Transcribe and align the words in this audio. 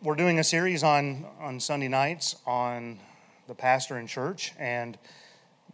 we're 0.00 0.14
doing 0.14 0.38
a 0.38 0.44
series 0.44 0.84
on, 0.84 1.26
on 1.40 1.58
Sunday 1.58 1.88
nights 1.88 2.36
on 2.46 3.00
the 3.48 3.54
pastor 3.54 3.98
in 3.98 4.06
church, 4.06 4.52
and 4.56 4.96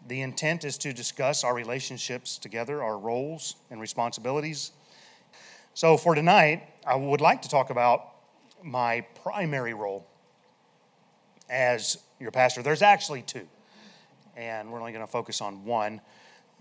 the 0.07 0.23
intent 0.23 0.65
is 0.65 0.79
to 0.79 0.95
discuss 0.95 1.45
our 1.45 1.55
relationships 1.55 2.39
together, 2.39 2.83
our 2.83 2.99
roles 2.99 3.57
and 3.71 3.81
responsibilities. 3.83 4.73
So, 5.75 5.99
for 5.99 6.15
tonight, 6.15 6.63
I 6.87 6.97
would 6.97 7.21
like 7.21 7.43
to 7.43 7.51
talk 7.51 7.69
about 7.69 8.15
my 8.63 9.03
primary 9.23 9.75
role 9.75 10.07
as 11.51 11.99
your 12.19 12.31
pastor. 12.31 12.63
There's 12.63 12.83
actually 12.83 13.23
two, 13.23 13.47
and 14.37 14.73
we're 14.73 14.81
only 14.81 14.93
going 14.93 15.05
to 15.05 15.11
focus 15.11 15.43
on 15.43 15.67
one. 15.67 16.01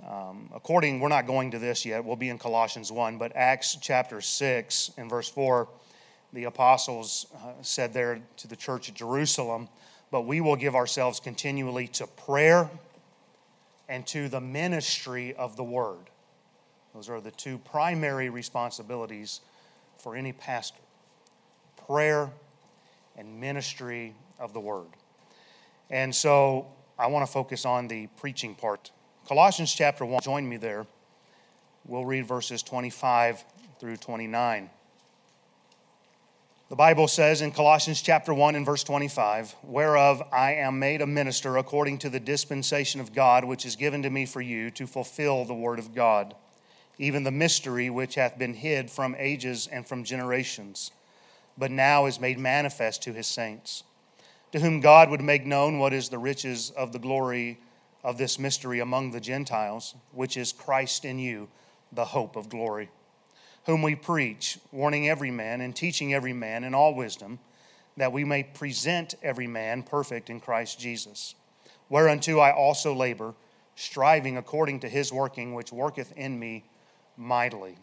Um, 0.05 0.49
according, 0.53 0.99
we're 0.99 1.07
not 1.07 1.27
going 1.27 1.51
to 1.51 1.59
this 1.59 1.85
yet, 1.85 2.03
we'll 2.03 2.17
be 2.17 2.27
in 2.27 2.39
Colossians 2.39 2.91
1, 2.91 3.17
but 3.17 3.31
Acts 3.35 3.77
chapter 3.79 4.19
6 4.19 4.91
and 4.97 5.09
verse 5.09 5.29
4 5.29 5.69
the 6.33 6.45
apostles 6.45 7.27
uh, 7.35 7.51
said 7.61 7.93
there 7.93 8.19
to 8.37 8.47
the 8.47 8.55
church 8.55 8.89
at 8.89 8.95
Jerusalem, 8.95 9.69
but 10.11 10.21
we 10.21 10.41
will 10.41 10.55
give 10.55 10.75
ourselves 10.75 11.19
continually 11.19 11.87
to 11.89 12.07
prayer 12.07 12.69
and 13.87 14.05
to 14.07 14.27
the 14.27 14.41
ministry 14.41 15.33
of 15.35 15.55
the 15.55 15.63
word. 15.63 16.09
Those 16.93 17.09
are 17.09 17.21
the 17.21 17.31
two 17.31 17.57
primary 17.59 18.29
responsibilities 18.29 19.41
for 19.97 20.15
any 20.15 20.33
pastor 20.33 20.79
prayer 21.87 22.29
and 23.17 23.39
ministry 23.39 24.15
of 24.39 24.53
the 24.53 24.59
word. 24.59 24.87
And 25.89 26.13
so 26.15 26.67
I 26.97 27.07
want 27.07 27.25
to 27.25 27.31
focus 27.31 27.65
on 27.65 27.87
the 27.87 28.07
preaching 28.17 28.55
part. 28.55 28.91
Colossians 29.27 29.73
chapter 29.73 30.05
1, 30.05 30.21
join 30.21 30.47
me 30.47 30.57
there. 30.57 30.85
We'll 31.85 32.05
read 32.05 32.25
verses 32.25 32.63
25 32.63 33.43
through 33.79 33.97
29. 33.97 34.69
The 36.69 36.77
Bible 36.77 37.09
says 37.09 37.41
in 37.41 37.51
Colossians 37.51 38.01
chapter 38.01 38.33
1 38.33 38.55
and 38.55 38.65
verse 38.65 38.85
25, 38.85 39.53
whereof 39.63 40.23
I 40.31 40.53
am 40.53 40.79
made 40.79 41.01
a 41.01 41.05
minister 41.05 41.57
according 41.57 41.97
to 41.99 42.09
the 42.09 42.21
dispensation 42.21 43.01
of 43.01 43.13
God 43.13 43.43
which 43.43 43.65
is 43.65 43.75
given 43.75 44.01
to 44.03 44.09
me 44.09 44.25
for 44.25 44.41
you 44.41 44.71
to 44.71 44.87
fulfill 44.87 45.43
the 45.43 45.53
word 45.53 45.77
of 45.77 45.93
God, 45.93 46.33
even 46.97 47.23
the 47.23 47.31
mystery 47.31 47.89
which 47.89 48.15
hath 48.15 48.37
been 48.37 48.53
hid 48.53 48.89
from 48.89 49.13
ages 49.19 49.67
and 49.67 49.85
from 49.85 50.05
generations, 50.05 50.91
but 51.57 51.69
now 51.69 52.05
is 52.05 52.21
made 52.21 52.39
manifest 52.39 53.03
to 53.03 53.13
his 53.13 53.27
saints, 53.27 53.83
to 54.53 54.59
whom 54.61 54.79
God 54.79 55.09
would 55.09 55.21
make 55.21 55.45
known 55.45 55.79
what 55.79 55.91
is 55.91 56.07
the 56.07 56.17
riches 56.17 56.69
of 56.71 56.93
the 56.93 56.97
glory 56.97 57.59
of 58.05 58.17
this 58.17 58.39
mystery 58.39 58.79
among 58.79 59.11
the 59.11 59.19
Gentiles, 59.19 59.95
which 60.13 60.37
is 60.37 60.53
Christ 60.53 61.03
in 61.03 61.19
you, 61.19 61.49
the 61.91 62.05
hope 62.05 62.37
of 62.37 62.47
glory 62.47 62.89
whom 63.65 63.81
we 63.81 63.95
preach, 63.95 64.59
warning 64.71 65.07
every 65.07 65.31
man 65.31 65.61
and 65.61 65.75
teaching 65.75 66.13
every 66.13 66.33
man 66.33 66.63
in 66.63 66.73
all 66.73 66.93
wisdom, 66.93 67.39
that 67.97 68.11
we 68.11 68.23
may 68.23 68.43
present 68.43 69.15
every 69.21 69.47
man 69.47 69.83
perfect 69.83 70.29
in 70.29 70.39
Christ 70.39 70.79
Jesus. 70.79 71.35
Whereunto 71.89 72.39
I 72.39 72.51
also 72.51 72.93
labor, 72.93 73.33
striving 73.75 74.37
according 74.37 74.81
to 74.81 74.89
his 74.89 75.13
working, 75.13 75.53
which 75.53 75.71
worketh 75.71 76.11
in 76.17 76.39
me 76.39 76.63
mightily. 77.17 77.75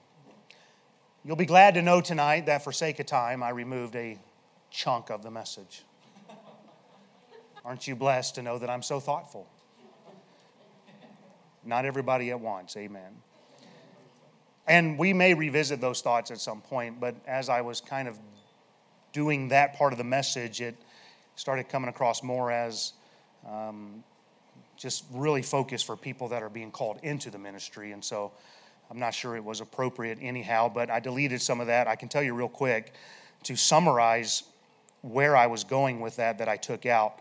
You'll 1.24 1.36
be 1.36 1.46
glad 1.46 1.74
to 1.74 1.82
know 1.82 2.00
tonight 2.00 2.46
that 2.46 2.64
for 2.64 2.72
sake 2.72 2.98
of 2.98 3.06
time, 3.06 3.42
I 3.42 3.50
removed 3.50 3.94
a 3.94 4.18
chunk 4.70 5.10
of 5.10 5.22
the 5.22 5.30
message. 5.30 5.82
Aren't 7.64 7.86
you 7.86 7.94
blessed 7.94 8.36
to 8.36 8.42
know 8.42 8.58
that 8.58 8.70
I'm 8.70 8.82
so 8.82 9.00
thoughtful? 9.00 9.46
Not 11.62 11.84
everybody 11.84 12.30
at 12.30 12.40
once, 12.40 12.76
amen. 12.76 13.16
And 14.70 14.96
we 14.96 15.12
may 15.12 15.34
revisit 15.34 15.80
those 15.80 16.00
thoughts 16.00 16.30
at 16.30 16.38
some 16.38 16.60
point, 16.60 17.00
but 17.00 17.16
as 17.26 17.48
I 17.48 17.60
was 17.60 17.80
kind 17.80 18.06
of 18.06 18.16
doing 19.12 19.48
that 19.48 19.74
part 19.74 19.92
of 19.92 19.98
the 19.98 20.04
message, 20.04 20.60
it 20.60 20.76
started 21.34 21.68
coming 21.68 21.88
across 21.88 22.22
more 22.22 22.52
as 22.52 22.92
um, 23.48 24.04
just 24.76 25.06
really 25.12 25.42
focused 25.42 25.86
for 25.86 25.96
people 25.96 26.28
that 26.28 26.44
are 26.44 26.48
being 26.48 26.70
called 26.70 27.00
into 27.02 27.30
the 27.30 27.38
ministry. 27.38 27.90
And 27.90 28.04
so 28.04 28.30
I'm 28.92 29.00
not 29.00 29.12
sure 29.12 29.34
it 29.34 29.42
was 29.42 29.60
appropriate 29.60 30.18
anyhow, 30.22 30.70
but 30.72 30.88
I 30.88 31.00
deleted 31.00 31.42
some 31.42 31.60
of 31.60 31.66
that. 31.66 31.88
I 31.88 31.96
can 31.96 32.08
tell 32.08 32.22
you 32.22 32.32
real 32.32 32.48
quick 32.48 32.94
to 33.42 33.56
summarize 33.56 34.44
where 35.02 35.36
I 35.36 35.48
was 35.48 35.64
going 35.64 35.98
with 35.98 36.14
that 36.14 36.38
that 36.38 36.48
I 36.48 36.56
took 36.56 36.86
out. 36.86 37.18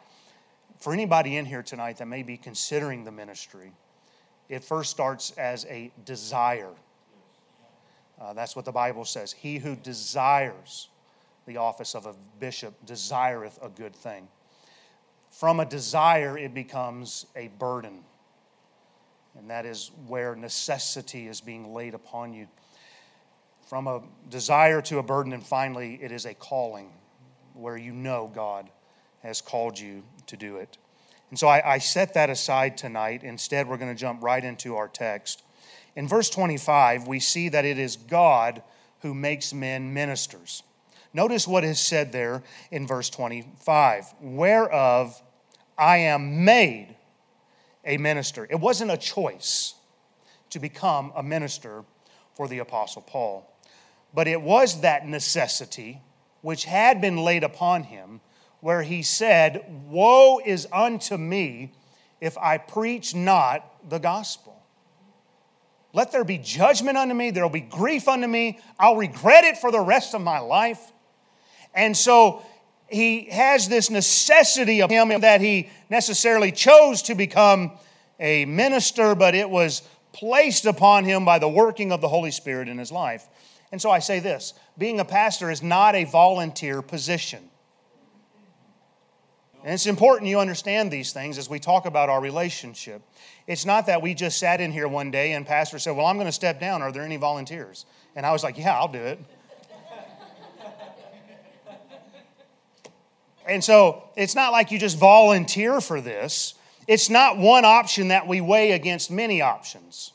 For 0.77 0.93
anybody 0.93 1.35
in 1.35 1.47
here 1.47 1.63
tonight 1.63 1.97
that 1.97 2.07
may 2.07 2.21
be 2.21 2.37
considering 2.37 3.05
the 3.05 3.11
ministry, 3.11 3.71
it 4.49 4.63
first 4.63 4.91
starts 4.91 5.31
as 5.31 5.65
a 5.65 5.89
desire 6.05 6.75
uh, 8.19 8.33
that's 8.33 8.55
what 8.55 8.65
the 8.65 8.71
Bible 8.71 9.05
says. 9.05 9.31
He 9.31 9.57
who 9.57 9.75
desires 9.75 10.89
the 11.45 11.57
office 11.57 11.95
of 11.95 12.05
a 12.05 12.13
bishop 12.39 12.73
desireth 12.85 13.57
a 13.61 13.69
good 13.69 13.95
thing. 13.95 14.27
From 15.31 15.59
a 15.59 15.65
desire, 15.65 16.37
it 16.37 16.53
becomes 16.53 17.25
a 17.35 17.47
burden. 17.59 18.03
And 19.37 19.49
that 19.49 19.65
is 19.65 19.91
where 20.07 20.35
necessity 20.35 21.27
is 21.27 21.39
being 21.39 21.73
laid 21.73 21.93
upon 21.93 22.33
you. 22.33 22.47
From 23.67 23.87
a 23.87 24.01
desire 24.29 24.81
to 24.83 24.97
a 24.97 25.03
burden, 25.03 25.31
and 25.31 25.45
finally, 25.45 25.99
it 26.01 26.11
is 26.11 26.25
a 26.25 26.33
calling 26.33 26.91
where 27.53 27.77
you 27.77 27.93
know 27.93 28.31
God 28.33 28.69
has 29.21 29.41
called 29.41 29.79
you 29.79 30.03
to 30.27 30.35
do 30.35 30.57
it. 30.57 30.77
And 31.29 31.37
so 31.37 31.47
I, 31.47 31.75
I 31.75 31.77
set 31.77 32.15
that 32.15 32.29
aside 32.29 32.77
tonight. 32.77 33.23
Instead, 33.23 33.67
we're 33.67 33.77
going 33.77 33.93
to 33.93 33.99
jump 33.99 34.23
right 34.23 34.43
into 34.43 34.75
our 34.75 34.87
text. 34.87 35.43
In 35.99 36.07
verse 36.07 36.29
25, 36.29 37.09
we 37.09 37.19
see 37.19 37.49
that 37.49 37.65
it 37.65 37.77
is 37.77 37.97
God 37.97 38.63
who 39.01 39.13
makes 39.13 39.53
men 39.53 39.93
ministers. 39.93 40.63
Notice 41.13 41.45
what 41.45 41.65
is 41.65 41.77
said 41.77 42.13
there 42.13 42.41
in 42.71 42.87
verse 42.87 43.09
25 43.09 44.05
whereof 44.21 45.21
I 45.77 45.97
am 45.97 46.45
made 46.45 46.95
a 47.83 47.97
minister. 47.97 48.47
It 48.49 48.61
wasn't 48.61 48.91
a 48.91 48.97
choice 48.97 49.73
to 50.51 50.59
become 50.59 51.11
a 51.17 51.21
minister 51.21 51.83
for 52.33 52.47
the 52.47 52.59
Apostle 52.59 53.01
Paul, 53.01 53.53
but 54.13 54.25
it 54.25 54.41
was 54.41 54.79
that 54.79 55.05
necessity 55.05 56.01
which 56.39 56.63
had 56.63 57.01
been 57.01 57.17
laid 57.17 57.43
upon 57.43 57.83
him, 57.83 58.21
where 58.61 58.83
he 58.83 59.03
said, 59.03 59.65
Woe 59.89 60.39
is 60.45 60.65
unto 60.71 61.17
me 61.17 61.73
if 62.21 62.37
I 62.37 62.57
preach 62.57 63.13
not 63.13 63.89
the 63.89 63.99
gospel. 63.99 64.58
Let 65.93 66.11
there 66.11 66.23
be 66.23 66.37
judgment 66.37 66.97
unto 66.97 67.15
me. 67.15 67.31
There 67.31 67.43
will 67.43 67.49
be 67.49 67.61
grief 67.61 68.07
unto 68.07 68.27
me. 68.27 68.59
I'll 68.77 68.95
regret 68.95 69.43
it 69.43 69.57
for 69.57 69.71
the 69.71 69.79
rest 69.79 70.13
of 70.13 70.21
my 70.21 70.39
life. 70.39 70.79
And 71.73 71.95
so 71.95 72.43
he 72.87 73.25
has 73.25 73.67
this 73.67 73.89
necessity 73.89 74.81
of 74.81 74.89
him 74.89 75.09
that 75.21 75.41
he 75.41 75.69
necessarily 75.89 76.51
chose 76.51 77.01
to 77.03 77.15
become 77.15 77.71
a 78.19 78.45
minister, 78.45 79.15
but 79.15 79.33
it 79.33 79.49
was 79.49 79.81
placed 80.11 80.65
upon 80.65 81.05
him 81.05 81.25
by 81.25 81.39
the 81.39 81.49
working 81.49 81.91
of 81.91 82.01
the 82.01 82.07
Holy 82.07 82.31
Spirit 82.31 82.67
in 82.67 82.77
his 82.77 82.91
life. 82.91 83.27
And 83.71 83.81
so 83.81 83.91
I 83.91 83.99
say 83.99 84.19
this 84.19 84.53
being 84.77 84.99
a 84.99 85.05
pastor 85.05 85.49
is 85.49 85.63
not 85.63 85.95
a 85.95 86.03
volunteer 86.05 86.81
position. 86.81 87.48
And 89.63 89.73
it's 89.73 89.85
important 89.87 90.29
you 90.29 90.39
understand 90.39 90.89
these 90.89 91.11
things 91.11 91.37
as 91.37 91.49
we 91.49 91.59
talk 91.59 91.85
about 91.85 92.09
our 92.09 92.21
relationship. 92.21 93.01
It's 93.45 93.65
not 93.65 93.87
that 93.87 94.01
we 94.01 94.13
just 94.13 94.39
sat 94.39 94.61
in 94.61 94.71
here 94.71 94.87
one 94.87 95.11
day 95.11 95.33
and 95.33 95.45
pastor 95.45 95.79
said, 95.79 95.95
"Well, 95.97 96.05
I'm 96.05 96.15
going 96.15 96.27
to 96.27 96.31
step 96.31 96.59
down. 96.59 96.81
Are 96.81 96.91
there 96.91 97.03
any 97.03 97.17
volunteers?" 97.17 97.85
And 98.15 98.25
I 98.25 98.31
was 98.31 98.43
like, 98.43 98.57
"Yeah, 98.57 98.77
I'll 98.77 98.87
do 98.87 98.99
it." 98.99 99.19
and 103.45 103.63
so, 103.63 104.03
it's 104.15 104.35
not 104.35 104.51
like 104.51 104.71
you 104.71 104.79
just 104.79 104.97
volunteer 104.97 105.81
for 105.81 105.99
this. 105.99 106.53
It's 106.87 107.09
not 107.09 107.37
one 107.37 107.65
option 107.65 108.07
that 108.07 108.27
we 108.27 108.41
weigh 108.41 108.71
against 108.71 109.11
many 109.11 109.41
options. 109.41 110.13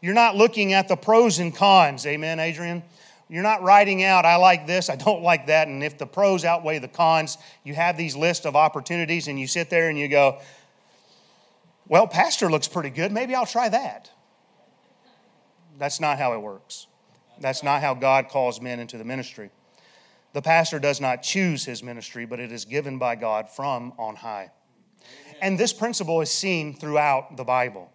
You're 0.00 0.14
not 0.14 0.34
looking 0.36 0.72
at 0.72 0.88
the 0.88 0.96
pros 0.96 1.38
and 1.38 1.54
cons. 1.54 2.04
Amen, 2.06 2.40
Adrian? 2.40 2.82
You're 3.30 3.44
not 3.44 3.62
writing 3.62 4.02
out, 4.02 4.24
I 4.24 4.36
like 4.36 4.66
this, 4.66 4.90
I 4.90 4.96
don't 4.96 5.22
like 5.22 5.46
that. 5.46 5.68
And 5.68 5.84
if 5.84 5.96
the 5.96 6.06
pros 6.06 6.44
outweigh 6.44 6.80
the 6.80 6.88
cons, 6.88 7.38
you 7.62 7.74
have 7.74 7.96
these 7.96 8.16
lists 8.16 8.44
of 8.44 8.56
opportunities 8.56 9.28
and 9.28 9.38
you 9.38 9.46
sit 9.46 9.70
there 9.70 9.88
and 9.88 9.96
you 9.96 10.08
go, 10.08 10.40
well, 11.86 12.08
pastor 12.08 12.50
looks 12.50 12.66
pretty 12.66 12.90
good. 12.90 13.12
Maybe 13.12 13.36
I'll 13.36 13.46
try 13.46 13.68
that. 13.68 14.10
That's 15.78 16.00
not 16.00 16.18
how 16.18 16.32
it 16.32 16.38
works. 16.38 16.88
That's 17.38 17.62
not 17.62 17.82
how 17.82 17.94
God 17.94 18.28
calls 18.28 18.60
men 18.60 18.80
into 18.80 18.98
the 18.98 19.04
ministry. 19.04 19.50
The 20.32 20.42
pastor 20.42 20.80
does 20.80 21.00
not 21.00 21.22
choose 21.22 21.64
his 21.64 21.84
ministry, 21.84 22.26
but 22.26 22.40
it 22.40 22.50
is 22.50 22.64
given 22.64 22.98
by 22.98 23.14
God 23.14 23.48
from 23.48 23.92
on 23.96 24.16
high. 24.16 24.50
And 25.40 25.56
this 25.56 25.72
principle 25.72 26.20
is 26.20 26.32
seen 26.32 26.74
throughout 26.74 27.36
the 27.36 27.44
Bible. 27.44 27.92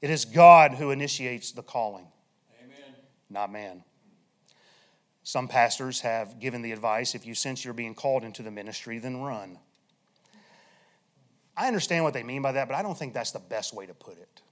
It 0.00 0.08
is 0.08 0.24
God 0.24 0.72
who 0.72 0.90
initiates 0.92 1.52
the 1.52 1.62
calling, 1.62 2.06
Amen. 2.62 2.94
not 3.28 3.52
man. 3.52 3.82
Some 5.26 5.48
pastors 5.48 6.02
have 6.02 6.38
given 6.38 6.62
the 6.62 6.70
advice 6.70 7.16
if 7.16 7.26
you 7.26 7.34
sense 7.34 7.64
you're 7.64 7.74
being 7.74 7.96
called 7.96 8.22
into 8.22 8.44
the 8.44 8.50
ministry, 8.52 9.00
then 9.00 9.22
run. 9.22 9.58
I 11.56 11.66
understand 11.66 12.04
what 12.04 12.14
they 12.14 12.22
mean 12.22 12.42
by 12.42 12.52
that, 12.52 12.68
but 12.68 12.76
I 12.76 12.82
don't 12.82 12.96
think 12.96 13.12
that's 13.12 13.32
the 13.32 13.40
best 13.40 13.74
way 13.74 13.86
to 13.86 13.92
put 13.92 14.18
it. 14.18 14.42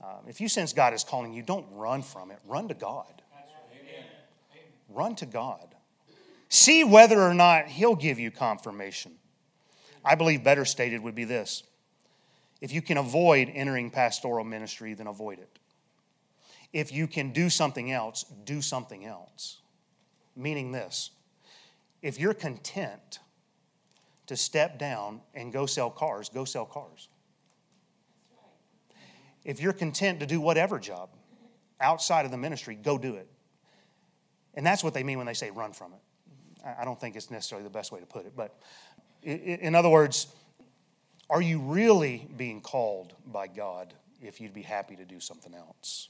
Um, 0.00 0.28
if 0.28 0.40
you 0.40 0.48
sense 0.48 0.72
God 0.72 0.94
is 0.94 1.02
calling 1.02 1.32
you, 1.32 1.42
don't 1.42 1.66
run 1.72 2.02
from 2.02 2.30
it. 2.30 2.38
Run 2.46 2.68
to 2.68 2.74
God. 2.74 3.22
Run 4.88 5.16
to 5.16 5.26
God. 5.26 5.74
See 6.48 6.84
whether 6.84 7.20
or 7.20 7.34
not 7.34 7.66
he'll 7.66 7.96
give 7.96 8.20
you 8.20 8.30
confirmation. 8.30 9.14
I 10.04 10.14
believe 10.14 10.44
better 10.44 10.64
stated 10.64 11.02
would 11.02 11.16
be 11.16 11.24
this 11.24 11.64
if 12.60 12.72
you 12.72 12.82
can 12.82 12.98
avoid 12.98 13.50
entering 13.52 13.90
pastoral 13.90 14.44
ministry, 14.44 14.94
then 14.94 15.08
avoid 15.08 15.40
it. 15.40 15.58
If 16.72 16.92
you 16.92 17.06
can 17.06 17.32
do 17.32 17.48
something 17.48 17.90
else, 17.90 18.24
do 18.44 18.60
something 18.60 19.04
else. 19.04 19.60
Meaning 20.34 20.72
this 20.72 21.10
if 22.02 22.20
you're 22.20 22.34
content 22.34 23.20
to 24.26 24.36
step 24.36 24.78
down 24.78 25.20
and 25.34 25.52
go 25.52 25.66
sell 25.66 25.90
cars, 25.90 26.28
go 26.28 26.44
sell 26.44 26.66
cars. 26.66 27.08
If 29.44 29.60
you're 29.60 29.72
content 29.72 30.20
to 30.20 30.26
do 30.26 30.40
whatever 30.40 30.78
job 30.78 31.10
outside 31.80 32.24
of 32.24 32.30
the 32.30 32.36
ministry, 32.36 32.74
go 32.74 32.98
do 32.98 33.14
it. 33.14 33.28
And 34.54 34.66
that's 34.66 34.82
what 34.82 34.94
they 34.94 35.02
mean 35.02 35.18
when 35.18 35.26
they 35.26 35.34
say 35.34 35.50
run 35.50 35.72
from 35.72 35.92
it. 35.92 36.00
I 36.78 36.84
don't 36.84 37.00
think 37.00 37.14
it's 37.14 37.30
necessarily 37.30 37.62
the 37.62 37.70
best 37.70 37.92
way 37.92 38.00
to 38.00 38.06
put 38.06 38.26
it, 38.26 38.32
but 38.36 38.58
in 39.22 39.74
other 39.74 39.88
words, 39.88 40.26
are 41.30 41.42
you 41.42 41.60
really 41.60 42.28
being 42.36 42.60
called 42.60 43.14
by 43.26 43.46
God 43.46 43.94
if 44.20 44.40
you'd 44.40 44.54
be 44.54 44.62
happy 44.62 44.96
to 44.96 45.04
do 45.04 45.20
something 45.20 45.54
else? 45.54 46.08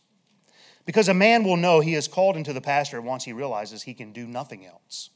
Because 0.86 1.08
a 1.08 1.14
man 1.14 1.44
will 1.44 1.56
know 1.56 1.80
he 1.80 1.94
is 1.94 2.08
called 2.08 2.36
into 2.36 2.52
the 2.52 2.60
pastor 2.60 3.02
once 3.02 3.24
he 3.24 3.32
realizes 3.32 3.82
he 3.82 3.92
can 3.92 4.12
do 4.12 4.26
nothing 4.26 4.64
else. 4.64 5.10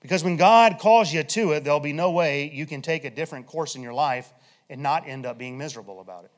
Because 0.00 0.22
when 0.22 0.36
God 0.36 0.78
calls 0.78 1.12
you 1.12 1.24
to 1.24 1.52
it, 1.52 1.64
there'll 1.64 1.80
be 1.80 1.92
no 1.92 2.12
way 2.12 2.48
you 2.50 2.64
can 2.64 2.80
take 2.80 3.04
a 3.04 3.10
different 3.10 3.46
course 3.46 3.74
in 3.74 3.82
your 3.82 3.92
life 3.92 4.32
and 4.70 4.80
not 4.80 5.06
end 5.08 5.26
up 5.26 5.36
being 5.36 5.58
miserable 5.58 6.00
about 6.00 6.24
it. 6.24 6.30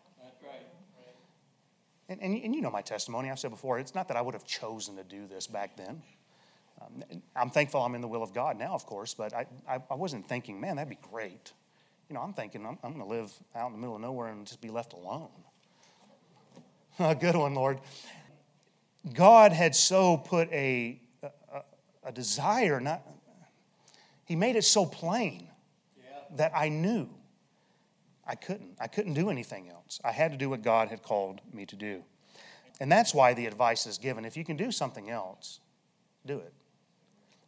And, 2.09 2.23
and, 2.23 2.43
and 2.43 2.55
you 2.55 2.63
know 2.63 2.71
my 2.71 2.81
testimony. 2.81 3.31
I've 3.31 3.39
said 3.39 3.51
before, 3.51 3.79
it's 3.79 3.95
not 3.95 4.09
that 4.09 4.17
I 4.17 4.23
would 4.23 4.33
have 4.33 4.47
chosen 4.47 4.97
to 4.97 5.05
do 5.05 5.27
this 5.27 5.47
back 5.47 5.77
then. 5.77 6.03
Um, 6.81 7.05
I'm 7.37 7.51
thankful 7.51 7.83
I'm 7.83 7.95
in 7.95 8.01
the 8.01 8.09
will 8.09 8.23
of 8.23 8.33
God 8.33 8.59
now, 8.59 8.73
of 8.73 8.87
course, 8.87 9.13
but 9.13 9.35
I, 9.35 9.47
I, 9.69 9.83
I 9.91 9.95
wasn't 9.95 10.27
thinking, 10.27 10.59
man, 10.59 10.77
that'd 10.77 10.89
be 10.89 10.99
great. 11.11 11.53
You 12.09 12.15
know, 12.15 12.23
I'm 12.23 12.33
thinking 12.33 12.65
I'm, 12.65 12.79
I'm 12.83 12.95
going 12.95 13.05
to 13.05 13.15
live 13.15 13.31
out 13.55 13.67
in 13.67 13.73
the 13.73 13.79
middle 13.79 13.97
of 13.97 14.01
nowhere 14.01 14.29
and 14.29 14.47
just 14.47 14.63
be 14.63 14.71
left 14.71 14.95
alone. 14.95 15.29
a 17.11 17.15
good 17.15 17.37
one, 17.37 17.55
Lord. 17.55 17.81
God 19.13 19.53
had 19.53 19.75
so 19.75 20.17
put 20.17 20.51
a, 20.53 21.01
a, 21.23 21.63
a 22.05 22.13
desire, 22.13 22.81
not, 22.81 23.03
He 24.25 24.37
made 24.37 24.57
it 24.57 24.65
so 24.65 24.85
plain 24.85 25.49
yeah. 25.97 26.37
that 26.37 26.53
I 26.55 26.69
knew 26.69 27.09
I 28.27 28.35
couldn't. 28.35 28.77
I 28.81 28.89
couldn't 28.89 29.15
do 29.15 29.31
anything 29.31 29.71
else. 29.71 30.01
I 30.05 30.13
had 30.13 30.33
to 30.33 30.37
do 30.37 30.51
what 30.51 30.63
God 30.63 30.89
had 30.89 31.03
called 31.03 31.41
me 31.53 31.65
to 31.67 31.77
do. 31.77 32.03
And 32.81 32.93
that's 32.93 33.15
why 33.15 33.33
the 33.33 33.47
advice 33.47 33.87
is 33.87 33.99
given. 33.99 34.25
If 34.25 34.37
you 34.37 34.45
can 34.45 34.57
do 34.57 34.71
something 34.71 35.09
else, 35.09 35.61
do 36.27 36.39
it. 36.39 36.53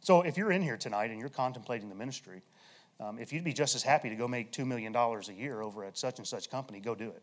So 0.00 0.22
if 0.22 0.38
you're 0.38 0.50
in 0.50 0.62
here 0.62 0.78
tonight 0.78 1.10
and 1.10 1.20
you're 1.20 1.28
contemplating 1.28 1.88
the 1.88 1.94
ministry, 1.94 2.42
um, 2.98 3.18
if 3.18 3.32
you'd 3.32 3.44
be 3.44 3.52
just 3.52 3.74
as 3.74 3.82
happy 3.82 4.08
to 4.08 4.16
go 4.16 4.26
make 4.26 4.52
$2 4.52 4.66
million 4.66 4.94
a 4.96 5.32
year 5.32 5.60
over 5.60 5.84
at 5.84 5.98
such 5.98 6.18
and 6.18 6.26
such 6.26 6.50
company, 6.50 6.80
go 6.80 6.94
do 6.94 7.08
it. 7.08 7.22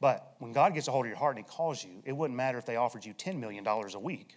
But 0.00 0.34
when 0.38 0.52
God 0.52 0.74
gets 0.74 0.88
a 0.88 0.90
hold 0.90 1.06
of 1.06 1.08
your 1.08 1.18
heart 1.18 1.36
and 1.36 1.44
He 1.44 1.50
calls 1.50 1.82
you, 1.82 2.02
it 2.04 2.12
wouldn't 2.12 2.36
matter 2.36 2.58
if 2.58 2.66
they 2.66 2.76
offered 2.76 3.04
you 3.04 3.14
$10 3.14 3.38
million 3.38 3.66
a 3.66 3.98
week. 3.98 4.36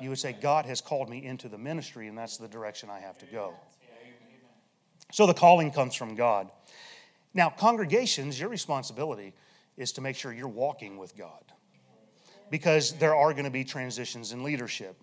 You 0.00 0.08
would 0.08 0.18
say, 0.18 0.32
God 0.32 0.66
has 0.66 0.80
called 0.80 1.08
me 1.08 1.24
into 1.24 1.48
the 1.48 1.58
ministry, 1.58 2.08
and 2.08 2.16
that's 2.16 2.36
the 2.36 2.48
direction 2.48 2.90
I 2.90 3.00
have 3.00 3.18
to 3.18 3.26
go. 3.26 3.54
So 5.12 5.26
the 5.26 5.34
calling 5.34 5.70
comes 5.70 5.94
from 5.94 6.14
God. 6.14 6.50
Now, 7.34 7.50
congregations, 7.50 8.38
your 8.38 8.48
responsibility 8.48 9.34
is 9.76 9.92
to 9.92 10.00
make 10.00 10.16
sure 10.16 10.32
you're 10.32 10.48
walking 10.48 10.96
with 10.98 11.16
God 11.16 11.44
because 12.50 12.92
there 12.92 13.14
are 13.14 13.32
going 13.32 13.44
to 13.44 13.50
be 13.50 13.64
transitions 13.64 14.32
in 14.32 14.42
leadership. 14.42 15.00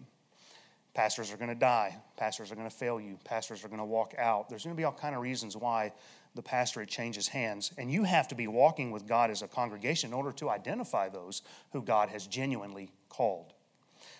Pastors 0.94 1.32
are 1.32 1.38
going 1.38 1.50
to 1.50 1.56
die. 1.56 1.96
Pastors 2.18 2.52
are 2.52 2.56
going 2.56 2.70
to 2.70 2.76
fail 2.76 3.00
you. 3.00 3.18
Pastors 3.24 3.64
are 3.64 3.68
going 3.68 3.80
to 3.80 3.86
walk 3.86 4.14
out. 4.18 4.50
There's 4.50 4.64
going 4.64 4.76
to 4.76 4.78
be 4.78 4.84
all 4.84 4.92
kind 4.92 5.16
of 5.16 5.22
reasons 5.22 5.56
why 5.56 5.92
the 6.36 6.42
pastorate 6.42 6.90
changes 6.90 7.28
hands. 7.28 7.72
And 7.78 7.92
you 7.92 8.04
have 8.04 8.28
to 8.30 8.36
be 8.36 8.48
walking 8.48 8.92
with 8.92 9.08
God 9.08 9.32
as 9.32 9.42
a 9.42 9.48
congregation 9.48 10.10
in 10.10 10.14
order 10.14 10.32
to 10.34 10.50
identify 10.50 11.10
those 11.10 11.42
who 11.72 11.82
God 11.82 12.10
has 12.10 12.28
genuinely 12.28 12.92
called. 13.10 13.54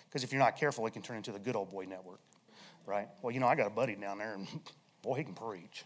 Because 0.08 0.24
if 0.24 0.32
you're 0.32 0.40
not 0.40 0.56
careful, 0.56 0.86
it 0.86 0.92
can 0.92 1.02
turn 1.02 1.16
into 1.16 1.32
the 1.32 1.38
good 1.38 1.56
old 1.56 1.70
boy 1.70 1.84
network, 1.84 2.20
right? 2.86 3.08
Well, 3.22 3.32
you 3.32 3.40
know, 3.40 3.46
I 3.46 3.54
got 3.54 3.66
a 3.66 3.70
buddy 3.70 3.94
down 3.94 4.18
there, 4.18 4.34
and 4.34 4.46
boy, 5.02 5.16
he 5.16 5.24
can 5.24 5.34
preach. 5.34 5.84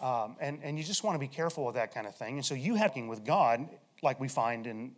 Um, 0.00 0.36
and, 0.40 0.58
and 0.62 0.78
you 0.78 0.84
just 0.84 1.04
want 1.04 1.14
to 1.14 1.18
be 1.18 1.28
careful 1.28 1.64
with 1.64 1.74
that 1.76 1.94
kind 1.94 2.06
of 2.06 2.16
thing. 2.16 2.34
And 2.34 2.44
so 2.44 2.54
you 2.54 2.74
having 2.74 3.08
with 3.08 3.24
God, 3.24 3.68
like 4.02 4.18
we 4.18 4.28
find 4.28 4.66
in 4.66 4.92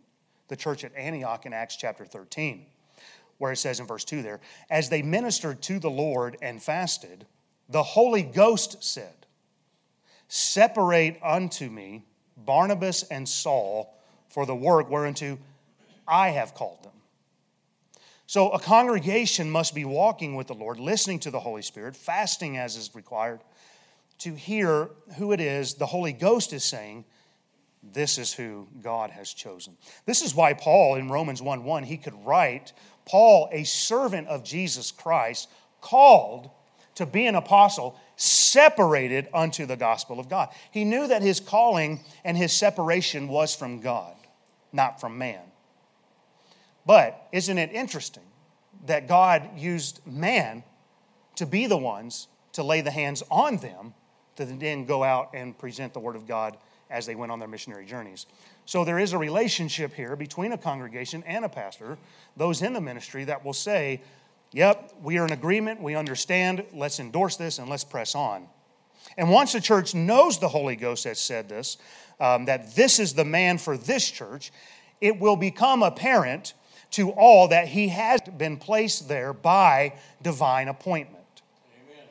the 0.47 0.55
church 0.55 0.83
at 0.83 0.95
Antioch 0.95 1.45
in 1.45 1.53
Acts 1.53 1.75
chapter 1.75 2.05
13 2.05 2.65
where 3.37 3.51
it 3.51 3.57
says 3.57 3.79
in 3.79 3.85
verse 3.85 4.03
2 4.03 4.21
there, 4.21 4.39
as 4.69 4.89
they 4.89 5.01
ministered 5.01 5.61
to 5.63 5.79
the 5.79 5.89
Lord 5.89 6.37
and 6.41 6.61
fasted, 6.61 7.25
the 7.69 7.83
Holy 7.83 8.23
Ghost 8.23 8.83
said, 8.83 9.26
Separate 10.27 11.19
unto 11.23 11.69
me 11.69 12.03
Barnabas 12.37 13.03
and 13.03 13.27
Saul 13.27 13.93
for 14.29 14.45
the 14.45 14.55
work 14.55 14.89
whereunto 14.89 15.39
I 16.07 16.29
have 16.29 16.53
called 16.53 16.83
them. 16.83 16.93
So 18.25 18.49
a 18.49 18.59
congregation 18.59 19.49
must 19.49 19.73
be 19.73 19.85
walking 19.85 20.35
with 20.35 20.47
the 20.47 20.53
Lord, 20.53 20.79
listening 20.79 21.19
to 21.19 21.31
the 21.31 21.39
Holy 21.39 21.61
Spirit, 21.61 21.95
fasting 21.95 22.57
as 22.57 22.75
is 22.75 22.93
required, 22.93 23.39
to 24.19 24.35
hear 24.35 24.89
who 25.17 25.31
it 25.31 25.39
is 25.39 25.75
the 25.75 25.85
Holy 25.85 26.11
Ghost 26.11 26.51
is 26.51 26.63
saying, 26.63 27.05
this 27.93 28.17
is 28.17 28.33
who 28.33 28.67
God 28.81 29.11
has 29.11 29.33
chosen. 29.33 29.77
This 30.05 30.21
is 30.21 30.35
why 30.35 30.53
Paul 30.53 30.95
in 30.95 31.09
Romans 31.09 31.41
1 31.41 31.63
1, 31.63 31.83
he 31.83 31.97
could 31.97 32.25
write 32.25 32.73
Paul, 33.05 33.47
a 33.51 33.63
servant 33.63 34.27
of 34.27 34.43
Jesus 34.43 34.91
Christ, 34.91 35.49
called 35.79 36.49
to 36.95 37.05
be 37.05 37.25
an 37.27 37.35
apostle, 37.35 37.97
separated 38.17 39.27
unto 39.33 39.65
the 39.65 39.77
gospel 39.77 40.19
of 40.19 40.27
God. 40.27 40.49
He 40.71 40.83
knew 40.83 41.07
that 41.07 41.21
his 41.21 41.39
calling 41.39 42.01
and 42.25 42.35
his 42.35 42.51
separation 42.51 43.27
was 43.27 43.55
from 43.55 43.79
God, 43.79 44.15
not 44.73 44.99
from 44.99 45.17
man. 45.17 45.43
But 46.85 47.27
isn't 47.31 47.57
it 47.57 47.71
interesting 47.71 48.23
that 48.87 49.07
God 49.07 49.57
used 49.57 50.01
man 50.05 50.63
to 51.35 51.45
be 51.45 51.67
the 51.67 51.77
ones 51.77 52.27
to 52.53 52.63
lay 52.63 52.81
the 52.81 52.91
hands 52.91 53.23
on 53.29 53.57
them 53.57 53.93
to 54.35 54.45
then 54.45 54.85
go 54.85 55.03
out 55.03 55.31
and 55.33 55.57
present 55.57 55.93
the 55.93 55.99
word 55.99 56.15
of 56.15 56.27
God 56.27 56.57
as 56.89 57.05
they 57.05 57.15
went 57.15 57.31
on 57.31 57.39
their 57.39 57.47
missionary 57.47 57.85
journeys? 57.85 58.25
So 58.65 58.83
there 58.83 58.99
is 58.99 59.13
a 59.13 59.17
relationship 59.17 59.93
here 59.93 60.15
between 60.15 60.53
a 60.53 60.57
congregation 60.57 61.23
and 61.27 61.45
a 61.45 61.49
pastor, 61.49 61.97
those 62.35 62.61
in 62.61 62.73
the 62.73 62.81
ministry 62.81 63.25
that 63.25 63.45
will 63.45 63.53
say, 63.53 64.01
Yep, 64.53 64.93
we 65.03 65.17
are 65.17 65.25
in 65.25 65.33
agreement, 65.33 65.81
we 65.81 65.95
understand, 65.95 66.63
let's 66.73 66.99
endorse 66.99 67.35
this 67.35 67.59
and 67.59 67.69
let's 67.69 67.83
press 67.83 68.15
on. 68.15 68.47
And 69.17 69.29
once 69.29 69.53
the 69.53 69.61
church 69.61 69.93
knows 69.93 70.39
the 70.39 70.47
Holy 70.47 70.75
Ghost 70.75 71.03
has 71.03 71.19
said 71.19 71.49
this, 71.49 71.77
um, 72.19 72.45
that 72.45 72.75
this 72.75 72.99
is 72.99 73.13
the 73.13 73.25
man 73.25 73.57
for 73.57 73.77
this 73.77 74.09
church, 74.09 74.51
it 75.01 75.19
will 75.19 75.35
become 75.35 75.83
apparent 75.83 76.53
to 76.91 77.11
all 77.11 77.49
that 77.49 77.67
he 77.67 77.89
has 77.89 78.21
been 78.37 78.57
placed 78.57 79.07
there 79.07 79.33
by 79.33 79.93
divine 80.21 80.67
appointment. 80.67 81.41
Amen. 81.85 82.05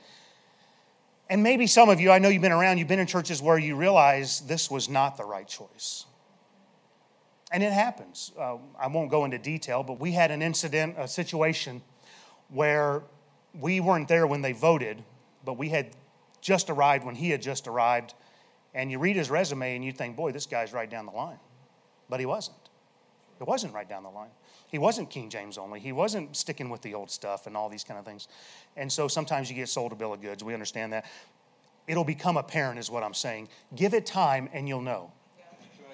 And 1.31 1.43
maybe 1.43 1.67
some 1.67 1.89
of 1.89 2.01
you, 2.01 2.11
I 2.11 2.19
know 2.19 2.29
you've 2.29 2.43
been 2.43 2.53
around, 2.53 2.79
you've 2.79 2.89
been 2.89 2.99
in 2.99 3.07
churches 3.07 3.41
where 3.41 3.59
you 3.59 3.77
realize 3.77 4.41
this 4.41 4.71
was 4.71 4.89
not 4.89 5.17
the 5.17 5.25
right 5.25 5.49
choice. 5.49 6.05
And 7.51 7.63
it 7.63 7.73
happens. 7.73 8.33
Uh, 8.39 8.57
I 8.79 8.89
won't 8.89 9.11
go 9.11 9.25
into 9.25 9.39
detail, 9.39 9.83
but 9.83 9.99
we 9.99 10.13
had 10.13 10.31
an 10.31 10.43
incident, 10.43 10.97
a 10.99 11.09
situation 11.09 11.81
where 12.49 13.03
we 13.59 13.81
weren't 13.81 14.09
there 14.09 14.27
when 14.27 14.43
they 14.43 14.53
voted, 14.53 15.03
but 15.45 15.55
we 15.55 15.69
had 15.69 15.91
just 16.41 16.71
arrived 16.71 17.05
when 17.05 17.15
he 17.15 17.31
had 17.31 17.43
just 17.43 17.67
arrived. 17.67 18.15
And 18.75 18.91
you 18.91 18.99
read 18.99 19.17
his 19.17 19.31
resume 19.31 19.75
and 19.75 19.85
you 19.85 19.93
think, 19.93 20.17
boy, 20.17 20.33
this 20.33 20.47
guy's 20.47 20.73
right 20.73 20.89
down 20.89 21.07
the 21.07 21.13
line. 21.13 21.39
But 22.09 22.21
he 22.21 22.27
wasn't. 22.27 22.57
It 23.41 23.47
wasn't 23.47 23.75
right 23.75 23.89
down 23.89 24.03
the 24.03 24.11
line. 24.11 24.31
He 24.69 24.79
wasn't 24.79 25.11
King 25.11 25.31
James 25.31 25.59
only. 25.59 25.81
He 25.81 25.93
wasn't 25.93 26.37
sticking 26.37 26.71
with 26.71 26.83
the 26.83 26.95
old 26.95 27.11
stuff 27.11 27.47
and 27.47 27.57
all 27.57 27.69
these 27.69 27.85
kind 27.85 27.99
of 27.99 28.05
things. 28.05 28.29
And 28.77 28.91
so 28.91 29.09
sometimes 29.09 29.49
you 29.49 29.57
get 29.57 29.69
sold 29.69 29.93
a 29.93 29.95
bill 29.95 30.13
of 30.13 30.21
goods. 30.21 30.43
We 30.43 30.55
understand 30.55 30.93
that. 30.93 31.07
It'll 31.87 32.05
become 32.05 32.37
apparent, 32.37 32.79
is 32.79 32.91
what 32.91 33.03
I'm 33.03 33.15
saying. 33.15 33.49
Give 33.75 33.95
it 33.95 34.07
time 34.07 34.49
and 34.53 34.69
you'll 34.69 34.81
know 34.81 35.13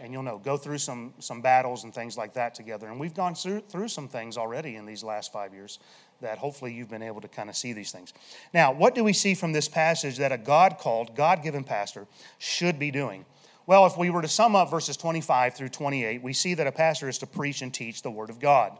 and 0.02 0.12
you'll 0.12 0.22
know. 0.24 0.38
Go 0.38 0.56
through 0.56 0.78
some, 0.78 1.14
some 1.20 1.40
battles 1.40 1.84
and 1.84 1.94
things 1.94 2.18
like 2.18 2.34
that 2.34 2.54
together. 2.54 2.88
And 2.88 2.98
we've 2.98 3.14
gone 3.14 3.34
through, 3.34 3.60
through 3.60 3.88
some 3.88 4.08
things 4.08 4.36
already 4.36 4.76
in 4.76 4.84
these 4.84 5.04
last 5.04 5.32
five 5.32 5.54
years 5.54 5.78
that 6.22 6.38
hopefully 6.38 6.72
you've 6.72 6.90
been 6.90 7.02
able 7.02 7.20
to 7.20 7.28
kind 7.28 7.50
of 7.50 7.56
see 7.56 7.72
these 7.72 7.92
things. 7.92 8.12
Now, 8.54 8.72
what 8.72 8.94
do 8.94 9.04
we 9.04 9.12
see 9.12 9.34
from 9.34 9.52
this 9.52 9.68
passage 9.68 10.16
that 10.18 10.32
a 10.32 10.38
God 10.38 10.78
called, 10.78 11.14
God 11.14 11.42
given 11.42 11.62
pastor 11.62 12.06
should 12.38 12.78
be 12.78 12.90
doing? 12.90 13.24
Well, 13.66 13.86
if 13.86 13.96
we 13.96 14.10
were 14.10 14.22
to 14.22 14.28
sum 14.28 14.56
up 14.56 14.70
verses 14.70 14.96
25 14.96 15.54
through 15.54 15.68
28, 15.68 16.22
we 16.22 16.32
see 16.32 16.54
that 16.54 16.66
a 16.66 16.72
pastor 16.72 17.08
is 17.08 17.18
to 17.18 17.26
preach 17.26 17.62
and 17.62 17.72
teach 17.72 18.02
the 18.02 18.10
Word 18.10 18.30
of 18.30 18.40
God. 18.40 18.76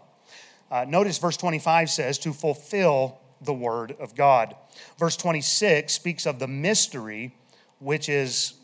Uh, 0.71 0.85
notice 0.89 1.19
verse 1.19 1.37
25 1.37 1.91
says, 1.91 2.19
to 2.19 2.33
fulfill 2.33 3.21
the 3.43 3.53
Word 3.53 3.95
of 4.01 4.15
God. 4.15 4.57
Verse 4.99 5.17
26 5.17 5.93
speaks 5.93 6.27
of 6.27 6.39
the 6.39 6.49
mystery, 6.49 7.35
which 7.79 8.09
is 8.09 8.55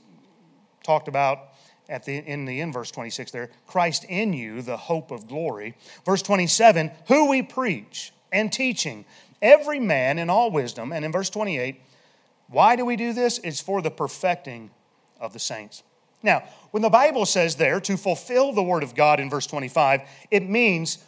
talked 0.82 1.08
about 1.08 1.40
at 1.88 2.04
the 2.04 2.16
in 2.16 2.44
the 2.44 2.61
in 2.61 2.73
verse 2.73 2.90
26 2.90 3.30
there 3.30 3.50
christ 3.66 4.04
in 4.04 4.32
you 4.32 4.61
the 4.62 4.76
hope 4.76 5.11
of 5.11 5.26
glory 5.26 5.75
verse 6.04 6.23
27 6.23 6.90
who 7.08 7.28
we 7.28 7.42
preach 7.42 8.12
and 8.32 8.52
teaching 8.52 9.04
every 9.40 9.80
man 9.80 10.18
in 10.18 10.30
all 10.30 10.50
wisdom. 10.50 10.92
And 10.92 11.04
in 11.04 11.12
verse 11.12 11.30
28, 11.30 11.80
why 12.49 12.76
do 12.76 12.85
we 12.85 12.97
do 12.97 13.12
this? 13.12 13.38
It's 13.44 13.61
for 13.61 13.82
the 13.82 13.90
perfecting 13.90 14.70
of 15.20 15.32
the 15.32 15.38
saints. 15.38 15.82
Now, 16.23 16.42
when 16.70 16.82
the 16.82 16.90
Bible 16.90 17.26
says 17.26 17.56
there 17.56 17.80
to 17.80 17.97
fulfill 17.97 18.52
the 18.52 18.62
Word 18.62 18.82
of 18.82 18.94
God 18.94 19.20
in 19.20 19.30
verse 19.30 19.47
25, 19.47 20.02
it 20.30 20.49
means 20.49 20.99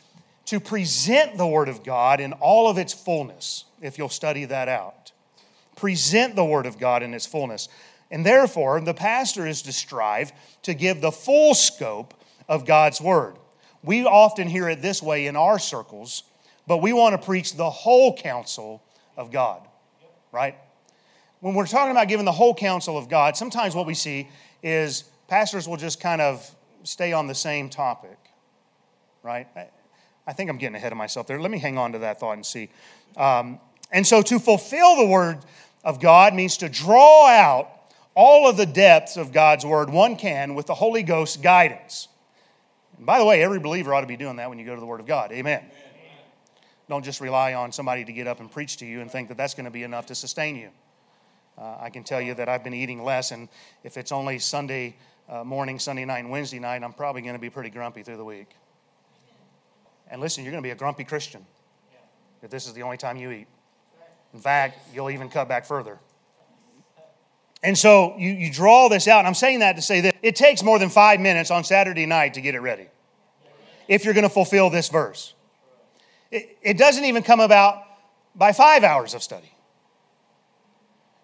to 0.47 0.61
present 0.61 1.37
the 1.37 1.47
Word 1.47 1.69
of 1.69 1.83
God 1.83 2.21
in 2.21 2.33
all 2.35 2.69
of 2.69 2.79
its 2.79 2.93
fullness, 2.93 3.65
if 3.81 3.99
you'll 3.99 4.09
study 4.09 4.45
that 4.47 4.69
out. 4.69 5.13
Present 5.77 6.37
the 6.37 6.45
Word 6.45 6.67
of 6.67 6.79
God 6.79 7.03
in 7.03 7.15
its 7.15 7.27
fullness. 7.27 7.69
And 8.11 8.27
therefore, 8.27 8.81
the 8.81 8.95
pastor 8.95 9.47
is 9.47 9.63
to 9.63 9.73
strive 9.73 10.33
to 10.63 10.75
give 10.75 11.01
the 11.01 11.13
full 11.13 11.55
scope 11.55 12.15
of 12.49 12.67
God's 12.67 13.01
Word. 13.01 13.37
We 13.83 14.05
often 14.05 14.49
hear 14.49 14.69
it 14.69 14.83
this 14.83 15.03
way 15.03 15.27
in 15.27 15.37
our 15.37 15.59
circles, 15.59 16.25
but 16.71 16.79
we 16.79 16.93
want 16.93 17.21
to 17.21 17.27
preach 17.27 17.57
the 17.57 17.69
whole 17.69 18.17
counsel 18.17 18.81
of 19.17 19.33
God, 19.33 19.61
right? 20.31 20.55
When 21.41 21.57
we're 21.57 21.67
talking 21.67 21.91
about 21.91 22.07
giving 22.07 22.25
the 22.25 22.31
whole 22.31 22.55
counsel 22.55 22.97
of 22.97 23.09
God, 23.09 23.37
sometimes 23.37 23.75
what 23.75 23.87
we 23.87 23.95
see 23.95 24.29
is 24.63 25.03
pastors 25.27 25.67
will 25.67 25.79
just 25.79 25.99
kind 25.99 26.21
of 26.21 26.49
stay 26.85 27.13
on 27.13 27.27
the 27.27 27.35
same 27.35 27.71
topic, 27.71 28.17
right? 29.25 29.49
I 30.29 30.33
think 30.33 30.49
I'm 30.49 30.59
getting 30.59 30.77
ahead 30.77 30.93
of 30.93 30.99
myself 30.99 31.27
there. 31.27 31.41
Let 31.41 31.51
me 31.51 31.59
hang 31.59 31.77
on 31.77 31.91
to 31.91 31.99
that 31.99 32.21
thought 32.21 32.35
and 32.35 32.47
see. 32.47 32.71
Um, 33.17 33.59
and 33.91 34.07
so 34.07 34.23
to 34.23 34.39
fulfill 34.39 34.95
the 34.95 35.07
word 35.07 35.39
of 35.83 36.01
God 36.01 36.35
means 36.35 36.57
to 36.59 36.69
draw 36.69 37.27
out 37.27 37.69
all 38.15 38.49
of 38.49 38.57
the 38.57 38.67
depths 38.67 39.17
of 39.17 39.33
God's 39.33 39.67
word 39.67 39.91
one 39.91 40.15
can 40.15 40.55
with 40.55 40.67
the 40.67 40.75
Holy 40.75 41.03
Ghost's 41.03 41.37
guidance. 41.37 42.07
And 42.97 43.05
by 43.07 43.19
the 43.19 43.25
way, 43.25 43.43
every 43.43 43.59
believer 43.59 43.93
ought 43.93 44.03
to 44.03 44.07
be 44.07 44.17
doing 44.17 44.37
that 44.37 44.49
when 44.49 44.61
you 44.61 44.65
go 44.65 44.77
to 44.77 44.81
the 44.81 44.87
word 44.87 45.01
of 45.01 45.07
God. 45.07 45.33
Amen. 45.33 45.59
Amen. 45.59 45.90
Don't 46.91 47.05
just 47.05 47.21
rely 47.21 47.55
on 47.55 47.71
somebody 47.71 48.05
to 48.05 48.13
get 48.13 48.27
up 48.27 48.41
and 48.41 48.51
preach 48.51 48.79
to 48.79 48.85
you 48.85 49.01
and 49.01 49.09
think 49.09 49.29
that 49.29 49.37
that's 49.37 49.55
going 49.55 49.65
to 49.65 49.71
be 49.71 49.85
enough 49.85 50.07
to 50.07 50.15
sustain 50.17 50.57
you. 50.57 50.71
Uh, 51.57 51.77
I 51.79 51.89
can 51.89 52.03
tell 52.03 52.21
you 52.21 52.35
that 52.35 52.49
I've 52.49 52.65
been 52.65 52.75
eating 52.75 53.05
less, 53.05 53.31
and 53.31 53.49
if 53.85 53.97
it's 53.97 54.11
only 54.11 54.41
Sunday 54.41 54.97
uh, 55.29 55.45
morning, 55.45 55.79
Sunday 55.79 56.05
night, 56.05 56.19
and 56.19 56.31
Wednesday 56.31 56.59
night, 56.59 56.83
I'm 56.83 56.93
probably 56.93 57.23
going 57.23 57.37
to 57.37 57.41
be 57.41 57.49
pretty 57.49 57.71
grumpy 57.71 58.03
through 58.03 58.17
the 58.17 58.25
week. 58.25 58.57
And 60.11 60.21
listen, 60.21 60.43
you're 60.43 60.51
going 60.51 60.65
to 60.65 60.67
be 60.67 60.73
a 60.73 60.75
grumpy 60.75 61.05
Christian 61.05 61.47
if 62.43 62.51
this 62.51 62.67
is 62.67 62.73
the 62.73 62.83
only 62.83 62.97
time 62.97 63.17
you 63.17 63.31
eat. 63.31 63.47
In 64.35 64.41
fact, 64.41 64.81
you'll 64.93 65.11
even 65.11 65.29
cut 65.29 65.47
back 65.49 65.67
further. 65.67 66.01
And 67.63 67.79
so 67.79 68.17
you, 68.19 68.33
you 68.33 68.51
draw 68.51 68.89
this 68.89 69.07
out, 69.07 69.21
and 69.21 69.29
I'm 69.29 69.35
saying 69.35 69.61
that 69.61 69.77
to 69.77 69.83
say 69.83 70.01
that 70.01 70.17
it 70.23 70.35
takes 70.35 70.65
more 70.65 70.81
than 70.81 70.89
five 70.89 71.21
minutes 71.21 71.53
on 71.53 71.63
Saturday 71.63 72.07
night 72.07 72.35
to 72.35 72.41
get 72.41 72.57
it 72.57 72.61
ready 72.61 72.89
if 73.87 74.05
you're 74.05 74.15
going 74.15 74.25
to 74.25 74.29
fulfill 74.29 74.71
this 74.71 74.89
verse. 74.89 75.35
It, 76.31 76.59
it 76.63 76.79
doesn't 76.79 77.05
even 77.05 77.23
come 77.23 77.41
about 77.41 77.83
by 78.35 78.53
five 78.53 78.85
hours 78.85 79.15
of 79.15 79.23
study. 79.23 79.53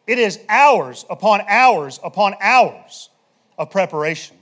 It 0.07 0.19
is 0.19 0.39
hours 0.49 1.05
upon 1.11 1.43
hours 1.49 1.99
upon 2.03 2.35
hours 2.41 3.11
of 3.59 3.71
preparation. 3.71 4.37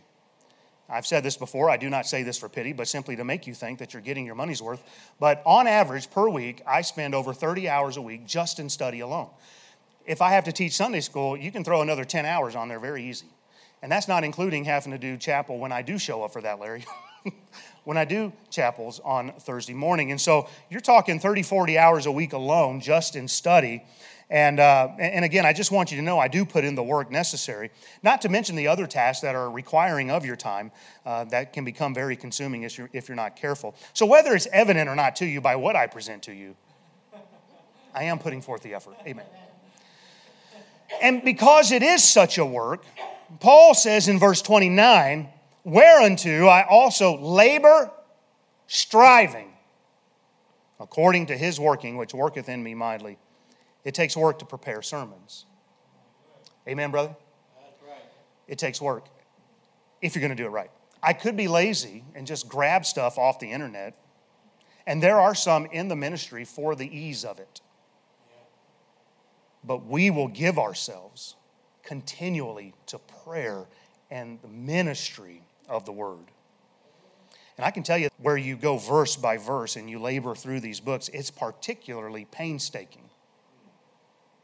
I've 0.89 1.07
said 1.07 1.23
this 1.23 1.37
before, 1.37 1.71
I 1.71 1.79
do 1.79 1.89
not 1.89 2.07
say 2.07 2.23
this 2.23 2.39
for 2.39 2.49
pity, 2.49 2.75
but 2.75 2.87
simply 2.87 3.17
to 3.17 3.25
make 3.25 3.47
you 3.47 3.55
think 3.55 3.79
that 3.79 3.95
you're 3.95 4.03
getting 4.03 4.27
your 4.27 4.35
money's 4.35 4.61
worth. 4.61 4.83
But 5.19 5.43
on 5.47 5.67
average, 5.67 6.11
per 6.11 6.29
week, 6.29 6.61
I 6.67 6.83
spend 6.83 7.15
over 7.15 7.33
30 7.33 7.69
hours 7.71 7.97
a 7.97 8.03
week 8.03 8.27
just 8.27 8.59
in 8.59 8.69
study 8.69 9.01
alone. 9.01 9.31
If 10.05 10.21
I 10.21 10.33
have 10.33 10.45
to 10.45 10.53
teach 10.53 10.75
Sunday 10.75 11.01
school, 11.01 11.39
you 11.39 11.51
can 11.51 11.65
throw 11.65 11.81
another 11.81 12.05
10 12.05 12.27
hours 12.27 12.55
on 12.55 12.69
there 12.69 12.79
very 12.79 13.03
easy. 13.05 13.27
And 13.83 13.91
that's 13.91 14.09
not 14.09 14.25
including 14.25 14.65
having 14.65 14.93
to 14.93 14.99
do 14.99 15.17
chapel 15.17 15.59
when 15.59 15.73
I 15.73 15.81
do 15.81 15.99
show 15.99 16.23
up 16.23 16.33
for 16.33 16.43
that, 16.43 16.61
Larry. 16.61 16.85
when 17.85 17.97
I 17.97 18.05
do 18.05 18.33
chapels 18.51 19.01
on 19.05 19.33
Thursday 19.41 19.75
morning. 19.75 20.11
And 20.11 20.21
so 20.21 20.49
you're 20.71 20.81
talking 20.81 21.19
30, 21.19 21.43
40 21.43 21.79
hours 21.79 22.07
a 22.07 22.13
week 22.13 22.33
alone 22.33 22.81
just 22.81 23.17
in 23.17 23.29
study. 23.29 23.85
And, 24.31 24.59
uh, 24.59 24.89
and 24.99 25.25
again, 25.25 25.45
I 25.45 25.53
just 25.53 25.71
want 25.71 25.91
you 25.91 25.99
to 25.99 26.03
know 26.03 26.19
I 26.19 26.29
do 26.29 26.45
put 26.45 26.65
in 26.65 26.75
the 26.75 26.83
work 26.83 27.11
necessary, 27.11 27.71
not 28.03 28.23
to 28.23 28.29
mention 28.31 28.57
the 28.57 28.69
other 28.69 28.87
tasks 28.87 29.21
that 29.21 29.35
are 29.35 29.51
requiring 29.51 30.11
of 30.11 30.25
your 30.25 30.37
time 30.37 30.73
uh, 31.05 31.25
that 31.25 31.53
can 31.53 31.65
become 31.65 31.95
very 31.95 32.17
consuming 32.17 32.63
if 32.63 32.79
you're, 32.79 32.89
if 32.93 33.09
you're 33.09 33.17
not 33.17 33.37
careful. 33.37 33.75
So, 33.93 34.07
whether 34.07 34.35
it's 34.35 34.49
evident 34.51 34.89
or 34.89 34.97
not 34.97 35.17
to 35.17 35.27
you 35.27 35.43
by 35.43 35.57
what 35.57 35.77
I 35.77 35.87
present 35.87 36.23
to 36.25 36.33
you, 36.33 36.57
I 37.95 38.05
am 38.05 38.19
putting 38.19 38.41
forth 38.41 38.63
the 38.63 38.75
effort. 38.75 38.97
Amen. 39.07 39.27
And 41.03 41.23
because 41.23 41.71
it 41.71 41.83
is 41.83 42.03
such 42.03 42.39
a 42.39 42.45
work, 42.45 42.85
Paul 43.41 43.75
says 43.75 44.09
in 44.09 44.19
verse 44.19 44.43
29, 44.43 45.29
whereunto 45.65 46.47
I 46.47 46.67
also 46.69 47.19
labor, 47.19 47.91
striving, 48.67 49.53
according 50.79 51.27
to 51.27 51.37
his 51.37 51.59
working, 51.59 51.97
which 51.97 52.15
worketh 52.15 52.49
in 52.49 52.63
me 52.63 52.75
mightily. 52.75 53.19
It 53.85 53.95
takes 53.95 54.17
work 54.17 54.39
to 54.39 54.45
prepare 54.45 54.83
sermons. 54.83 55.47
Amen, 56.69 56.91
brother? 56.91 57.15
It 58.47 58.59
takes 58.59 58.81
work 58.81 59.09
if 60.01 60.15
you're 60.15 60.21
going 60.21 60.37
to 60.37 60.43
do 60.43 60.47
it 60.47 60.51
right. 60.51 60.71
I 61.03 61.13
could 61.13 61.37
be 61.37 61.49
lazy 61.49 62.05
and 62.15 62.27
just 62.27 62.49
grab 62.49 62.85
stuff 62.87 63.19
off 63.19 63.39
the 63.39 63.51
internet, 63.51 63.97
and 64.87 65.03
there 65.03 65.19
are 65.19 65.35
some 65.35 65.67
in 65.67 65.89
the 65.89 65.97
ministry 65.97 66.45
for 66.45 66.75
the 66.75 66.87
ease 66.87 67.25
of 67.25 67.39
it. 67.39 67.61
But 69.63 69.87
we 69.87 70.11
will 70.11 70.29
give 70.29 70.59
ourselves 70.59 71.37
continually 71.83 72.75
to 72.87 72.99
prayer 72.99 73.67
and 74.11 74.41
the 74.43 74.49
ministry 74.49 75.43
of 75.69 75.85
the 75.85 75.93
word. 75.93 76.31
And 77.57 77.65
I 77.65 77.71
can 77.71 77.83
tell 77.83 77.99
you 77.99 78.09
where 78.19 78.37
you 78.37 78.57
go 78.57 78.79
verse 78.79 79.17
by 79.17 79.37
verse 79.37 79.77
and 79.77 79.89
you 79.89 79.99
labor 79.99 80.35
through 80.35 80.61
these 80.61 80.81
books, 80.81 81.09
it's 81.13 81.31
particularly 81.31 82.27
painstaking 82.31 83.09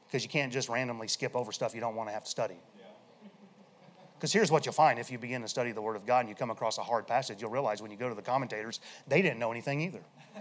because 0.06 0.22
you 0.22 0.30
can't 0.30 0.52
just 0.52 0.68
randomly 0.68 1.08
skip 1.08 1.34
over 1.34 1.52
stuff 1.52 1.74
you 1.74 1.80
don't 1.80 1.96
want 1.96 2.08
to 2.08 2.12
have 2.12 2.24
to 2.24 2.30
study. 2.30 2.56
Because 4.16 4.32
here's 4.32 4.50
what 4.50 4.66
you'll 4.66 4.74
find 4.74 4.98
if 4.98 5.10
you 5.10 5.18
begin 5.18 5.40
to 5.42 5.48
study 5.48 5.72
the 5.72 5.80
Word 5.80 5.96
of 5.96 6.04
God 6.04 6.20
and 6.20 6.28
you 6.28 6.34
come 6.34 6.50
across 6.50 6.76
a 6.76 6.82
hard 6.82 7.06
passage, 7.06 7.40
you'll 7.40 7.50
realize 7.50 7.80
when 7.80 7.90
you 7.90 7.96
go 7.96 8.08
to 8.08 8.14
the 8.14 8.22
commentators, 8.22 8.80
they 9.08 9.22
didn't 9.22 9.38
know 9.38 9.50
anything 9.50 9.80
either. 9.80 10.02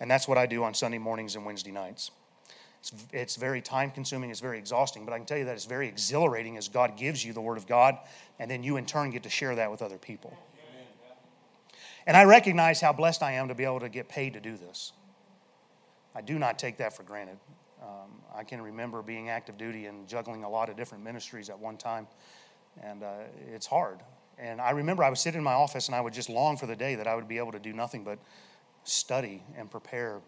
And 0.00 0.10
that's 0.10 0.28
what 0.28 0.36
I 0.36 0.44
do 0.44 0.64
on 0.64 0.74
Sunday 0.74 0.98
mornings 0.98 1.36
and 1.36 1.46
Wednesday 1.46 1.70
nights. 1.70 2.10
It's, 2.84 3.06
it's 3.14 3.36
very 3.36 3.62
time 3.62 3.90
consuming, 3.90 4.28
it's 4.28 4.40
very 4.40 4.58
exhausting, 4.58 5.06
but 5.06 5.14
I 5.14 5.16
can 5.16 5.24
tell 5.24 5.38
you 5.38 5.46
that 5.46 5.54
it's 5.54 5.64
very 5.64 5.88
exhilarating 5.88 6.58
as 6.58 6.68
God 6.68 6.98
gives 6.98 7.24
you 7.24 7.32
the 7.32 7.40
Word 7.40 7.56
of 7.56 7.66
God, 7.66 7.96
and 8.38 8.50
then 8.50 8.62
you 8.62 8.76
in 8.76 8.84
turn 8.84 9.10
get 9.10 9.22
to 9.22 9.30
share 9.30 9.54
that 9.54 9.70
with 9.70 9.80
other 9.80 9.96
people. 9.96 10.36
And 12.06 12.14
I 12.14 12.24
recognize 12.24 12.82
how 12.82 12.92
blessed 12.92 13.22
I 13.22 13.32
am 13.32 13.48
to 13.48 13.54
be 13.54 13.64
able 13.64 13.80
to 13.80 13.88
get 13.88 14.10
paid 14.10 14.34
to 14.34 14.40
do 14.40 14.58
this. 14.58 14.92
I 16.14 16.20
do 16.20 16.38
not 16.38 16.58
take 16.58 16.76
that 16.76 16.94
for 16.94 17.04
granted. 17.04 17.38
Um, 17.82 18.20
I 18.36 18.44
can 18.44 18.60
remember 18.60 19.00
being 19.00 19.30
active 19.30 19.56
duty 19.56 19.86
and 19.86 20.06
juggling 20.06 20.44
a 20.44 20.50
lot 20.50 20.68
of 20.68 20.76
different 20.76 21.02
ministries 21.02 21.48
at 21.48 21.58
one 21.58 21.78
time, 21.78 22.06
and 22.82 23.02
uh, 23.02 23.12
it's 23.50 23.66
hard. 23.66 24.00
And 24.38 24.60
I 24.60 24.72
remember 24.72 25.04
I 25.04 25.08
would 25.08 25.16
sit 25.16 25.34
in 25.34 25.42
my 25.42 25.54
office 25.54 25.86
and 25.86 25.94
I 25.94 26.02
would 26.02 26.12
just 26.12 26.28
long 26.28 26.58
for 26.58 26.66
the 26.66 26.76
day 26.76 26.96
that 26.96 27.06
I 27.06 27.14
would 27.14 27.28
be 27.28 27.38
able 27.38 27.52
to 27.52 27.58
do 27.58 27.72
nothing 27.72 28.04
but 28.04 28.18
study 28.82 29.42
and 29.56 29.70
prepare 29.70 30.20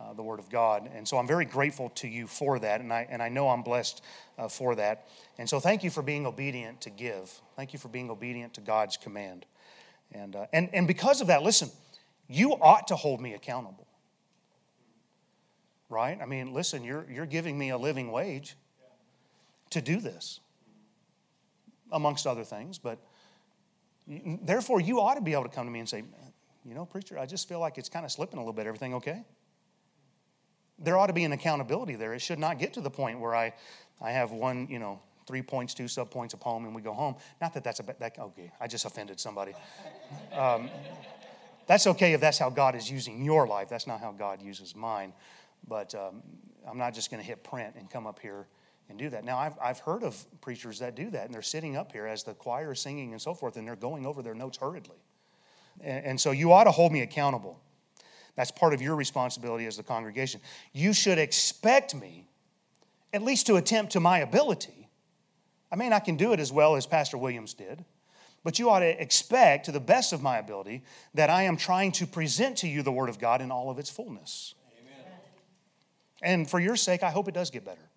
uh, 0.00 0.14
the 0.14 0.22
Word 0.22 0.38
of 0.38 0.48
God. 0.48 0.90
And 0.94 1.06
so 1.06 1.18
I'm 1.18 1.26
very 1.26 1.44
grateful 1.44 1.90
to 1.96 2.08
you 2.08 2.26
for 2.26 2.58
that, 2.58 2.80
and 2.80 2.92
I, 2.92 3.06
and 3.10 3.22
I 3.22 3.28
know 3.28 3.48
I'm 3.48 3.62
blessed 3.62 4.02
uh, 4.38 4.48
for 4.48 4.74
that. 4.76 5.06
And 5.38 5.48
so 5.48 5.60
thank 5.60 5.84
you 5.84 5.90
for 5.90 6.02
being 6.02 6.26
obedient 6.26 6.80
to 6.82 6.90
give. 6.90 7.30
Thank 7.56 7.72
you 7.72 7.78
for 7.78 7.88
being 7.88 8.10
obedient 8.10 8.54
to 8.54 8.60
God's 8.60 8.96
command. 8.96 9.46
And, 10.12 10.34
uh, 10.34 10.46
and, 10.52 10.70
and 10.72 10.86
because 10.88 11.20
of 11.20 11.26
that, 11.28 11.42
listen, 11.42 11.70
you 12.28 12.52
ought 12.52 12.88
to 12.88 12.96
hold 12.96 13.20
me 13.20 13.34
accountable 13.34 13.86
right? 15.90 16.18
I 16.22 16.24
mean, 16.24 16.54
listen, 16.54 16.84
you're, 16.84 17.04
you're 17.10 17.26
giving 17.26 17.58
me 17.58 17.70
a 17.70 17.76
living 17.76 18.10
wage 18.10 18.56
to 19.70 19.82
do 19.82 20.00
this, 20.00 20.40
amongst 21.92 22.26
other 22.26 22.44
things. 22.44 22.78
But 22.78 22.98
therefore, 24.06 24.80
you 24.80 25.00
ought 25.00 25.16
to 25.16 25.20
be 25.20 25.32
able 25.32 25.42
to 25.42 25.48
come 25.48 25.66
to 25.66 25.70
me 25.70 25.80
and 25.80 25.88
say, 25.88 26.04
you 26.64 26.74
know, 26.74 26.84
preacher, 26.86 27.18
I 27.18 27.26
just 27.26 27.48
feel 27.48 27.60
like 27.60 27.76
it's 27.76 27.88
kind 27.88 28.04
of 28.04 28.12
slipping 28.12 28.38
a 28.38 28.40
little 28.40 28.52
bit. 28.52 28.66
Everything 28.66 28.94
okay? 28.94 29.24
There 30.80 30.96
ought 30.96 31.08
to 31.08 31.12
be 31.12 31.24
an 31.24 31.32
accountability 31.32 31.94
there. 31.94 32.14
It 32.14 32.20
should 32.20 32.38
not 32.38 32.58
get 32.58 32.72
to 32.74 32.80
the 32.80 32.90
point 32.90 33.20
where 33.20 33.34
I, 33.34 33.52
I 34.00 34.10
have 34.10 34.32
one, 34.32 34.66
you 34.68 34.78
know, 34.78 35.00
three 35.26 35.42
points, 35.42 35.74
two 35.74 35.86
sub 35.88 36.10
points 36.10 36.34
a 36.34 36.36
poem, 36.36 36.64
and 36.64 36.74
we 36.74 36.82
go 36.82 36.92
home. 36.92 37.16
Not 37.40 37.54
that 37.54 37.62
that's 37.62 37.80
a 37.80 37.82
that, 37.98 38.18
okay. 38.18 38.50
I 38.60 38.66
just 38.66 38.84
offended 38.84 39.20
somebody. 39.20 39.52
Um, 40.36 40.68
that's 41.68 41.86
okay 41.86 42.14
if 42.14 42.20
that's 42.20 42.36
how 42.36 42.50
God 42.50 42.74
is 42.74 42.90
using 42.90 43.24
your 43.24 43.46
life. 43.46 43.68
That's 43.68 43.86
not 43.86 44.00
how 44.00 44.10
God 44.10 44.42
uses 44.42 44.74
mine. 44.74 45.12
But 45.68 45.94
um, 45.94 46.20
I'm 46.68 46.78
not 46.78 46.94
just 46.94 47.12
going 47.12 47.22
to 47.22 47.26
hit 47.26 47.44
print 47.44 47.76
and 47.78 47.88
come 47.88 48.08
up 48.08 48.18
here 48.18 48.48
and 48.88 48.98
do 48.98 49.08
that. 49.10 49.24
Now, 49.24 49.38
I've, 49.38 49.54
I've 49.62 49.78
heard 49.78 50.02
of 50.02 50.20
preachers 50.40 50.80
that 50.80 50.96
do 50.96 51.10
that, 51.10 51.26
and 51.26 51.32
they're 51.32 51.42
sitting 51.42 51.76
up 51.76 51.92
here 51.92 52.06
as 52.06 52.24
the 52.24 52.34
choir 52.34 52.72
is 52.72 52.80
singing 52.80 53.12
and 53.12 53.22
so 53.22 53.34
forth, 53.34 53.56
and 53.56 53.68
they're 53.68 53.76
going 53.76 54.04
over 54.04 54.20
their 54.20 54.34
notes 54.34 54.58
hurriedly. 54.58 54.96
And, 55.80 56.04
and 56.04 56.20
so 56.20 56.32
you 56.32 56.52
ought 56.52 56.64
to 56.64 56.72
hold 56.72 56.90
me 56.92 57.02
accountable. 57.02 57.60
That's 58.36 58.50
part 58.50 58.74
of 58.74 58.80
your 58.80 58.96
responsibility 58.96 59.66
as 59.66 59.76
the 59.76 59.82
congregation. 59.82 60.40
You 60.72 60.92
should 60.92 61.18
expect 61.18 61.94
me, 61.94 62.26
at 63.12 63.22
least 63.22 63.46
to 63.46 63.56
attempt 63.56 63.92
to 63.92 64.00
my 64.00 64.18
ability. 64.18 64.88
I 65.72 65.76
mean, 65.76 65.92
I 65.92 65.98
can 66.00 66.16
do 66.16 66.32
it 66.32 66.40
as 66.40 66.52
well 66.52 66.76
as 66.76 66.86
Pastor 66.86 67.18
Williams 67.18 67.54
did, 67.54 67.84
But 68.42 68.58
you 68.58 68.70
ought 68.70 68.80
to 68.80 69.02
expect, 69.02 69.66
to 69.66 69.72
the 69.72 69.80
best 69.80 70.12
of 70.12 70.22
my 70.22 70.38
ability, 70.38 70.82
that 71.14 71.28
I 71.28 71.42
am 71.42 71.56
trying 71.56 71.92
to 71.92 72.06
present 72.06 72.58
to 72.58 72.68
you 72.68 72.82
the 72.82 72.92
Word 72.92 73.10
of 73.10 73.18
God 73.18 73.42
in 73.42 73.50
all 73.50 73.70
of 73.70 73.78
its 73.78 73.90
fullness. 73.90 74.54
Amen. 74.80 75.12
And 76.22 76.50
for 76.50 76.58
your 76.58 76.76
sake, 76.76 77.02
I 77.02 77.10
hope 77.10 77.28
it 77.28 77.34
does 77.34 77.50
get 77.50 77.64
better. 77.64 77.90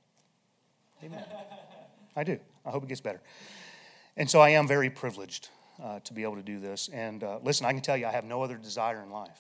Amen. 1.02 1.24
I 2.16 2.24
do. 2.24 2.40
I 2.66 2.72
hope 2.72 2.84
it 2.84 2.90
gets 2.90 3.02
better. 3.02 3.22
And 4.18 4.30
so 4.30 4.42
I 4.42 4.50
am 4.50 4.68
very 4.68 4.90
privileged 4.90 5.50
uh, 5.82 6.00
to 6.02 6.14
be 6.14 6.24
able 6.24 6.36
to 6.36 6.44
do 6.44 6.60
this. 6.60 6.90
And 6.90 7.24
uh, 7.24 7.40
listen, 7.42 7.66
I 7.66 7.72
can 7.72 7.82
tell 7.82 7.98
you, 7.98 8.06
I 8.06 8.12
have 8.12 8.26
no 8.26 8.44
other 8.44 8.58
desire 8.58 9.02
in 9.02 9.10
life. 9.10 9.40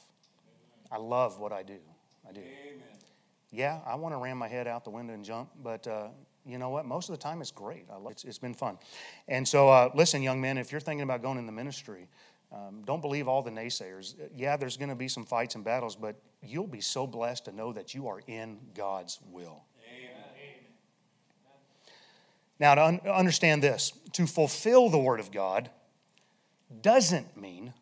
I 0.93 0.97
love 0.97 1.39
what 1.39 1.51
I 1.51 1.63
do. 1.63 1.79
I 2.29 2.31
do. 2.31 2.41
Amen. 2.41 2.83
Yeah, 3.51 3.79
I 3.85 3.95
want 3.95 4.13
to 4.13 4.17
ram 4.19 4.37
my 4.37 4.47
head 4.47 4.67
out 4.67 4.83
the 4.83 4.91
window 4.91 5.13
and 5.13 5.25
jump, 5.25 5.49
but 5.63 5.87
uh, 5.87 6.09
you 6.45 6.59
know 6.59 6.69
what? 6.69 6.85
Most 6.85 7.09
of 7.09 7.15
the 7.15 7.21
time, 7.21 7.41
it's 7.41 7.51
great. 7.51 7.85
I 7.91 7.97
love, 7.97 8.11
it's, 8.11 8.23
it's 8.23 8.37
been 8.37 8.53
fun. 8.53 8.77
And 9.27 9.47
so, 9.47 9.69
uh, 9.69 9.89
listen, 9.95 10.21
young 10.21 10.39
men, 10.39 10.59
if 10.59 10.71
you're 10.71 10.81
thinking 10.81 11.03
about 11.03 11.23
going 11.23 11.39
in 11.39 11.47
the 11.47 11.51
ministry, 11.51 12.07
um, 12.51 12.83
don't 12.85 13.01
believe 13.01 13.27
all 13.27 13.41
the 13.41 13.49
naysayers. 13.49 14.13
Yeah, 14.35 14.55
there's 14.55 14.77
going 14.77 14.89
to 14.89 14.95
be 14.95 15.07
some 15.07 15.25
fights 15.25 15.55
and 15.55 15.63
battles, 15.63 15.95
but 15.95 16.15
you'll 16.43 16.67
be 16.67 16.81
so 16.81 17.07
blessed 17.07 17.45
to 17.45 17.51
know 17.51 17.73
that 17.73 17.95
you 17.95 18.07
are 18.07 18.21
in 18.27 18.59
God's 18.75 19.19
will. 19.31 19.63
Amen. 19.87 20.11
Now, 22.59 22.75
to 22.75 22.85
un- 22.85 23.01
understand 23.11 23.63
this, 23.63 23.93
to 24.13 24.27
fulfill 24.27 24.89
the 24.89 24.99
Word 24.99 25.19
of 25.19 25.31
God 25.31 25.71
doesn't 26.81 27.35
mean 27.35 27.73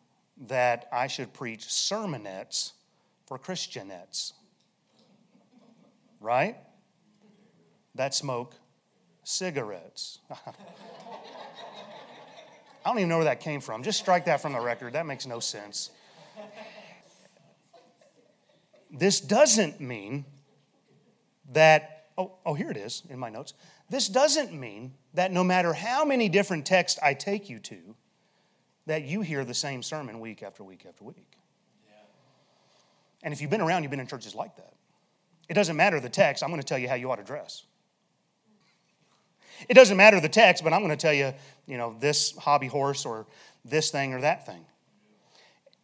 that 0.48 0.88
I 0.90 1.06
should 1.08 1.34
preach 1.34 1.66
sermonettes 1.66 2.72
for 3.32 3.38
Christianettes. 3.38 4.32
Right? 6.20 6.56
that 7.94 8.14
smoke 8.14 8.54
cigarettes. 9.22 10.18
I 10.30 10.36
don't 12.86 12.98
even 12.98 13.08
know 13.08 13.18
where 13.18 13.24
that 13.26 13.40
came 13.40 13.60
from. 13.60 13.82
Just 13.82 13.98
strike 13.98 14.24
that 14.24 14.40
from 14.40 14.54
the 14.54 14.60
record. 14.60 14.94
That 14.94 15.06
makes 15.06 15.26
no 15.26 15.40
sense. 15.40 15.90
This 18.90 19.20
doesn't 19.20 19.80
mean 19.80 20.24
that, 21.52 22.06
oh, 22.18 22.32
oh, 22.44 22.54
here 22.54 22.70
it 22.70 22.76
is 22.76 23.02
in 23.08 23.18
my 23.18 23.28
notes. 23.28 23.54
This 23.88 24.08
doesn't 24.08 24.52
mean 24.52 24.94
that 25.14 25.32
no 25.32 25.44
matter 25.44 25.72
how 25.72 26.04
many 26.04 26.28
different 26.28 26.66
texts 26.66 26.98
I 27.02 27.14
take 27.14 27.48
you 27.48 27.58
to, 27.60 27.94
that 28.86 29.04
you 29.04 29.20
hear 29.20 29.44
the 29.44 29.54
same 29.54 29.82
sermon 29.82 30.18
week 30.18 30.42
after 30.42 30.64
week 30.64 30.86
after 30.88 31.04
week. 31.04 31.41
And 33.22 33.32
if 33.32 33.40
you've 33.40 33.50
been 33.50 33.60
around, 33.60 33.82
you've 33.82 33.90
been 33.90 34.00
in 34.00 34.06
churches 34.06 34.34
like 34.34 34.56
that. 34.56 34.74
It 35.48 35.54
doesn't 35.54 35.76
matter 35.76 36.00
the 36.00 36.08
text, 36.08 36.42
I'm 36.42 36.50
going 36.50 36.60
to 36.60 36.66
tell 36.66 36.78
you 36.78 36.88
how 36.88 36.94
you 36.94 37.10
ought 37.10 37.16
to 37.16 37.24
dress. 37.24 37.64
It 39.68 39.74
doesn't 39.74 39.96
matter 39.96 40.20
the 40.20 40.28
text, 40.28 40.64
but 40.64 40.72
I'm 40.72 40.80
going 40.80 40.90
to 40.90 40.96
tell 40.96 41.12
you, 41.12 41.32
you 41.66 41.76
know, 41.76 41.94
this 42.00 42.36
hobby 42.36 42.66
horse 42.66 43.04
or 43.04 43.26
this 43.64 43.90
thing 43.90 44.12
or 44.12 44.20
that 44.22 44.46
thing. 44.46 44.64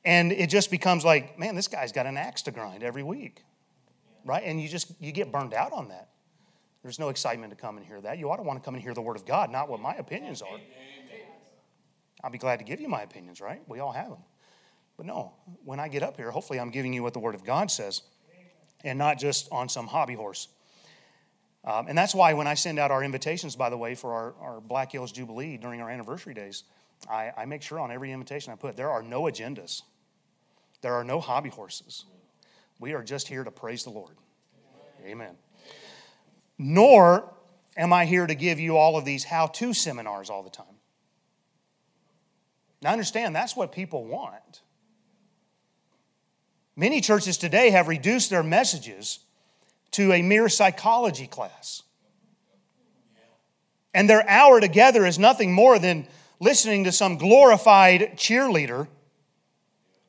And 0.05 0.33
it 0.33 0.49
just 0.49 0.71
becomes 0.71 1.05
like, 1.05 1.39
man, 1.39 1.55
this 1.55 1.69
guy's 1.69 1.93
got 1.93 2.07
an 2.07 2.17
axe 2.17 2.43
to 2.43 2.51
grind 2.51 2.83
every 2.83 3.03
week. 3.03 3.45
Right? 4.25 4.43
And 4.45 4.61
you 4.61 4.69
just 4.69 4.93
you 5.01 5.13
get 5.13 5.31
burned 5.31 5.55
out 5.55 5.73
on 5.73 5.89
that. 5.89 6.09
There's 6.83 6.99
no 6.99 7.09
excitement 7.09 7.51
to 7.51 7.57
come 7.57 7.77
and 7.77 7.85
hear 7.85 8.01
that. 8.01 8.19
You 8.19 8.31
ought 8.31 8.37
to 8.37 8.43
want 8.43 8.59
to 8.59 8.65
come 8.65 8.75
and 8.75 8.83
hear 8.83 8.95
the 8.95 9.03
word 9.03 9.17
of 9.17 9.27
God, 9.27 9.51
not 9.51 9.69
what 9.69 9.81
my 9.81 9.95
opinions 9.95 10.43
are. 10.43 10.59
I'll 12.23 12.31
be 12.31 12.39
glad 12.39 12.59
to 12.59 12.65
give 12.65 12.81
you 12.81 12.89
my 12.89 13.03
opinions, 13.03 13.41
right? 13.41 13.61
We 13.69 13.81
all 13.81 13.93
have 13.93 14.09
them. 14.09 14.23
But 14.99 15.07
no, 15.07 15.33
when 15.65 15.81
I 15.81 15.89
get 15.89 16.03
up 16.03 16.17
here, 16.17 16.31
hopefully 16.31 16.61
I'm 16.61 16.71
giving 16.71 16.93
you 16.93 17.03
what 17.03 17.15
the 17.15 17.21
word 17.21 17.37
of 17.37 17.45
God 17.45 17.71
says 17.71 18.03
and 18.85 18.99
not 18.99 19.19
just 19.19 19.49
on 19.51 19.69
some 19.69 19.87
hobby 19.87 20.15
horse. 20.15 20.49
Um, 21.65 21.87
and 21.89 21.97
that's 21.97 22.15
why 22.15 22.35
when 22.35 22.47
I 22.47 22.55
send 22.55 22.79
out 22.79 22.91
our 22.91 23.03
invitations, 23.03 23.57
by 23.57 23.71
the 23.71 23.77
way, 23.77 23.95
for 23.95 24.13
our, 24.13 24.35
our 24.41 24.61
Black 24.61 24.93
Hills 24.93 25.13
Jubilee 25.13 25.57
during 25.57 25.81
our 25.81 25.89
anniversary 25.89 26.35
days, 26.35 26.65
I, 27.09 27.31
I 27.37 27.45
make 27.47 27.63
sure 27.63 27.79
on 27.79 27.93
every 27.93 28.13
invitation 28.13 28.53
I 28.53 28.57
put 28.57 28.77
there 28.77 28.91
are 28.91 29.03
no 29.03 29.23
agendas, 29.23 29.83
there 30.83 30.95
are 30.95 31.05
no 31.05 31.21
hobby 31.21 31.51
horses. 31.51 32.05
We 32.81 32.93
are 32.95 33.03
just 33.03 33.29
here 33.29 33.45
to 33.45 33.51
praise 33.51 33.85
the 33.85 33.91
Lord. 33.91 34.17
Amen. 35.05 35.37
Nor 36.59 37.33
am 37.77 37.93
I 37.93 38.05
here 38.05 38.27
to 38.27 38.35
give 38.35 38.59
you 38.59 38.77
all 38.77 38.97
of 38.97 39.05
these 39.05 39.25
how 39.25 39.47
to 39.47 39.73
seminars 39.73 40.29
all 40.29 40.43
the 40.43 40.51
time. 40.51 40.67
Now, 42.83 42.93
understand 42.93 43.35
that's 43.35 43.57
what 43.57 43.73
people 43.73 44.05
want. 44.05 44.63
Many 46.79 47.01
churches 47.01 47.37
today 47.37 47.71
have 47.71 47.89
reduced 47.89 48.31
their 48.31 48.45
messages 48.45 49.19
to 49.91 50.13
a 50.13 50.23
mere 50.23 50.49
psychology 50.49 51.27
class. 51.27 51.83
And 53.93 54.09
their 54.09 54.25
hour 54.29 54.61
together 54.61 55.05
is 55.05 55.19
nothing 55.19 55.53
more 55.53 55.81
than 55.81 56.07
listening 56.39 56.85
to 56.85 56.93
some 56.93 57.19
glorified 57.19 58.13
cheerleader 58.17 58.87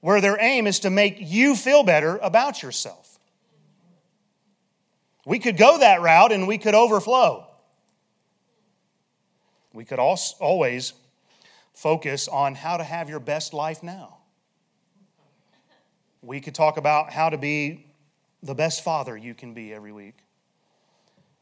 where 0.01 0.21
their 0.21 0.37
aim 0.39 0.67
is 0.67 0.81
to 0.81 0.91
make 0.91 1.17
you 1.19 1.55
feel 1.55 1.81
better 1.81 2.17
about 2.17 2.61
yourself. 2.61 3.17
We 5.25 5.39
could 5.39 5.57
go 5.57 5.79
that 5.79 6.03
route 6.03 6.31
and 6.31 6.47
we 6.47 6.59
could 6.59 6.75
overflow. 6.75 7.47
We 9.73 9.85
could 9.85 9.97
always 9.97 10.93
focus 11.73 12.27
on 12.27 12.53
how 12.53 12.77
to 12.77 12.83
have 12.83 13.09
your 13.09 13.19
best 13.19 13.55
life 13.55 13.81
now. 13.81 14.18
We 16.21 16.41
could 16.41 16.55
talk 16.55 16.77
about 16.77 17.11
how 17.11 17.29
to 17.29 17.37
be 17.37 17.85
the 18.43 18.55
best 18.55 18.83
father 18.83 19.15
you 19.15 19.33
can 19.33 19.53
be 19.53 19.73
every 19.73 19.91
week, 19.91 20.15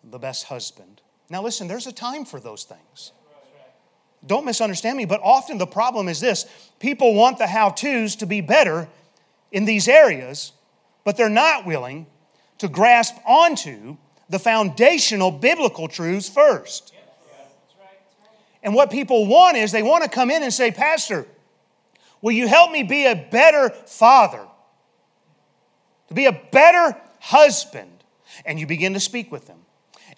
the 0.04 0.20
best 0.20 0.46
husband. 0.46 1.02
Now, 1.30 1.44
listen, 1.44 1.68
there's 1.68 1.88
a 1.88 1.92
time 1.92 2.26
for 2.26 2.40
those 2.40 2.64
things. 2.64 3.12
Don't 4.26 4.46
misunderstand 4.46 4.98
me, 4.98 5.06
but 5.06 5.22
often 5.24 5.58
the 5.58 5.68
problem 5.68 6.08
is 6.08 6.20
this 6.20 6.46
people 6.80 7.14
want 7.14 7.38
the 7.38 7.48
how 7.48 7.70
to's 7.70 8.16
to 8.18 8.26
be 8.26 8.42
better 8.42 8.88
in 9.52 9.66
these 9.66 9.88
areas, 9.88 10.54
but 11.04 11.18
they're 11.18 11.30
not 11.30 11.66
willing 11.66 12.08
to 12.58 12.68
grasp 12.68 13.16
onto 13.26 13.98
the 14.30 14.40
foundational 14.40 15.32
biblical 15.32 15.88
truths 15.88 16.28
first. 16.28 16.94
And 18.64 18.74
what 18.74 18.92
people 18.92 19.28
want 19.28 19.56
is 19.56 19.72
they 19.72 19.84
want 19.84 20.04
to 20.04 20.10
come 20.10 20.30
in 20.32 20.44
and 20.44 20.54
say, 20.54 20.72
Pastor, 20.72 21.26
will 22.22 22.34
you 22.34 22.48
help 22.48 22.72
me 22.72 22.84
be 22.84 23.06
a 23.06 23.16
better 23.16 23.70
father? 23.70 24.46
To 26.08 26.14
be 26.14 26.26
a 26.26 26.42
better 26.52 26.96
husband. 27.20 27.92
And 28.46 28.60
you 28.60 28.68
begin 28.68 28.94
to 28.94 29.00
speak 29.00 29.32
with 29.32 29.48
them. 29.48 29.60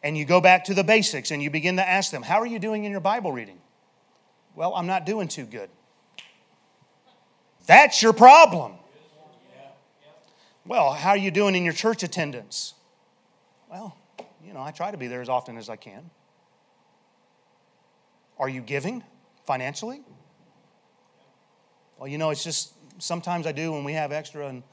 And 0.03 0.17
you 0.17 0.25
go 0.25 0.41
back 0.41 0.65
to 0.65 0.73
the 0.73 0.83
basics 0.83 1.31
and 1.31 1.43
you 1.43 1.49
begin 1.49 1.75
to 1.77 1.87
ask 1.87 2.11
them, 2.11 2.23
How 2.23 2.39
are 2.39 2.45
you 2.45 2.59
doing 2.59 2.85
in 2.85 2.91
your 2.91 3.01
Bible 3.01 3.31
reading? 3.31 3.59
Well, 4.55 4.73
I'm 4.75 4.87
not 4.87 5.05
doing 5.05 5.27
too 5.27 5.45
good. 5.45 5.69
That's 7.65 8.01
your 8.01 8.13
problem. 8.13 8.73
Well, 10.65 10.91
how 10.91 11.11
are 11.11 11.17
you 11.17 11.31
doing 11.31 11.55
in 11.55 11.63
your 11.63 11.73
church 11.73 12.03
attendance? 12.03 12.73
Well, 13.69 13.95
you 14.43 14.53
know, 14.53 14.61
I 14.61 14.71
try 14.71 14.91
to 14.91 14.97
be 14.97 15.07
there 15.07 15.21
as 15.21 15.29
often 15.29 15.57
as 15.57 15.69
I 15.69 15.75
can. 15.75 16.09
Are 18.37 18.49
you 18.49 18.61
giving 18.61 19.03
financially? 19.45 20.01
Well, 21.97 22.07
you 22.07 22.17
know, 22.17 22.29
it's 22.29 22.43
just 22.43 22.73
sometimes 22.99 23.45
I 23.45 23.51
do 23.51 23.71
when 23.71 23.83
we 23.83 23.93
have 23.93 24.11
extra 24.11 24.47
and 24.47 24.63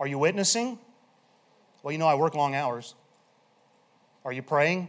are 0.00 0.06
you 0.06 0.18
witnessing? 0.18 0.78
Well, 1.82 1.92
you 1.92 1.98
know, 1.98 2.08
I 2.08 2.16
work 2.16 2.34
long 2.34 2.54
hours. 2.54 2.94
Are 4.24 4.32
you 4.32 4.42
praying? 4.42 4.88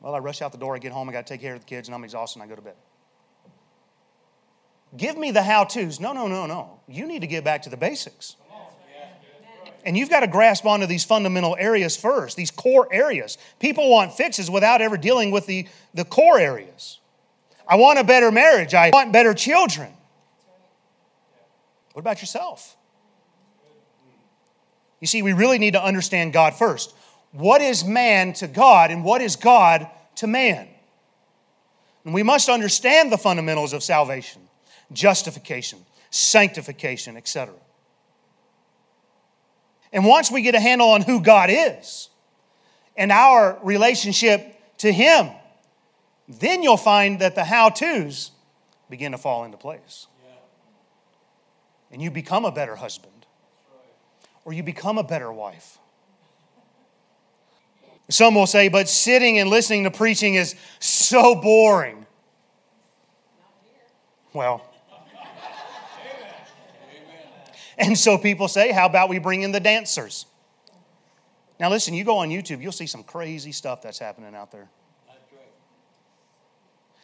Well, 0.00 0.14
I 0.14 0.18
rush 0.18 0.42
out 0.42 0.52
the 0.52 0.58
door, 0.58 0.76
I 0.76 0.78
get 0.78 0.92
home, 0.92 1.08
I 1.08 1.12
got 1.12 1.26
to 1.26 1.32
take 1.32 1.40
care 1.40 1.54
of 1.54 1.60
the 1.60 1.66
kids, 1.66 1.88
and 1.88 1.94
I'm 1.94 2.04
exhausted, 2.04 2.40
and 2.40 2.46
I 2.46 2.48
go 2.48 2.56
to 2.56 2.62
bed. 2.62 2.74
Give 4.96 5.16
me 5.18 5.30
the 5.30 5.42
how 5.42 5.64
to's. 5.64 5.98
No, 5.98 6.12
no, 6.12 6.28
no, 6.28 6.46
no. 6.46 6.78
You 6.86 7.06
need 7.06 7.20
to 7.22 7.26
get 7.26 7.42
back 7.42 7.62
to 7.62 7.70
the 7.70 7.76
basics. 7.76 8.36
And 9.84 9.96
you've 9.96 10.10
got 10.10 10.20
to 10.20 10.26
grasp 10.26 10.66
onto 10.66 10.86
these 10.86 11.04
fundamental 11.04 11.56
areas 11.58 11.96
first, 11.96 12.36
these 12.36 12.50
core 12.50 12.88
areas. 12.92 13.38
People 13.60 13.88
want 13.88 14.12
fixes 14.12 14.50
without 14.50 14.80
ever 14.80 14.96
dealing 14.96 15.30
with 15.30 15.46
the, 15.46 15.68
the 15.94 16.04
core 16.04 16.40
areas. 16.40 16.98
I 17.68 17.76
want 17.76 17.98
a 17.98 18.04
better 18.04 18.32
marriage. 18.32 18.74
I 18.74 18.90
want 18.90 19.12
better 19.12 19.32
children. 19.32 19.92
What 21.92 22.00
about 22.00 22.20
yourself? 22.20 22.76
You 25.06 25.08
see, 25.08 25.22
we 25.22 25.34
really 25.34 25.60
need 25.60 25.74
to 25.74 25.84
understand 25.84 26.32
God 26.32 26.54
first. 26.54 26.92
What 27.30 27.60
is 27.60 27.84
man 27.84 28.32
to 28.32 28.48
God 28.48 28.90
and 28.90 29.04
what 29.04 29.22
is 29.22 29.36
God 29.36 29.86
to 30.16 30.26
man? 30.26 30.66
And 32.04 32.12
we 32.12 32.24
must 32.24 32.48
understand 32.48 33.12
the 33.12 33.16
fundamentals 33.16 33.72
of 33.72 33.84
salvation, 33.84 34.42
justification, 34.92 35.78
sanctification, 36.10 37.16
etc. 37.16 37.54
And 39.92 40.04
once 40.04 40.28
we 40.28 40.42
get 40.42 40.56
a 40.56 40.60
handle 40.60 40.88
on 40.88 41.02
who 41.02 41.20
God 41.20 41.50
is 41.52 42.08
and 42.96 43.12
our 43.12 43.60
relationship 43.62 44.58
to 44.78 44.92
Him, 44.92 45.30
then 46.28 46.64
you'll 46.64 46.76
find 46.76 47.20
that 47.20 47.36
the 47.36 47.44
how 47.44 47.68
to's 47.68 48.32
begin 48.90 49.12
to 49.12 49.18
fall 49.18 49.44
into 49.44 49.56
place. 49.56 50.08
And 51.92 52.02
you 52.02 52.10
become 52.10 52.44
a 52.44 52.50
better 52.50 52.74
husband 52.74 53.15
or 54.46 54.52
you 54.52 54.62
become 54.62 54.96
a 54.96 55.02
better 55.02 55.30
wife. 55.30 55.78
Some 58.08 58.36
will 58.36 58.46
say, 58.46 58.68
but 58.68 58.88
sitting 58.88 59.40
and 59.40 59.50
listening 59.50 59.82
to 59.84 59.90
preaching 59.90 60.36
is 60.36 60.54
so 60.78 61.34
boring. 61.34 62.06
Well, 64.32 64.64
and 67.76 67.98
so 67.98 68.16
people 68.16 68.46
say, 68.46 68.70
How 68.70 68.86
about 68.86 69.08
we 69.08 69.18
bring 69.18 69.42
in 69.42 69.50
the 69.50 69.58
dancers? 69.58 70.26
Now, 71.58 71.68
listen, 71.68 71.92
you 71.94 72.04
go 72.04 72.18
on 72.18 72.28
YouTube, 72.28 72.62
you'll 72.62 72.70
see 72.70 72.86
some 72.86 73.02
crazy 73.02 73.50
stuff 73.50 73.82
that's 73.82 73.98
happening 73.98 74.36
out 74.36 74.52
there. 74.52 74.68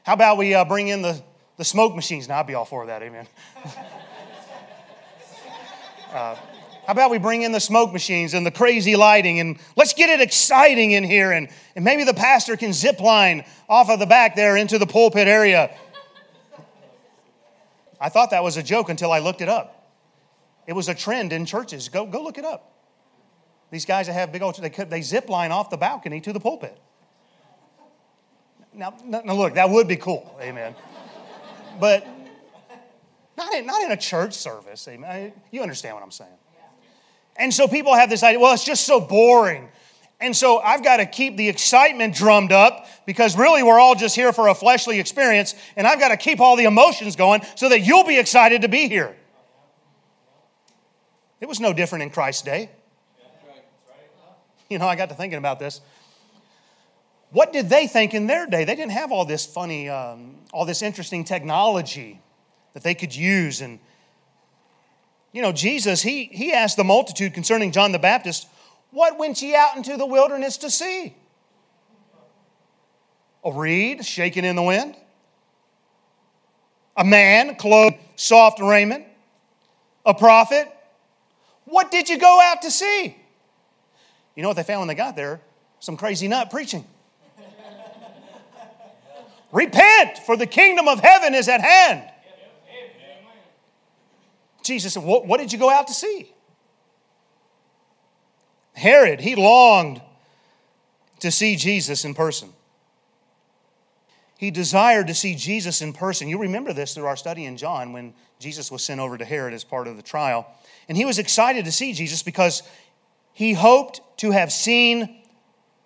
How 0.04 0.12
about 0.12 0.38
we 0.38 0.54
uh, 0.54 0.64
bring 0.64 0.88
in 0.88 1.02
the, 1.02 1.20
the 1.56 1.64
smoke 1.64 1.96
machines? 1.96 2.28
Now, 2.28 2.38
I'd 2.38 2.46
be 2.46 2.54
all 2.54 2.64
for 2.64 2.86
that, 2.86 3.02
amen. 3.02 3.26
uh, 6.12 6.36
how 6.86 6.92
about 6.92 7.10
we 7.10 7.18
bring 7.18 7.42
in 7.42 7.52
the 7.52 7.60
smoke 7.60 7.92
machines 7.92 8.34
and 8.34 8.44
the 8.44 8.50
crazy 8.50 8.96
lighting 8.96 9.38
and 9.38 9.58
let's 9.76 9.94
get 9.94 10.10
it 10.10 10.20
exciting 10.20 10.92
in 10.92 11.04
here 11.04 11.30
and, 11.30 11.48
and 11.76 11.84
maybe 11.84 12.02
the 12.02 12.14
pastor 12.14 12.56
can 12.56 12.72
zip 12.72 13.00
line 13.00 13.44
off 13.68 13.88
of 13.88 14.00
the 14.00 14.06
back 14.06 14.34
there 14.34 14.56
into 14.56 14.78
the 14.78 14.86
pulpit 14.86 15.28
area. 15.28 15.76
I 18.00 18.08
thought 18.08 18.30
that 18.30 18.42
was 18.42 18.56
a 18.56 18.64
joke 18.64 18.88
until 18.88 19.12
I 19.12 19.20
looked 19.20 19.42
it 19.42 19.48
up. 19.48 19.90
It 20.66 20.72
was 20.72 20.88
a 20.88 20.94
trend 20.94 21.32
in 21.32 21.46
churches. 21.46 21.88
Go, 21.88 22.04
go 22.04 22.22
look 22.22 22.36
it 22.36 22.44
up. 22.44 22.72
These 23.70 23.84
guys 23.84 24.08
that 24.08 24.14
have 24.14 24.32
big 24.32 24.42
old, 24.42 24.56
they, 24.56 24.68
they 24.68 25.02
zip 25.02 25.28
line 25.28 25.52
off 25.52 25.70
the 25.70 25.76
balcony 25.76 26.20
to 26.22 26.32
the 26.32 26.40
pulpit. 26.40 26.76
Now, 28.74 28.96
now 29.04 29.34
look, 29.34 29.54
that 29.54 29.70
would 29.70 29.86
be 29.86 29.96
cool, 29.96 30.36
amen. 30.40 30.74
But 31.78 32.06
not 33.36 33.54
in, 33.54 33.66
not 33.66 33.82
in 33.82 33.92
a 33.92 33.96
church 33.96 34.34
service, 34.34 34.86
amen. 34.88 35.32
You 35.50 35.62
understand 35.62 35.94
what 35.94 36.02
I'm 36.02 36.10
saying. 36.10 36.30
And 37.36 37.52
so 37.52 37.66
people 37.66 37.94
have 37.94 38.10
this 38.10 38.22
idea, 38.22 38.40
well, 38.40 38.52
it's 38.54 38.64
just 38.64 38.86
so 38.86 39.00
boring. 39.00 39.68
And 40.20 40.36
so 40.36 40.58
I've 40.60 40.84
got 40.84 40.98
to 40.98 41.06
keep 41.06 41.36
the 41.36 41.48
excitement 41.48 42.14
drummed 42.14 42.52
up 42.52 42.86
because 43.06 43.36
really 43.36 43.62
we're 43.62 43.80
all 43.80 43.96
just 43.96 44.14
here 44.14 44.32
for 44.32 44.48
a 44.48 44.54
fleshly 44.54 45.00
experience, 45.00 45.54
and 45.76 45.86
I've 45.86 45.98
got 45.98 46.08
to 46.08 46.16
keep 46.16 46.40
all 46.40 46.56
the 46.56 46.64
emotions 46.64 47.16
going 47.16 47.42
so 47.56 47.68
that 47.68 47.80
you'll 47.80 48.04
be 48.04 48.18
excited 48.18 48.62
to 48.62 48.68
be 48.68 48.88
here. 48.88 49.16
It 51.40 51.48
was 51.48 51.58
no 51.58 51.72
different 51.72 52.04
in 52.04 52.10
Christ's 52.10 52.42
day. 52.42 52.70
You 54.68 54.78
know, 54.78 54.86
I 54.86 54.94
got 54.94 55.08
to 55.08 55.14
thinking 55.16 55.38
about 55.38 55.58
this. 55.58 55.80
What 57.30 57.52
did 57.52 57.68
they 57.68 57.88
think 57.88 58.14
in 58.14 58.26
their 58.26 58.46
day? 58.46 58.64
They 58.64 58.76
didn't 58.76 58.92
have 58.92 59.10
all 59.10 59.24
this 59.24 59.44
funny, 59.44 59.88
um, 59.88 60.36
all 60.52 60.64
this 60.64 60.82
interesting 60.82 61.24
technology 61.24 62.20
that 62.74 62.84
they 62.84 62.94
could 62.94 63.14
use. 63.16 63.60
And, 63.60 63.80
you 65.32 65.40
know, 65.40 65.52
Jesus, 65.52 66.02
he, 66.02 66.26
he 66.26 66.52
asked 66.52 66.76
the 66.76 66.84
multitude 66.84 67.32
concerning 67.32 67.72
John 67.72 67.92
the 67.92 67.98
Baptist, 67.98 68.46
What 68.90 69.18
went 69.18 69.40
ye 69.40 69.54
out 69.54 69.76
into 69.76 69.96
the 69.96 70.06
wilderness 70.06 70.58
to 70.58 70.70
see? 70.70 71.14
A 73.44 73.50
reed 73.50 74.04
shaken 74.04 74.44
in 74.44 74.56
the 74.56 74.62
wind? 74.62 74.94
A 76.96 77.04
man 77.04 77.56
clothed 77.56 77.96
soft 78.16 78.60
raiment? 78.60 79.06
A 80.04 80.12
prophet? 80.12 80.68
What 81.64 81.90
did 81.90 82.10
you 82.10 82.18
go 82.18 82.40
out 82.40 82.62
to 82.62 82.70
see? 82.70 83.16
You 84.34 84.42
know 84.42 84.48
what 84.48 84.56
they 84.56 84.62
found 84.62 84.80
when 84.80 84.88
they 84.88 84.94
got 84.94 85.16
there? 85.16 85.40
Some 85.80 85.96
crazy 85.96 86.28
nut 86.28 86.50
preaching. 86.50 86.84
Repent, 89.52 90.18
for 90.18 90.36
the 90.36 90.46
kingdom 90.46 90.88
of 90.88 91.00
heaven 91.00 91.34
is 91.34 91.48
at 91.48 91.60
hand. 91.62 92.11
Jesus 94.62 94.94
said, 94.94 95.02
what, 95.02 95.26
what 95.26 95.40
did 95.40 95.52
you 95.52 95.58
go 95.58 95.70
out 95.70 95.88
to 95.88 95.94
see? 95.94 96.32
Herod, 98.74 99.20
he 99.20 99.34
longed 99.34 100.00
to 101.20 101.30
see 101.30 101.56
Jesus 101.56 102.04
in 102.04 102.14
person. 102.14 102.52
He 104.38 104.50
desired 104.50 105.06
to 105.06 105.14
see 105.14 105.36
Jesus 105.36 105.82
in 105.82 105.92
person. 105.92 106.28
You 106.28 106.38
remember 106.40 106.72
this 106.72 106.94
through 106.94 107.06
our 107.06 107.16
study 107.16 107.44
in 107.44 107.56
John 107.56 107.92
when 107.92 108.12
Jesus 108.40 108.72
was 108.72 108.82
sent 108.82 109.00
over 109.00 109.16
to 109.16 109.24
Herod 109.24 109.54
as 109.54 109.62
part 109.62 109.86
of 109.86 109.96
the 109.96 110.02
trial. 110.02 110.46
And 110.88 110.98
he 110.98 111.04
was 111.04 111.20
excited 111.20 111.64
to 111.66 111.72
see 111.72 111.92
Jesus 111.92 112.24
because 112.24 112.62
he 113.32 113.52
hoped 113.52 114.00
to 114.18 114.32
have 114.32 114.50
seen 114.50 115.22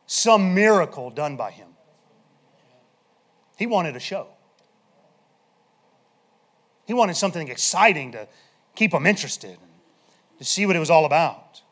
some 0.06 0.54
miracle 0.54 1.10
done 1.10 1.36
by 1.36 1.50
him. 1.50 1.68
He 3.58 3.66
wanted 3.66 3.94
a 3.94 4.00
show. 4.00 4.28
He 6.86 6.94
wanted 6.94 7.16
something 7.16 7.48
exciting 7.48 8.12
to 8.12 8.28
keep 8.76 8.92
them 8.92 9.06
interested, 9.06 9.58
to 10.38 10.44
see 10.44 10.66
what 10.66 10.76
it 10.76 10.78
was 10.78 10.90
all 10.90 11.04
about. 11.04 11.62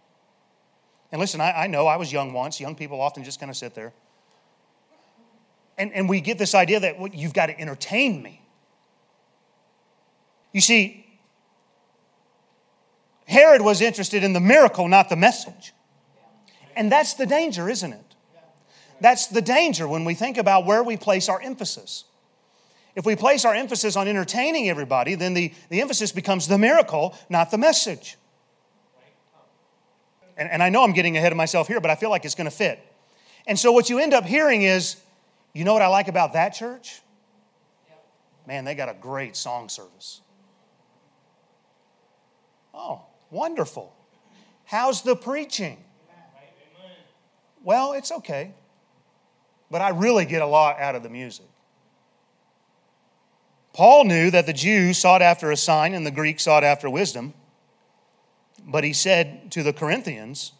And 1.13 1.21
listen, 1.21 1.41
I, 1.41 1.53
I 1.53 1.67
know 1.69 1.87
I 1.87 1.97
was 1.97 2.13
young 2.13 2.33
once. 2.33 2.59
Young 2.59 2.75
people 2.75 3.01
often 3.01 3.23
just 3.23 3.39
kind 3.39 3.51
of 3.51 3.57
sit 3.57 3.75
there. 3.75 3.93
And, 5.79 5.93
and 5.93 6.09
we 6.09 6.21
get 6.21 6.39
this 6.39 6.55
idea 6.55 6.81
that 6.81 6.99
well, 6.99 7.11
you've 7.13 7.35
got 7.35 7.47
to 7.47 7.61
entertain 7.61 8.23
me. 8.23 8.41
You 10.53 10.61
see, 10.61 11.07
Herod 13.27 13.63
was 13.63 13.81
interested 13.81 14.25
in 14.25 14.33
the 14.33 14.41
miracle, 14.41 14.89
not 14.89 15.09
the 15.09 15.17
message. 15.17 15.73
And 16.77 16.91
that's 16.91 17.15
the 17.15 17.27
danger, 17.27 17.69
isn't 17.69 17.93
it? 17.93 18.15
That's 19.01 19.27
the 19.27 19.43
danger 19.43 19.87
when 19.87 20.05
we 20.05 20.15
think 20.15 20.37
about 20.37 20.67
where 20.67 20.83
we 20.83 20.97
place 20.97 21.29
our 21.29 21.41
emphasis. 21.41 22.05
If 22.97 23.05
we 23.05 23.17
place 23.17 23.45
our 23.45 23.55
emphasis 23.55 23.97
on 23.97 24.07
entertaining 24.07 24.69
everybody, 24.69 25.15
then 25.15 25.35
the, 25.35 25.53
the 25.69 25.81
emphasis 25.81 26.13
becomes 26.13 26.47
the 26.47 26.59
miracle, 26.59 27.17
not 27.29 27.51
the 27.51 27.59
message. 27.59 28.17
And, 30.37 30.51
and 30.51 30.63
I 30.63 30.69
know 30.69 30.83
I'm 30.83 30.93
getting 30.93 31.17
ahead 31.17 31.33
of 31.33 31.37
myself 31.37 31.69
here, 31.69 31.81
but 31.81 31.91
I 31.91 31.97
feel 31.97 32.11
like 32.11 32.25
it's 32.25 32.35
going 32.35 32.51
to 32.51 32.57
fit. 32.57 32.79
And 33.47 33.59
so 33.59 33.73
what 33.73 33.91
you 33.91 33.99
end 33.99 34.15
up 34.15 34.25
hearing 34.25 34.63
is, 34.63 34.97
you 35.53 35.65
know 35.65 35.73
what 35.73 35.83
I 35.83 35.89
like 35.89 36.09
about 36.09 36.33
that 36.33 36.51
church? 36.51 37.01
Man, 38.47 38.65
they 38.65 38.75
got 38.75 38.89
a 38.89 38.95
great 38.95 39.37
song 39.37 39.69
service. 39.69 40.21
Oh, 42.73 43.03
Wonderful. 43.35 43.93
How's 44.65 45.03
the 45.03 45.17
preaching? 45.17 45.77
Well, 47.65 47.95
it's 47.95 48.13
okay. 48.13 48.55
But 49.73 49.81
I 49.81 49.89
really 49.89 50.25
get 50.25 50.41
a 50.41 50.47
lot 50.47 50.79
out 50.79 50.95
of 50.95 51.03
the 51.03 51.09
music. 51.09 51.47
Paul 53.75 54.05
knew 54.05 54.31
that 54.31 54.47
the 54.47 54.53
Jews 54.53 54.99
sought 54.99 55.21
after 55.21 55.51
a 55.51 55.57
sign 55.57 55.95
and 55.95 56.07
the 56.07 56.13
Greeks 56.13 56.45
sought 56.45 56.63
after 56.63 56.89
wisdom. 56.89 57.35
But 58.65 58.85
he 58.85 58.93
said 58.93 59.51
to 59.51 59.63
the 59.65 59.73
Corinthians, 59.73 60.53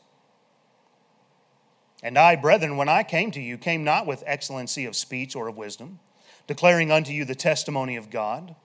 And 2.03 2.19
I, 2.19 2.35
brethren, 2.35 2.77
when 2.77 2.89
I 2.89 3.05
came 3.05 3.31
to 3.31 3.41
you, 3.41 3.57
came 3.57 3.85
not 3.85 4.07
with 4.07 4.25
excellency 4.27 4.85
of 4.85 4.97
speech 4.97 5.37
or 5.37 5.47
of 5.47 5.57
wisdom, 5.57 6.01
declaring 6.49 6.91
unto 6.91 7.13
you 7.13 7.25
the 7.25 7.37
testimony 7.37 7.97
of 7.97 8.11
God. 8.11 8.57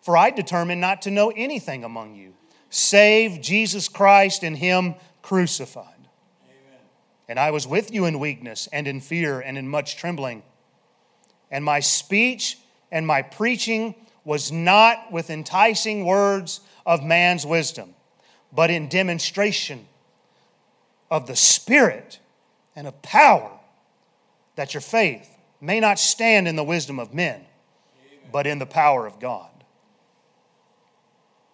For 0.00 0.16
I 0.16 0.30
determined 0.30 0.80
not 0.80 1.02
to 1.02 1.10
know 1.10 1.30
anything 1.36 1.84
among 1.84 2.14
you 2.14 2.34
save 2.72 3.40
Jesus 3.40 3.88
Christ 3.88 4.44
and 4.44 4.56
Him 4.56 4.94
crucified. 5.22 6.08
Amen. 6.44 6.78
And 7.28 7.38
I 7.40 7.50
was 7.50 7.66
with 7.66 7.92
you 7.92 8.04
in 8.04 8.20
weakness 8.20 8.68
and 8.72 8.86
in 8.86 9.00
fear 9.00 9.40
and 9.40 9.58
in 9.58 9.68
much 9.68 9.96
trembling. 9.96 10.44
And 11.50 11.64
my 11.64 11.80
speech 11.80 12.58
and 12.90 13.06
my 13.06 13.22
preaching 13.22 13.94
was 14.24 14.52
not 14.52 15.10
with 15.12 15.30
enticing 15.30 16.04
words 16.04 16.60
of 16.84 17.02
man's 17.02 17.46
wisdom, 17.46 17.94
but 18.52 18.70
in 18.70 18.88
demonstration 18.88 19.86
of 21.10 21.26
the 21.26 21.36
Spirit 21.36 22.18
and 22.76 22.86
of 22.86 23.02
power, 23.02 23.50
that 24.56 24.74
your 24.74 24.80
faith 24.80 25.28
may 25.60 25.80
not 25.80 25.98
stand 25.98 26.48
in 26.48 26.56
the 26.56 26.64
wisdom 26.64 26.98
of 26.98 27.14
men, 27.14 27.44
but 28.32 28.46
in 28.46 28.58
the 28.58 28.66
power 28.66 29.06
of 29.06 29.18
God. 29.20 29.50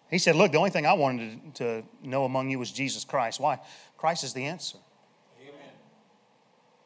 He 0.09 0.19
said, 0.19 0.35
Look, 0.35 0.51
the 0.51 0.57
only 0.57 0.69
thing 0.69 0.85
I 0.85 0.93
wanted 0.93 1.55
to 1.55 1.83
know 2.03 2.23
among 2.23 2.49
you 2.49 2.59
was 2.59 2.71
Jesus 2.71 3.03
Christ. 3.03 3.39
Why? 3.39 3.59
Christ 3.97 4.23
is 4.23 4.33
the 4.33 4.45
answer. 4.45 4.77
Amen. 5.41 5.71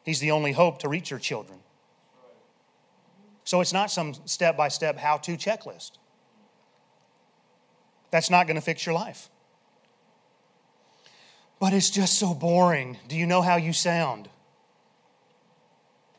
He's 0.04 0.18
the 0.18 0.32
only 0.32 0.52
hope 0.52 0.80
to 0.80 0.88
reach 0.88 1.10
your 1.10 1.20
children. 1.20 1.60
So 3.52 3.60
it's 3.60 3.74
not 3.74 3.90
some 3.90 4.14
step 4.24 4.56
by 4.56 4.68
step 4.68 4.96
how 4.96 5.18
to 5.18 5.36
checklist. 5.36 5.98
That's 8.10 8.30
not 8.30 8.46
going 8.46 8.54
to 8.54 8.62
fix 8.62 8.86
your 8.86 8.94
life. 8.94 9.28
But 11.60 11.74
it's 11.74 11.90
just 11.90 12.18
so 12.18 12.32
boring. 12.32 12.96
Do 13.08 13.14
you 13.14 13.26
know 13.26 13.42
how 13.42 13.56
you 13.56 13.74
sound? 13.74 14.30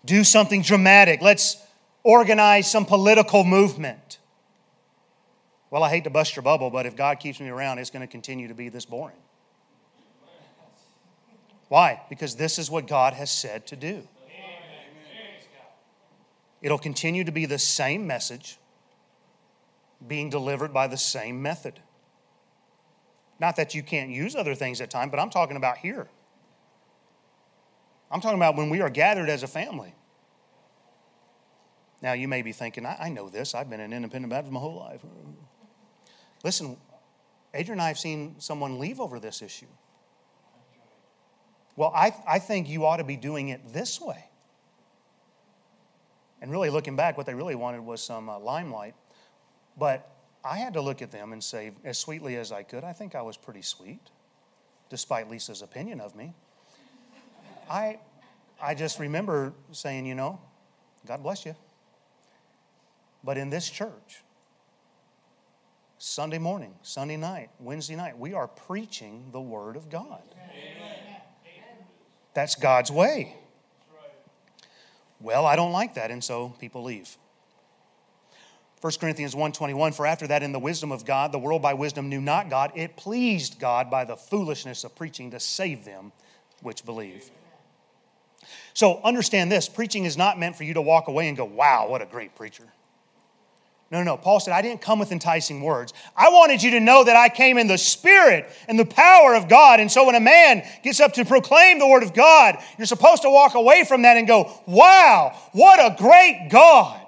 Do 0.06 0.24
something 0.24 0.62
dramatic. 0.62 1.24
Let's 1.24 1.58
organize 2.04 2.70
some 2.70 2.86
political 2.86 3.44
movement. 3.44 4.20
Well, 5.72 5.82
I 5.82 5.90
hate 5.90 6.04
to 6.04 6.12
bust 6.12 6.36
your 6.36 6.44
bubble, 6.44 6.70
but 6.70 6.86
if 6.86 6.96
God 6.96 7.20
keeps 7.20 7.40
me 7.40 7.50
around, 7.50 7.80
it's 7.80 7.90
going 7.90 8.02
to 8.02 8.12
continue 8.12 8.48
to 8.50 8.54
be 8.54 8.70
this 8.70 8.86
boring. 8.86 9.18
Why? 11.68 12.00
Because 12.10 12.36
this 12.36 12.60
is 12.60 12.70
what 12.70 12.86
God 12.86 13.14
has 13.14 13.32
said 13.32 13.66
to 13.66 13.76
do. 13.76 14.08
It'll 16.64 16.80
continue 16.80 17.26
to 17.26 17.32
be 17.32 17.46
the 17.46 17.60
same 17.60 18.08
message 18.08 18.58
being 20.08 20.30
delivered 20.30 20.74
by 20.74 20.88
the 20.88 20.98
same 20.98 21.42
method. 21.42 21.80
Not 23.40 23.58
that 23.58 23.76
you 23.76 23.84
can't 23.84 24.10
use 24.10 24.36
other 24.36 24.56
things 24.56 24.80
at 24.80 24.90
times, 24.90 25.12
but 25.12 25.20
I'm 25.20 25.30
talking 25.30 25.58
about 25.58 25.78
here. 25.78 26.08
I'm 28.10 28.22
talking 28.22 28.38
about 28.38 28.56
when 28.56 28.70
we 28.70 28.80
are 28.80 28.90
gathered 28.90 29.30
as 29.30 29.44
a 29.44 29.48
family. 29.48 29.94
Now, 32.02 32.14
you 32.14 32.28
may 32.28 32.42
be 32.42 32.54
thinking, 32.54 32.86
I, 32.86 32.98
I 33.00 33.10
know 33.10 33.28
this. 33.28 33.54
I've 33.54 33.70
been 33.70 33.80
an 33.82 33.92
independent 33.92 34.32
Baptist 34.32 34.54
my 34.54 34.60
whole 34.60 34.80
life. 34.80 35.02
Listen, 36.44 36.78
Adrian 37.54 37.80
and 37.80 37.82
I 37.82 37.88
have 37.90 38.00
seen 38.00 38.36
someone 38.40 38.80
leave 38.80 39.02
over 39.02 39.20
this 39.20 39.42
issue. 39.42 39.68
Well, 41.76 41.92
I, 41.94 42.14
I 42.28 42.40
think 42.40 42.70
you 42.70 42.86
ought 42.86 42.98
to 42.98 43.04
be 43.04 43.18
doing 43.18 43.50
it 43.50 43.74
this 43.74 44.00
way. 44.00 44.26
And 46.44 46.52
really, 46.52 46.70
looking 46.70 46.98
back, 46.98 47.16
what 47.16 47.26
they 47.26 47.34
really 47.34 47.56
wanted 47.56 47.80
was 47.86 48.04
some 48.04 48.28
uh, 48.28 48.38
limelight. 48.38 48.96
But 49.78 50.12
I 50.44 50.58
had 50.58 50.74
to 50.74 50.82
look 50.82 51.02
at 51.02 51.10
them 51.10 51.32
and 51.32 51.42
say, 51.42 51.72
as 51.86 51.98
sweetly 51.98 52.36
as 52.36 52.52
I 52.52 52.64
could, 52.64 52.84
I 52.84 52.92
think 52.92 53.16
I 53.16 53.22
was 53.22 53.38
pretty 53.38 53.62
sweet, 53.62 54.10
despite 54.90 55.30
Lisa's 55.30 55.62
opinion 55.62 56.02
of 56.02 56.18
me. 56.18 56.34
I, 57.70 57.98
I 58.62 58.76
just 58.76 59.00
remember 59.00 59.54
saying, 59.72 60.06
you 60.06 60.16
know, 60.16 60.38
God 61.08 61.24
bless 61.24 61.46
you. 61.46 61.56
But 63.24 63.38
in 63.38 63.50
this 63.50 63.70
church, 63.70 64.22
Sunday 65.98 66.40
morning, 66.40 66.74
Sunday 66.82 67.16
night, 67.16 67.52
Wednesday 67.58 67.96
night, 67.96 68.20
we 68.20 68.34
are 68.34 68.50
preaching 68.50 69.30
the 69.32 69.40
Word 69.40 69.78
of 69.78 69.90
God. 69.90 70.22
Amen. 70.34 71.86
That's 72.34 72.56
God's 72.56 72.92
way. 72.92 73.38
Well, 75.24 75.46
I 75.46 75.56
don't 75.56 75.72
like 75.72 75.94
that, 75.96 76.12
and 76.12 76.24
so 76.24 76.50
people 76.60 76.84
leave. 76.84 77.18
1 78.82 79.00
Corinthians 79.00 79.34
1:21 79.34 79.94
for 79.94 80.06
after 80.06 80.28
that 80.28 80.44
in 80.44 80.52
the 80.52 80.60
wisdom 80.60 80.92
of 80.92 81.06
God 81.06 81.32
the 81.32 81.40
world 81.40 81.62
by 81.62 81.74
wisdom 81.74 82.10
knew 82.10 82.20
not 82.20 82.50
God 82.50 82.74
it 82.76 82.98
pleased 82.98 83.58
God 83.58 83.90
by 83.90 84.04
the 84.04 84.18
foolishness 84.18 84.84
of 84.84 84.94
preaching 84.94 85.32
to 85.32 85.40
save 85.40 85.86
them 85.86 86.12
which 86.62 86.84
believe. 86.84 87.32
So 88.74 89.00
understand 89.02 89.50
this 89.50 89.70
preaching 89.70 90.04
is 90.04 90.18
not 90.18 90.38
meant 90.38 90.58
for 90.58 90.66
you 90.66 90.74
to 90.74 90.82
walk 90.82 91.08
away 91.08 91.30
and 91.30 91.38
go 91.38 91.46
wow 91.46 91.88
what 91.88 92.02
a 92.02 92.06
great 92.06 92.36
preacher. 92.36 92.66
No, 93.94 94.00
no, 94.00 94.06
no. 94.06 94.18
Paul 94.18 94.40
said, 94.40 94.56
I 94.56 94.64
didn't 94.64 94.82
come 94.82 94.98
with 94.98 95.12
enticing 95.12 95.62
words. 95.62 95.94
I 96.18 96.30
wanted 96.30 96.64
you 96.64 96.72
to 96.72 96.80
know 96.80 97.04
that 97.04 97.16
I 97.16 97.30
came 97.30 97.60
in 97.60 97.68
the 97.68 97.78
spirit 97.78 98.50
and 98.68 98.80
the 98.80 98.88
power 98.88 99.36
of 99.36 99.48
God. 99.48 99.80
And 99.80 99.92
so 99.92 100.08
when 100.08 100.16
a 100.16 100.20
man 100.20 100.68
gets 100.82 101.00
up 101.00 101.14
to 101.14 101.24
proclaim 101.24 101.78
the 101.78 101.88
word 101.88 102.02
of 102.02 102.12
God, 102.12 102.58
you're 102.80 102.88
supposed 102.88 103.22
to 103.22 103.30
walk 103.30 103.54
away 103.54 103.84
from 103.84 104.02
that 104.02 104.18
and 104.18 104.28
go, 104.28 104.52
wow, 104.66 105.38
what 105.52 105.80
a 105.80 105.96
great 105.96 106.48
God. 106.50 107.02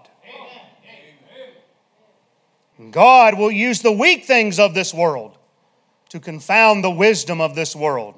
God 2.91 3.39
will 3.39 3.51
use 3.51 3.81
the 3.81 3.91
weak 3.91 4.25
things 4.25 4.59
of 4.59 4.75
this 4.75 4.93
world 4.93 5.39
to 6.09 6.19
confound 6.19 6.83
the 6.83 6.91
wisdom 6.91 7.41
of 7.41 7.55
this 7.55 7.75
world 7.75 8.13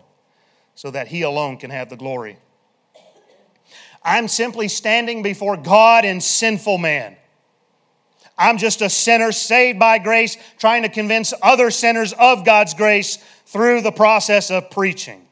so 0.76 0.92
that 0.92 1.08
He 1.08 1.22
alone 1.22 1.56
can 1.56 1.70
have 1.70 1.90
the 1.90 1.96
glory. 1.96 2.38
I'm 4.04 4.28
simply 4.28 4.68
standing 4.68 5.24
before 5.24 5.56
God 5.56 6.04
and 6.04 6.22
sinful 6.22 6.80
man. 6.80 7.17
I'm 8.38 8.58
just 8.58 8.82
a 8.82 8.90
sinner 8.90 9.32
saved 9.32 9.80
by 9.80 9.98
grace, 9.98 10.38
trying 10.60 10.84
to 10.84 10.90
convince 10.90 11.34
other 11.42 11.72
sinners 11.72 12.14
of 12.14 12.46
God's 12.46 12.74
grace 12.74 13.18
through 13.46 13.82
the 13.82 13.92
process 13.92 14.52
of 14.52 14.70
preaching. 14.70 15.28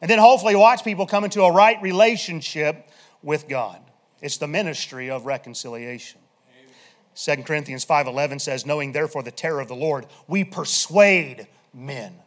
And 0.00 0.10
then 0.10 0.18
hopefully 0.18 0.56
watch 0.56 0.84
people 0.84 1.06
come 1.06 1.24
into 1.24 1.42
a 1.42 1.52
right 1.52 1.80
relationship 1.82 2.88
with 3.22 3.48
God. 3.48 3.80
It's 4.22 4.38
the 4.38 4.48
ministry 4.48 5.10
of 5.10 5.26
reconciliation. 5.26 6.20
2 7.14 7.44
Corinthians 7.44 7.84
5:11 7.84 8.38
says, 8.38 8.64
"Knowing 8.64 8.92
therefore 8.92 9.22
the 9.24 9.32
terror 9.32 9.60
of 9.60 9.68
the 9.68 9.74
Lord, 9.74 10.06
we 10.28 10.44
persuade 10.44 11.48
men." 11.74 12.22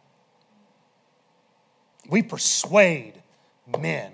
We 2.08 2.22
persuade 2.22 3.22
men. 3.66 4.12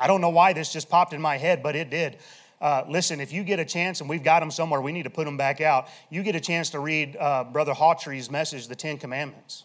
I 0.00 0.06
don't 0.06 0.20
know 0.20 0.30
why 0.30 0.52
this 0.52 0.72
just 0.72 0.88
popped 0.88 1.12
in 1.12 1.20
my 1.20 1.36
head, 1.36 1.62
but 1.62 1.76
it 1.76 1.90
did. 1.90 2.18
Uh, 2.62 2.84
listen, 2.88 3.18
if 3.20 3.32
you 3.32 3.42
get 3.42 3.58
a 3.58 3.64
chance, 3.64 4.00
and 4.00 4.08
we've 4.08 4.22
got 4.22 4.38
them 4.38 4.50
somewhere, 4.52 4.80
we 4.80 4.92
need 4.92 5.02
to 5.02 5.10
put 5.10 5.24
them 5.24 5.36
back 5.36 5.60
out. 5.60 5.88
You 6.10 6.22
get 6.22 6.36
a 6.36 6.40
chance 6.40 6.70
to 6.70 6.78
read 6.78 7.16
uh, 7.18 7.42
Brother 7.42 7.72
Hawtree's 7.72 8.30
message, 8.30 8.68
The 8.68 8.76
Ten 8.76 8.98
Commandments. 8.98 9.64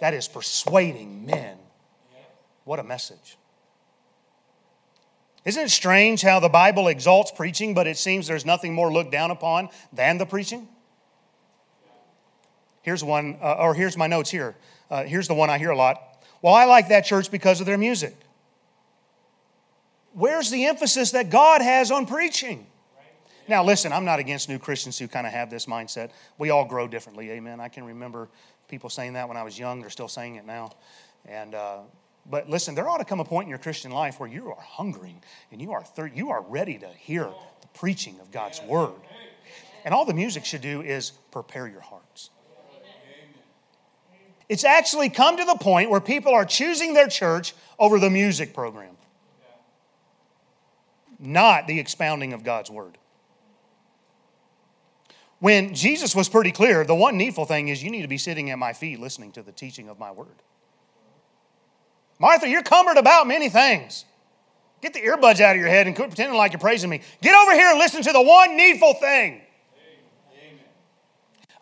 That 0.00 0.12
is 0.12 0.28
persuading 0.28 1.24
men. 1.24 1.56
What 2.64 2.78
a 2.78 2.82
message. 2.82 3.38
Isn't 5.46 5.64
it 5.64 5.70
strange 5.70 6.20
how 6.20 6.40
the 6.40 6.50
Bible 6.50 6.88
exalts 6.88 7.32
preaching, 7.34 7.72
but 7.72 7.86
it 7.86 7.96
seems 7.96 8.26
there's 8.26 8.44
nothing 8.44 8.74
more 8.74 8.92
looked 8.92 9.10
down 9.10 9.30
upon 9.30 9.70
than 9.90 10.18
the 10.18 10.26
preaching? 10.26 10.68
Here's 12.82 13.02
one, 13.02 13.38
uh, 13.40 13.54
or 13.54 13.72
here's 13.72 13.96
my 13.96 14.06
notes 14.06 14.30
here. 14.30 14.56
Uh, 14.90 15.04
here's 15.04 15.26
the 15.26 15.34
one 15.34 15.48
I 15.48 15.56
hear 15.56 15.70
a 15.70 15.76
lot. 15.76 16.22
Well, 16.42 16.52
I 16.52 16.66
like 16.66 16.88
that 16.88 17.06
church 17.06 17.30
because 17.30 17.60
of 17.60 17.66
their 17.66 17.78
music 17.78 18.14
where's 20.12 20.50
the 20.50 20.66
emphasis 20.66 21.12
that 21.12 21.30
God 21.30 21.62
has 21.62 21.90
on 21.90 22.06
preaching? 22.06 22.66
Now, 23.48 23.64
listen, 23.64 23.92
I'm 23.92 24.04
not 24.04 24.20
against 24.20 24.48
new 24.48 24.58
Christians 24.58 24.98
who 24.98 25.08
kind 25.08 25.26
of 25.26 25.32
have 25.32 25.50
this 25.50 25.66
mindset. 25.66 26.10
We 26.38 26.50
all 26.50 26.64
grow 26.64 26.86
differently, 26.86 27.30
amen. 27.32 27.60
I 27.60 27.68
can 27.68 27.84
remember 27.84 28.28
people 28.68 28.88
saying 28.88 29.14
that 29.14 29.26
when 29.26 29.36
I 29.36 29.42
was 29.42 29.58
young. 29.58 29.80
They're 29.80 29.90
still 29.90 30.08
saying 30.08 30.36
it 30.36 30.46
now. 30.46 30.70
And, 31.26 31.54
uh, 31.54 31.78
but 32.26 32.48
listen, 32.48 32.74
there 32.76 32.88
ought 32.88 32.98
to 32.98 33.04
come 33.04 33.18
a 33.18 33.24
point 33.24 33.46
in 33.46 33.50
your 33.50 33.58
Christian 33.58 33.90
life 33.90 34.20
where 34.20 34.28
you 34.28 34.48
are 34.50 34.60
hungering 34.60 35.20
and 35.50 35.60
you 35.60 35.72
are, 35.72 35.82
thir- 35.82 36.12
you 36.14 36.30
are 36.30 36.42
ready 36.42 36.78
to 36.78 36.86
hear 36.86 37.24
the 37.60 37.66
preaching 37.74 38.20
of 38.20 38.30
God's 38.30 38.62
word. 38.62 38.94
And 39.84 39.92
all 39.92 40.04
the 40.04 40.14
music 40.14 40.44
should 40.44 40.60
do 40.60 40.82
is 40.82 41.10
prepare 41.32 41.66
your 41.66 41.80
hearts. 41.80 42.30
It's 44.48 44.64
actually 44.64 45.10
come 45.10 45.36
to 45.36 45.44
the 45.44 45.56
point 45.56 45.90
where 45.90 46.00
people 46.00 46.32
are 46.32 46.44
choosing 46.44 46.94
their 46.94 47.08
church 47.08 47.54
over 47.78 47.98
the 47.98 48.10
music 48.10 48.54
program 48.54 48.96
not 51.20 51.66
the 51.66 51.78
expounding 51.78 52.32
of 52.32 52.42
God's 52.42 52.70
word. 52.70 52.98
When 55.38 55.74
Jesus 55.74 56.14
was 56.14 56.28
pretty 56.28 56.52
clear, 56.52 56.84
the 56.84 56.94
one 56.94 57.16
needful 57.16 57.46
thing 57.46 57.68
is 57.68 57.82
you 57.82 57.90
need 57.90 58.02
to 58.02 58.08
be 58.08 58.18
sitting 58.18 58.50
at 58.50 58.58
my 58.58 58.72
feet 58.72 59.00
listening 59.00 59.32
to 59.32 59.42
the 59.42 59.52
teaching 59.52 59.88
of 59.88 59.98
my 59.98 60.10
word. 60.10 60.28
Martha, 62.18 62.46
you're 62.46 62.62
cumbered 62.62 62.98
about 62.98 63.26
many 63.26 63.48
things. 63.48 64.04
Get 64.82 64.92
the 64.92 65.00
earbuds 65.00 65.40
out 65.40 65.56
of 65.56 65.60
your 65.60 65.68
head 65.68 65.86
and 65.86 65.96
quit 65.96 66.08
pretending 66.08 66.36
like 66.36 66.52
you're 66.52 66.60
praising 66.60 66.90
me. 66.90 67.00
Get 67.22 67.34
over 67.34 67.52
here 67.52 67.70
and 67.70 67.78
listen 67.78 68.02
to 68.02 68.12
the 68.12 68.20
one 68.20 68.56
needful 68.56 68.94
thing. 68.94 69.40
Amen. 70.32 70.58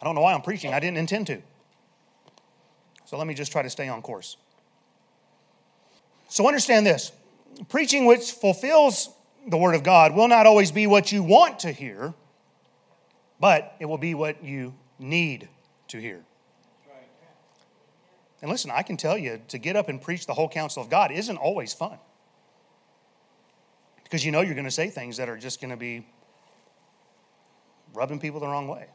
I 0.00 0.04
don't 0.04 0.16
know 0.16 0.20
why 0.20 0.34
I'm 0.34 0.42
preaching. 0.42 0.72
I 0.72 0.80
didn't 0.80 0.98
intend 0.98 1.28
to. 1.28 1.40
So 3.04 3.16
let 3.16 3.26
me 3.26 3.34
just 3.34 3.52
try 3.52 3.62
to 3.62 3.70
stay 3.70 3.88
on 3.88 4.02
course. 4.02 4.36
So 6.28 6.46
understand 6.46 6.84
this 6.84 7.12
preaching 7.68 8.06
which 8.06 8.32
fulfills 8.32 9.10
the 9.48 9.56
Word 9.56 9.74
of 9.74 9.82
God 9.82 10.14
will 10.14 10.28
not 10.28 10.46
always 10.46 10.70
be 10.70 10.86
what 10.86 11.10
you 11.10 11.22
want 11.22 11.60
to 11.60 11.72
hear, 11.72 12.14
but 13.40 13.74
it 13.80 13.86
will 13.86 13.98
be 13.98 14.14
what 14.14 14.44
you 14.44 14.74
need 14.98 15.48
to 15.88 15.98
hear. 15.98 16.24
And 18.40 18.50
listen, 18.50 18.70
I 18.70 18.82
can 18.82 18.96
tell 18.96 19.18
you 19.18 19.40
to 19.48 19.58
get 19.58 19.74
up 19.74 19.88
and 19.88 20.00
preach 20.00 20.26
the 20.26 20.34
whole 20.34 20.48
counsel 20.48 20.82
of 20.82 20.88
God 20.88 21.10
isn't 21.10 21.36
always 21.36 21.72
fun. 21.72 21.98
Because 24.04 24.24
you 24.24 24.30
know 24.30 24.42
you're 24.42 24.54
going 24.54 24.64
to 24.64 24.70
say 24.70 24.88
things 24.88 25.16
that 25.16 25.28
are 25.28 25.36
just 25.36 25.60
going 25.60 25.70
to 25.70 25.76
be 25.76 26.06
rubbing 27.94 28.20
people 28.20 28.38
the 28.38 28.46
wrong 28.46 28.68
way. 28.68 28.86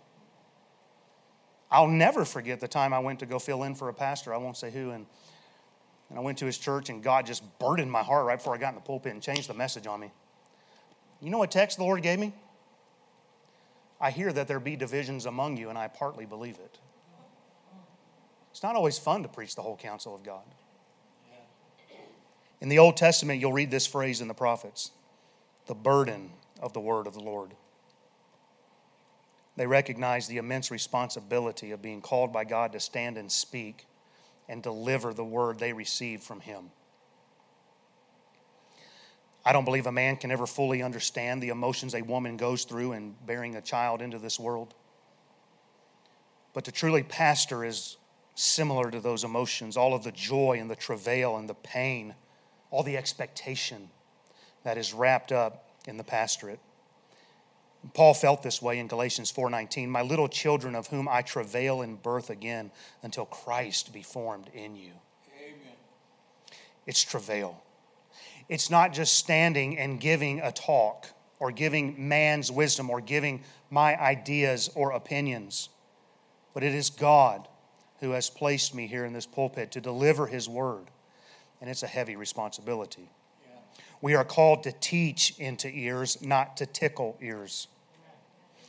I'll 1.69 1.87
never 1.87 2.23
forget 2.23 2.59
the 2.59 2.67
time 2.67 2.93
I 2.93 2.99
went 2.99 3.19
to 3.19 3.25
go 3.25 3.37
fill 3.37 3.63
in 3.63 3.75
for 3.75 3.89
a 3.89 3.93
pastor, 3.93 4.33
I 4.33 4.37
won't 4.37 4.57
say 4.57 4.71
who, 4.71 4.91
and, 4.91 5.05
and 6.09 6.17
I 6.17 6.21
went 6.21 6.37
to 6.37 6.45
his 6.45 6.57
church, 6.57 6.89
and 6.89 7.03
God 7.03 7.25
just 7.25 7.43
burdened 7.59 7.91
my 7.91 8.03
heart 8.03 8.25
right 8.25 8.37
before 8.37 8.55
I 8.55 8.59
got 8.59 8.69
in 8.69 8.75
the 8.75 8.81
pulpit 8.81 9.11
and 9.11 9.21
changed 9.21 9.49
the 9.49 9.55
message 9.55 9.87
on 9.87 9.99
me. 9.99 10.11
You 11.23 11.29
know 11.29 11.37
what 11.37 11.51
text 11.51 11.77
the 11.77 11.85
Lord 11.85 12.03
gave 12.03 12.19
me? 12.19 12.33
I 14.01 14.11
hear 14.11 14.33
that 14.33 14.49
there 14.49 14.59
be 14.59 14.75
divisions 14.75 15.25
among 15.25 15.55
you, 15.55 15.69
and 15.69 15.77
I 15.77 15.87
partly 15.87 16.25
believe 16.25 16.55
it. 16.55 16.79
It's 18.51 18.61
not 18.61 18.75
always 18.75 18.99
fun 18.99 19.23
to 19.23 19.29
preach 19.29 19.55
the 19.55 19.61
whole 19.61 19.77
counsel 19.77 20.13
of 20.13 20.23
God. 20.23 20.43
In 22.59 22.67
the 22.67 22.79
Old 22.79 22.97
Testament, 22.97 23.39
you'll 23.39 23.53
read 23.53 23.71
this 23.71 23.87
phrase 23.87 24.19
in 24.19 24.27
the 24.27 24.33
prophets 24.33 24.91
the 25.65 25.73
burden 25.73 26.29
of 26.61 26.73
the 26.73 26.81
word 26.81 27.07
of 27.07 27.13
the 27.13 27.23
Lord. 27.23 27.51
They 29.55 29.65
recognize 29.65 30.27
the 30.27 30.37
immense 30.37 30.71
responsibility 30.71 31.71
of 31.71 31.81
being 31.81 32.01
called 32.01 32.33
by 32.33 32.43
God 32.43 32.73
to 32.73 32.81
stand 32.81 33.17
and 33.17 33.31
speak 33.31 33.87
and 34.49 34.61
deliver 34.61 35.13
the 35.13 35.23
word 35.23 35.57
they 35.57 35.71
received 35.71 36.23
from 36.23 36.41
Him. 36.41 36.71
I 39.45 39.51
don't 39.51 39.65
believe 39.65 39.87
a 39.87 39.91
man 39.91 40.15
can 40.15 40.31
ever 40.31 40.47
fully 40.47 40.81
understand 40.81 41.43
the 41.43 41.49
emotions 41.49 41.93
a 41.93 42.01
woman 42.01 42.37
goes 42.37 42.63
through 42.63 42.93
in 42.93 43.15
bearing 43.25 43.55
a 43.55 43.61
child 43.61 44.01
into 44.01 44.17
this 44.17 44.39
world. 44.39 44.73
But 46.53 46.63
to 46.65 46.71
truly 46.71 47.03
pastor 47.03 47.65
is 47.65 47.97
similar 48.35 48.89
to 48.89 48.99
those 48.99 49.23
emotions 49.23 49.75
all 49.75 49.93
of 49.93 50.03
the 50.03 50.11
joy 50.11 50.57
and 50.59 50.69
the 50.69 50.75
travail 50.75 51.37
and 51.37 51.49
the 51.49 51.55
pain, 51.55 52.15
all 52.71 52.83
the 52.83 52.97
expectation 52.97 53.89
that 54.63 54.77
is 54.77 54.93
wrapped 54.93 55.31
up 55.31 55.69
in 55.87 55.97
the 55.97 56.03
pastorate. 56.03 56.59
Paul 57.93 58.13
felt 58.13 58.43
this 58.43 58.61
way 58.61 58.79
in 58.79 58.87
Galatians 58.87 59.29
4:19, 59.29 59.89
"My 59.89 60.01
little 60.01 60.29
children 60.29 60.73
of 60.73 60.87
whom 60.87 61.09
I 61.09 61.21
travail 61.21 61.81
in 61.81 61.97
birth 61.97 62.29
again 62.29 62.71
until 63.01 63.25
Christ 63.25 63.91
be 63.91 64.01
formed 64.01 64.47
in 64.53 64.77
you." 64.77 64.93
Amen. 65.37 65.75
It's 66.85 67.03
travail. 67.03 67.61
It's 68.49 68.69
not 68.69 68.93
just 68.93 69.15
standing 69.15 69.77
and 69.77 69.99
giving 69.99 70.39
a 70.41 70.51
talk 70.51 71.07
or 71.39 71.51
giving 71.51 72.07
man's 72.07 72.51
wisdom 72.51 72.89
or 72.89 73.01
giving 73.01 73.43
my 73.69 73.99
ideas 73.99 74.69
or 74.75 74.91
opinions, 74.91 75.69
but 76.53 76.63
it 76.63 76.73
is 76.73 76.89
God 76.89 77.47
who 77.99 78.11
has 78.11 78.29
placed 78.29 78.75
me 78.75 78.87
here 78.87 79.05
in 79.05 79.13
this 79.13 79.25
pulpit 79.25 79.71
to 79.71 79.81
deliver 79.81 80.27
his 80.27 80.47
word. 80.49 80.85
And 81.61 81.69
it's 81.69 81.83
a 81.83 81.87
heavy 81.87 82.15
responsibility. 82.15 83.09
We 84.01 84.15
are 84.15 84.25
called 84.25 84.63
to 84.63 84.73
teach 84.73 85.39
into 85.39 85.69
ears, 85.69 86.21
not 86.21 86.57
to 86.57 86.65
tickle 86.65 87.17
ears. 87.21 87.69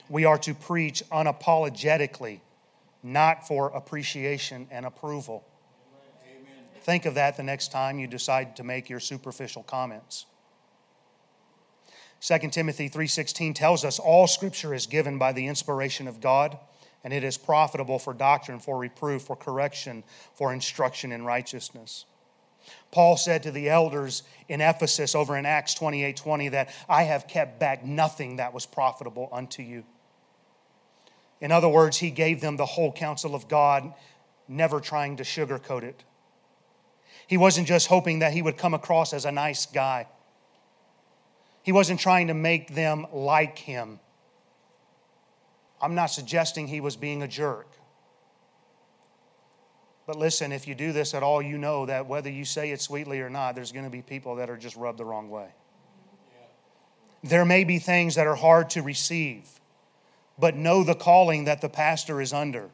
We 0.08 0.24
are 0.24 0.38
to 0.38 0.54
preach 0.54 1.02
unapologetically, 1.10 2.38
not 3.02 3.48
for 3.48 3.68
appreciation 3.68 4.68
and 4.70 4.86
approval. 4.86 5.44
Think 6.84 7.06
of 7.06 7.14
that 7.14 7.38
the 7.38 7.42
next 7.42 7.72
time 7.72 7.98
you 7.98 8.06
decide 8.06 8.56
to 8.56 8.62
make 8.62 8.90
your 8.90 9.00
superficial 9.00 9.62
comments. 9.62 10.26
2 12.20 12.50
Timothy 12.50 12.88
3:16 12.88 13.54
tells 13.54 13.86
us 13.86 13.98
all 13.98 14.26
scripture 14.26 14.74
is 14.74 14.86
given 14.86 15.16
by 15.16 15.32
the 15.32 15.46
inspiration 15.46 16.06
of 16.06 16.20
God 16.20 16.58
and 17.02 17.12
it 17.12 17.24
is 17.24 17.38
profitable 17.38 17.98
for 17.98 18.12
doctrine, 18.12 18.58
for 18.58 18.76
reproof, 18.76 19.22
for 19.22 19.34
correction, 19.34 20.04
for 20.34 20.52
instruction 20.52 21.10
in 21.10 21.24
righteousness. 21.24 22.04
Paul 22.90 23.16
said 23.16 23.42
to 23.44 23.50
the 23.50 23.70
elders 23.70 24.22
in 24.48 24.60
Ephesus 24.60 25.14
over 25.14 25.38
in 25.38 25.46
Acts 25.46 25.72
28 25.72 26.18
20 26.18 26.48
that 26.50 26.68
I 26.86 27.04
have 27.04 27.26
kept 27.26 27.58
back 27.58 27.82
nothing 27.82 28.36
that 28.36 28.52
was 28.52 28.66
profitable 28.66 29.30
unto 29.32 29.62
you. 29.62 29.84
In 31.40 31.50
other 31.50 31.68
words, 31.68 31.96
he 31.96 32.10
gave 32.10 32.42
them 32.42 32.58
the 32.58 32.66
whole 32.66 32.92
counsel 32.92 33.34
of 33.34 33.48
God, 33.48 33.94
never 34.48 34.80
trying 34.80 35.16
to 35.16 35.22
sugarcoat 35.22 35.82
it. 35.82 36.04
He 37.26 37.36
wasn't 37.36 37.66
just 37.66 37.86
hoping 37.86 38.18
that 38.20 38.32
he 38.32 38.42
would 38.42 38.56
come 38.56 38.74
across 38.74 39.12
as 39.12 39.24
a 39.24 39.32
nice 39.32 39.66
guy, 39.66 40.06
he 41.62 41.72
wasn't 41.72 41.98
trying 41.98 42.26
to 42.26 42.34
make 42.34 42.74
them 42.74 43.06
like 43.12 43.58
him. 43.58 43.98
I'm 45.80 45.94
not 45.94 46.06
suggesting 46.06 46.66
he 46.66 46.80
was 46.80 46.96
being 46.96 47.22
a 47.22 47.28
jerk. 47.28 47.68
But 50.06 50.16
listen, 50.16 50.52
if 50.52 50.68
you 50.68 50.74
do 50.74 50.92
this 50.92 51.14
at 51.14 51.22
all, 51.22 51.40
you 51.40 51.56
know 51.56 51.86
that 51.86 52.06
whether 52.06 52.30
you 52.30 52.44
say 52.44 52.70
it 52.70 52.80
sweetly 52.80 53.20
or 53.20 53.30
not, 53.30 53.54
there's 53.54 53.72
going 53.72 53.84
to 53.84 53.90
be 53.90 54.02
people 54.02 54.36
that 54.36 54.50
are 54.50 54.56
just 54.56 54.76
rubbed 54.76 54.98
the 54.98 55.04
wrong 55.04 55.30
way. 55.30 55.48
There 57.22 57.46
may 57.46 57.64
be 57.64 57.78
things 57.78 58.16
that 58.16 58.26
are 58.26 58.34
hard 58.34 58.68
to 58.70 58.82
receive, 58.82 59.48
but 60.38 60.56
know 60.56 60.84
the 60.84 60.94
calling 60.94 61.44
that 61.44 61.62
the 61.62 61.70
pastor 61.70 62.20
is 62.20 62.34
under. 62.34 62.68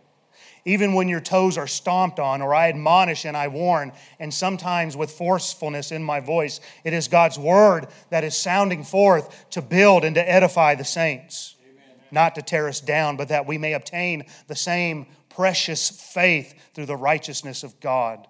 Even 0.65 0.93
when 0.93 1.09
your 1.09 1.21
toes 1.21 1.57
are 1.57 1.67
stomped 1.67 2.21
on, 2.21 2.43
or 2.43 2.55
I 2.55 2.69
admonish 2.69 3.25
and 3.25 3.37
I 3.37 3.49
warn, 3.49 3.93
and 4.19 4.33
sometimes 4.33 4.97
with 4.97 5.11
forcefulness 5.11 5.91
in 5.91 6.03
my 6.03 6.21
voice, 6.21 6.61
it 6.85 6.93
is 6.93 7.09
God's 7.09 7.39
word 7.39 7.87
that 8.11 8.25
is 8.25 8.37
sounding 8.37 8.85
forth 8.85 9.51
to 9.51 9.63
build 9.63 10.05
and 10.05 10.15
to 10.17 10.31
edify 10.31 10.75
the 10.75 10.85
saints, 10.85 11.57
Amen. 11.63 11.97
not 12.11 12.35
to 12.35 12.43
tear 12.43 12.69
us 12.69 12.81
down, 12.81 13.17
but 13.17 13.29
that 13.29 13.47
we 13.47 13.57
may 13.57 13.73
obtain 13.73 14.25
the 14.49 14.57
same 14.57 15.07
precious 15.31 15.89
faith 15.89 16.55
through 16.75 16.87
the 16.87 16.97
righteousness 16.97 17.63
of 17.63 17.81
God. 17.81 18.27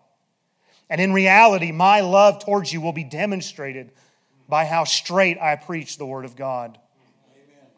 And 0.88 1.00
in 1.00 1.12
reality, 1.12 1.72
my 1.72 2.00
love 2.00 2.44
towards 2.44 2.72
you 2.72 2.80
will 2.80 2.92
be 2.92 3.04
demonstrated 3.04 3.90
by 4.48 4.64
how 4.64 4.84
straight 4.84 5.38
I 5.40 5.56
preach 5.56 5.98
the 5.98 6.06
Word 6.06 6.24
of 6.24 6.36
God. 6.36 6.78
Amen. 7.32 7.70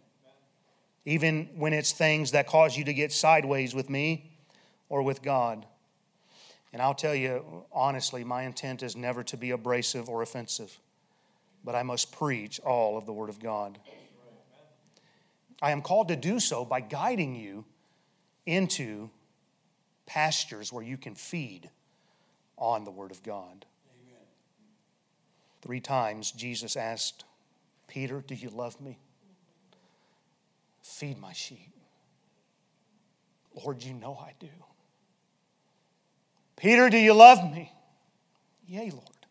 Even 1.05 1.49
when 1.57 1.73
it's 1.73 1.93
things 1.93 2.33
that 2.33 2.47
cause 2.47 2.77
you 2.77 2.85
to 2.85 2.95
get 2.95 3.12
sideways 3.12 3.75
with 3.75 3.88
me 3.88 4.32
or 4.93 5.03
with 5.03 5.23
God. 5.23 5.65
And 6.71 6.83
I'll 6.83 6.95
tell 6.95 7.15
you 7.15 7.65
honestly, 7.73 8.25
my 8.25 8.43
intent 8.43 8.83
is 8.83 8.95
never 8.95 9.23
to 9.25 9.39
be 9.39 9.51
abrasive 9.51 10.11
or 10.11 10.21
offensive, 10.21 10.79
but 11.65 11.75
I 11.75 11.83
must 11.83 12.13
preach 12.13 12.61
all 12.61 12.99
of 12.99 13.07
the 13.07 13.13
Word 13.13 13.31
of 13.31 13.41
God. 13.41 13.79
I 15.63 15.71
am 15.71 15.81
called 15.81 16.09
to 16.09 16.17
do 16.17 16.39
so 16.39 16.67
by 16.67 16.81
guiding 16.81 17.35
you 17.35 17.65
into 18.45 19.09
pastures 20.05 20.71
where 20.71 20.85
you 20.85 20.99
can 20.99 21.15
feed 21.15 21.71
on 22.59 22.85
the 22.85 22.91
Word 22.91 23.13
of 23.13 23.23
God. 23.23 23.65
Amen. 24.03 24.21
Three 25.63 25.81
times 25.81 26.33
Jesus 26.33 26.77
asked, 26.77 27.25
Peter, 27.89 28.23
do 28.27 28.35
you 28.35 28.51
love 28.51 28.79
me? 28.79 28.99
Feed 30.83 31.19
my 31.19 31.33
sheep. 31.33 31.71
Lord, 33.55 33.83
you 33.83 33.95
know 33.95 34.19
I 34.21 34.35
do. 34.39 34.49
Peter, 36.62 36.88
do 36.88 36.96
you 36.96 37.12
love 37.12 37.42
me? 37.53 37.72
Yea, 38.68 38.92
Lord. 38.92 39.27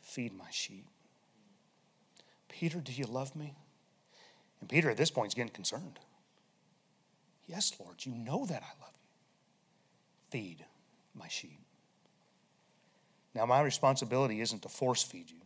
Feed 0.00 0.36
my 0.36 0.50
sheep. 0.50 0.88
Peter, 2.48 2.80
do 2.80 2.90
you 2.90 3.04
love 3.04 3.36
me? 3.36 3.54
And 4.60 4.68
Peter 4.68 4.90
at 4.90 4.96
this 4.96 5.08
point 5.08 5.28
is 5.28 5.34
getting 5.34 5.52
concerned. 5.52 6.00
Yes, 7.46 7.72
Lord, 7.78 8.04
you 8.04 8.12
know 8.12 8.44
that 8.46 8.60
I 8.60 8.82
love 8.82 8.92
you. 8.92 10.30
feed 10.30 10.64
my 11.14 11.28
sheep. 11.28 11.60
Now, 13.36 13.46
my 13.46 13.60
responsibility 13.60 14.40
isn't 14.40 14.62
to 14.62 14.68
force 14.68 15.04
feed 15.04 15.30
you. 15.30 15.36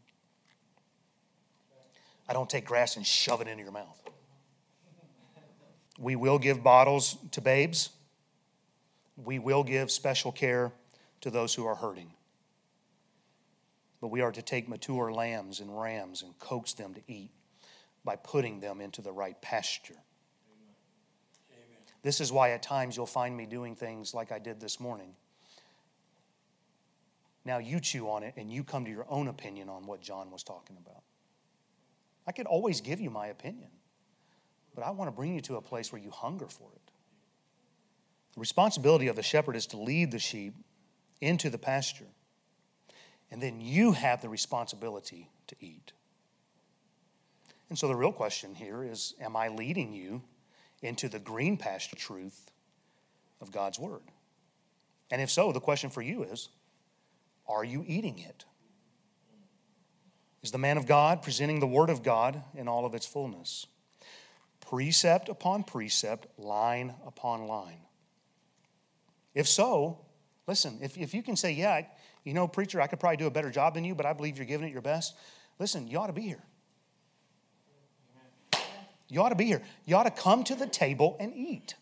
I 2.26 2.32
don't 2.32 2.48
take 2.48 2.64
grass 2.64 2.96
and 2.96 3.06
shove 3.06 3.42
it 3.42 3.48
into 3.48 3.62
your 3.62 3.72
mouth. 3.72 4.00
We 5.98 6.16
will 6.16 6.38
give 6.38 6.62
bottles 6.62 7.18
to 7.32 7.42
babes. 7.42 7.90
We 9.22 9.38
will 9.38 9.62
give 9.62 9.90
special 9.90 10.32
care 10.32 10.72
to 11.20 11.30
those 11.30 11.54
who 11.54 11.66
are 11.66 11.74
hurting. 11.74 12.12
But 14.00 14.08
we 14.08 14.20
are 14.20 14.32
to 14.32 14.42
take 14.42 14.68
mature 14.68 15.12
lambs 15.12 15.60
and 15.60 15.80
rams 15.80 16.22
and 16.22 16.38
coax 16.38 16.74
them 16.74 16.94
to 16.94 17.00
eat 17.08 17.30
by 18.04 18.16
putting 18.16 18.60
them 18.60 18.80
into 18.80 19.02
the 19.02 19.12
right 19.12 19.40
pasture. 19.40 19.96
This 22.02 22.20
is 22.20 22.30
why 22.30 22.50
at 22.50 22.62
times 22.62 22.96
you'll 22.96 23.06
find 23.06 23.36
me 23.36 23.46
doing 23.46 23.74
things 23.74 24.14
like 24.14 24.30
I 24.30 24.38
did 24.38 24.60
this 24.60 24.78
morning. 24.78 25.14
Now 27.44 27.58
you 27.58 27.80
chew 27.80 28.08
on 28.08 28.22
it 28.22 28.34
and 28.36 28.52
you 28.52 28.62
come 28.62 28.84
to 28.84 28.90
your 28.90 29.06
own 29.08 29.28
opinion 29.28 29.68
on 29.68 29.86
what 29.86 30.00
John 30.00 30.30
was 30.30 30.42
talking 30.42 30.76
about. 30.84 31.02
I 32.26 32.32
could 32.32 32.46
always 32.46 32.80
give 32.80 33.00
you 33.00 33.10
my 33.10 33.28
opinion, 33.28 33.70
but 34.74 34.84
I 34.84 34.90
want 34.90 35.08
to 35.08 35.12
bring 35.12 35.34
you 35.34 35.40
to 35.42 35.56
a 35.56 35.60
place 35.60 35.92
where 35.92 36.00
you 36.00 36.10
hunger 36.10 36.46
for 36.48 36.68
it. 36.74 36.92
The 38.34 38.40
responsibility 38.40 39.08
of 39.08 39.16
the 39.16 39.22
shepherd 39.22 39.56
is 39.56 39.66
to 39.68 39.76
lead 39.76 40.10
the 40.10 40.18
sheep 40.18 40.54
into 41.20 41.50
the 41.50 41.58
pasture, 41.58 42.06
and 43.30 43.42
then 43.42 43.60
you 43.60 43.92
have 43.92 44.22
the 44.22 44.28
responsibility 44.28 45.30
to 45.48 45.56
eat. 45.60 45.92
And 47.68 47.78
so 47.78 47.88
the 47.88 47.96
real 47.96 48.12
question 48.12 48.54
here 48.54 48.84
is 48.84 49.14
Am 49.20 49.36
I 49.36 49.48
leading 49.48 49.92
you 49.92 50.22
into 50.82 51.08
the 51.08 51.18
green 51.18 51.56
pasture 51.56 51.96
truth 51.96 52.50
of 53.40 53.50
God's 53.50 53.78
Word? 53.78 54.02
And 55.10 55.20
if 55.20 55.30
so, 55.30 55.52
the 55.52 55.60
question 55.60 55.90
for 55.90 56.02
you 56.02 56.22
is 56.24 56.48
are 57.48 57.64
you 57.64 57.84
eating 57.86 58.18
it? 58.18 58.44
Is 60.42 60.50
the 60.50 60.58
man 60.58 60.76
of 60.76 60.86
God 60.86 61.22
presenting 61.22 61.60
the 61.60 61.66
Word 61.66 61.90
of 61.90 62.02
God 62.02 62.42
in 62.54 62.68
all 62.68 62.84
of 62.84 62.94
its 62.94 63.06
fullness? 63.06 63.66
Precept 64.60 65.28
upon 65.28 65.64
precept, 65.64 66.26
line 66.38 66.94
upon 67.06 67.46
line. 67.46 67.80
If 69.34 69.46
so, 69.46 70.05
listen, 70.46 70.78
if, 70.82 70.96
if 70.96 71.14
you 71.14 71.22
can 71.22 71.36
say, 71.36 71.52
yeah, 71.52 71.82
you 72.24 72.34
know, 72.34 72.48
preacher, 72.48 72.80
I 72.80 72.86
could 72.86 73.00
probably 73.00 73.16
do 73.16 73.26
a 73.26 73.30
better 73.30 73.50
job 73.50 73.74
than 73.74 73.84
you, 73.84 73.94
but 73.94 74.06
I 74.06 74.12
believe 74.12 74.36
you're 74.36 74.46
giving 74.46 74.68
it 74.68 74.72
your 74.72 74.82
best, 74.82 75.14
listen, 75.58 75.86
you 75.86 75.98
ought 75.98 76.08
to 76.08 76.12
be 76.12 76.22
here. 76.22 76.42
You 79.08 79.22
ought 79.22 79.28
to 79.28 79.36
be 79.36 79.44
here. 79.44 79.62
You 79.84 79.96
ought 79.96 80.04
to 80.04 80.10
come 80.10 80.42
to 80.44 80.54
the 80.54 80.66
table 80.66 81.16
and 81.20 81.32
eat. 81.34 81.74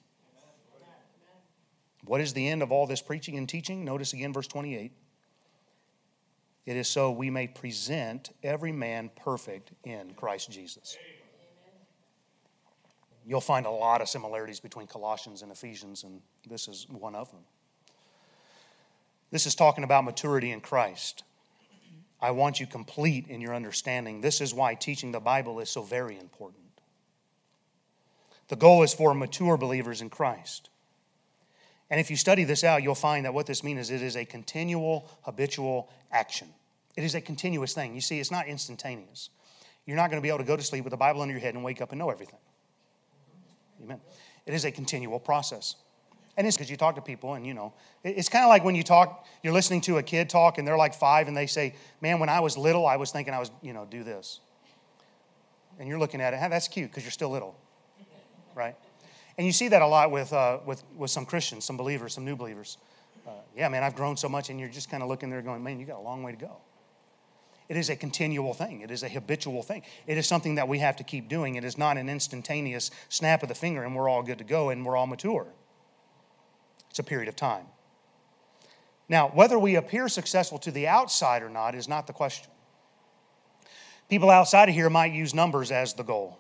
What 2.05 2.20
is 2.20 2.35
the 2.35 2.46
end 2.46 2.62
of 2.62 2.70
all 2.70 2.87
this 2.87 3.00
preaching 3.00 3.38
and 3.38 3.48
teaching? 3.48 3.85
Notice 3.85 4.12
again 4.12 4.33
verse 4.33 4.46
28. 4.46 4.92
It 6.66 6.77
is 6.77 6.88
so 6.88 7.11
we 7.11 7.31
may 7.31 7.46
present 7.46 8.31
every 8.42 8.72
man 8.72 9.11
perfect 9.16 9.72
in 9.85 10.14
Christ 10.14 10.50
Jesus. 10.50 10.96
You'll 13.27 13.40
find 13.40 13.65
a 13.65 13.71
lot 13.71 14.02
of 14.02 14.08
similarities 14.08 14.60
between 14.60 14.87
Colossians 14.87 15.40
and 15.40 15.50
Ephesians, 15.50 16.04
and 16.04 16.21
this 16.48 16.69
is 16.69 16.87
one 16.90 17.15
of 17.15 17.31
them. 17.31 17.40
This 19.35 19.47
is 19.47 19.57
talking 19.57 19.83
about 19.83 20.05
maturity 20.05 20.53
in 20.53 20.61
Christ. 20.61 21.25
I 22.21 22.31
want 22.31 22.61
you 22.61 22.69
complete 22.69 23.27
in 23.27 23.41
your 23.41 23.53
understanding. 23.53 24.21
This 24.21 24.41
is 24.41 24.55
why 24.55 24.77
teaching 24.77 25.11
the 25.11 25.19
Bible 25.19 25.59
is 25.59 25.69
so 25.69 25.83
very 25.83 26.17
important. 26.21 26.63
The 28.47 28.55
goal 28.55 28.85
is 28.85 28.95
for 28.95 29.13
mature 29.13 29.57
believers 29.57 30.03
in 30.03 30.09
Christ. 30.09 30.71
And 31.91 31.99
if 31.99 32.13
you 32.13 32.17
study 32.17 32.45
this 32.45 32.63
out, 32.63 32.85
you'll 32.85 32.95
find 32.95 33.25
that 33.25 33.35
what 33.35 33.47
this 33.47 33.65
means 33.65 33.81
is 33.81 33.91
it 33.91 34.03
is 34.03 34.17
a 34.17 34.25
continual, 34.25 35.11
habitual 35.23 35.91
action. 36.13 36.47
It 36.95 37.03
is 37.03 37.17
a 37.17 37.21
continuous 37.21 37.75
thing. 37.75 37.93
You 37.93 38.03
see, 38.03 38.21
it's 38.21 38.31
not 38.31 38.47
instantaneous. 38.47 39.31
You're 39.85 39.97
not 39.97 40.11
going 40.11 40.23
to 40.23 40.23
be 40.23 40.29
able 40.29 40.39
to 40.39 40.45
go 40.45 40.57
to 40.57 40.63
sleep 40.63 40.85
with 40.85 40.93
the 40.93 40.97
Bible 40.97 41.23
under 41.23 41.33
your 41.33 41.41
head 41.41 41.55
and 41.55 41.65
wake 41.65 41.81
up 41.83 41.91
and 41.91 41.99
know 41.99 42.11
everything. 42.11 42.39
Amen. 43.83 44.01
It 44.47 44.55
is 44.55 44.65
a 44.65 44.71
continual 44.71 45.19
process. 45.19 45.75
And 46.37 46.47
it's 46.47 46.57
because 46.57 46.69
you 46.71 46.77
talk 46.77 46.97
to 46.97 47.01
people, 47.01 47.35
and 47.35 47.47
you 47.47 47.55
know, 47.55 47.73
it's 48.03 48.29
kind 48.29 48.45
of 48.45 48.49
like 48.49 48.65
when 48.65 48.75
you 48.75 48.83
talk, 48.83 49.27
you're 49.43 49.53
listening 49.53 49.81
to 49.83 49.99
a 49.99 50.03
kid 50.03 50.29
talk, 50.29 50.59
and 50.59 50.67
they're 50.67 50.77
like 50.77 50.95
five, 50.95 51.29
and 51.29 51.37
they 51.37 51.47
say, 51.47 51.75
Man, 52.01 52.19
when 52.19 52.29
I 52.29 52.41
was 52.41 52.59
little, 52.59 52.87
I 52.87 52.97
was 52.97 53.13
thinking 53.13 53.33
I 53.33 53.39
was, 53.39 53.51
you 53.63 53.73
know, 53.73 53.87
do 53.89 54.03
this. 54.03 54.41
And 55.79 55.89
you're 55.89 55.99
looking 55.99 56.21
at 56.21 56.35
it, 56.35 56.39
hey, 56.39 56.49
that's 56.49 56.69
cute 56.69 56.91
because 56.91 57.05
you're 57.05 57.11
still 57.11 57.31
little, 57.31 57.57
right? 58.55 58.77
And 59.37 59.47
you 59.47 59.53
see 59.53 59.69
that 59.69 59.83
a 59.83 59.87
lot 59.87 60.11
with, 60.13 60.33
uh, 60.33 60.59
with, 60.65 60.85
with 60.97 61.11
some 61.11 61.27
Christians, 61.27 61.65
some 61.65 61.77
believers, 61.77 62.15
some 62.15 62.25
new 62.25 62.37
believers. 62.37 62.79
Uh, 63.27 63.31
yeah, 63.57 63.69
man, 63.69 63.83
I've 63.83 63.97
grown 63.97 64.17
so 64.17 64.29
much, 64.29 64.51
and 64.51 64.61
you're 64.61 64.69
just 64.69 64.89
kind 64.89 65.03
of 65.03 65.09
looking 65.09 65.31
there 65.31 65.43
going, 65.43 65.65
man, 65.65 65.81
you 65.81 65.87
got 65.87 65.99
a 65.99 66.03
long 66.03 66.23
way 66.23 66.31
to 66.31 66.39
go. 66.39 66.59
It 67.69 67.77
is 67.77 67.89
a 67.89 67.97
continual 67.97 68.53
thing. 68.53 68.83
It 68.83 68.91
is 68.91 69.03
a 69.03 69.09
habitual 69.09 69.63
thing. 69.63 69.83
It 70.07 70.19
is 70.19 70.27
something 70.27 70.57
that 70.57 70.69
we 70.69 70.79
have 70.81 70.97
to 70.97 71.05
keep 71.05 71.29
doing. 71.29 71.55
It 71.55 71.65
is 71.65 71.79
not 71.79 71.97
an 71.97 72.09
instantaneous 72.09 72.91
snap 73.09 73.43
of 73.43 73.49
the 73.49 73.55
finger 73.55 73.85
and 73.85 73.97
we're 73.97 74.09
all 74.09 74.23
good 74.23 74.39
to 74.39 74.45
go 74.45 74.69
and 74.69 74.85
we're 74.85 74.97
all 74.97 75.07
mature. 75.07 75.47
It's 76.95 77.01
a 77.01 77.03
period 77.03 77.29
of 77.29 77.35
time. 77.35 77.67
Now, 79.09 79.27
whether 79.31 79.59
we 79.59 79.75
appear 79.75 80.09
successful 80.09 80.61
to 80.61 80.71
the 80.71 80.87
outside 80.87 81.42
or 81.42 81.49
not 81.49 81.75
is 81.75 81.88
not 81.88 82.07
the 82.07 82.13
question. 82.13 82.53
People 84.09 84.31
outside 84.31 84.69
of 84.69 84.77
here 84.77 84.88
might 84.88 85.13
use 85.13 85.35
numbers 85.35 85.73
as 85.73 85.95
the 85.95 86.05
goal 86.05 86.38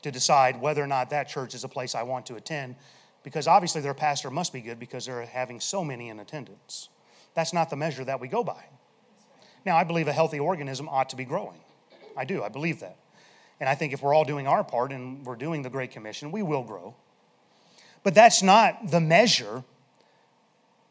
to 0.00 0.10
decide 0.10 0.58
whether 0.58 0.82
or 0.82 0.86
not 0.86 1.10
that 1.10 1.28
church 1.28 1.54
is 1.54 1.64
a 1.64 1.68
place 1.68 1.94
I 1.94 2.02
want 2.02 2.24
to 2.28 2.36
attend 2.36 2.76
because 3.22 3.46
obviously 3.46 3.82
their 3.82 3.92
pastor 3.92 4.30
must 4.30 4.54
be 4.54 4.62
good 4.62 4.80
because 4.80 5.04
they're 5.04 5.26
having 5.26 5.60
so 5.60 5.84
many 5.84 6.08
in 6.08 6.18
attendance. 6.18 6.88
That's 7.34 7.52
not 7.52 7.68
the 7.68 7.76
measure 7.76 8.06
that 8.06 8.22
we 8.22 8.26
go 8.26 8.42
by. 8.42 8.64
Now, 9.66 9.76
I 9.76 9.84
believe 9.84 10.08
a 10.08 10.14
healthy 10.14 10.40
organism 10.40 10.88
ought 10.88 11.10
to 11.10 11.16
be 11.16 11.26
growing. 11.26 11.60
I 12.16 12.24
do, 12.24 12.42
I 12.42 12.48
believe 12.48 12.80
that. 12.80 12.96
And 13.60 13.68
I 13.68 13.74
think 13.74 13.92
if 13.92 14.02
we're 14.02 14.14
all 14.14 14.24
doing 14.24 14.46
our 14.46 14.64
part 14.64 14.92
and 14.92 15.26
we're 15.26 15.36
doing 15.36 15.60
the 15.60 15.68
Great 15.68 15.90
Commission, 15.90 16.32
we 16.32 16.42
will 16.42 16.62
grow. 16.62 16.94
But 18.02 18.14
that's 18.14 18.42
not 18.42 18.90
the 18.90 19.00
measure 19.00 19.64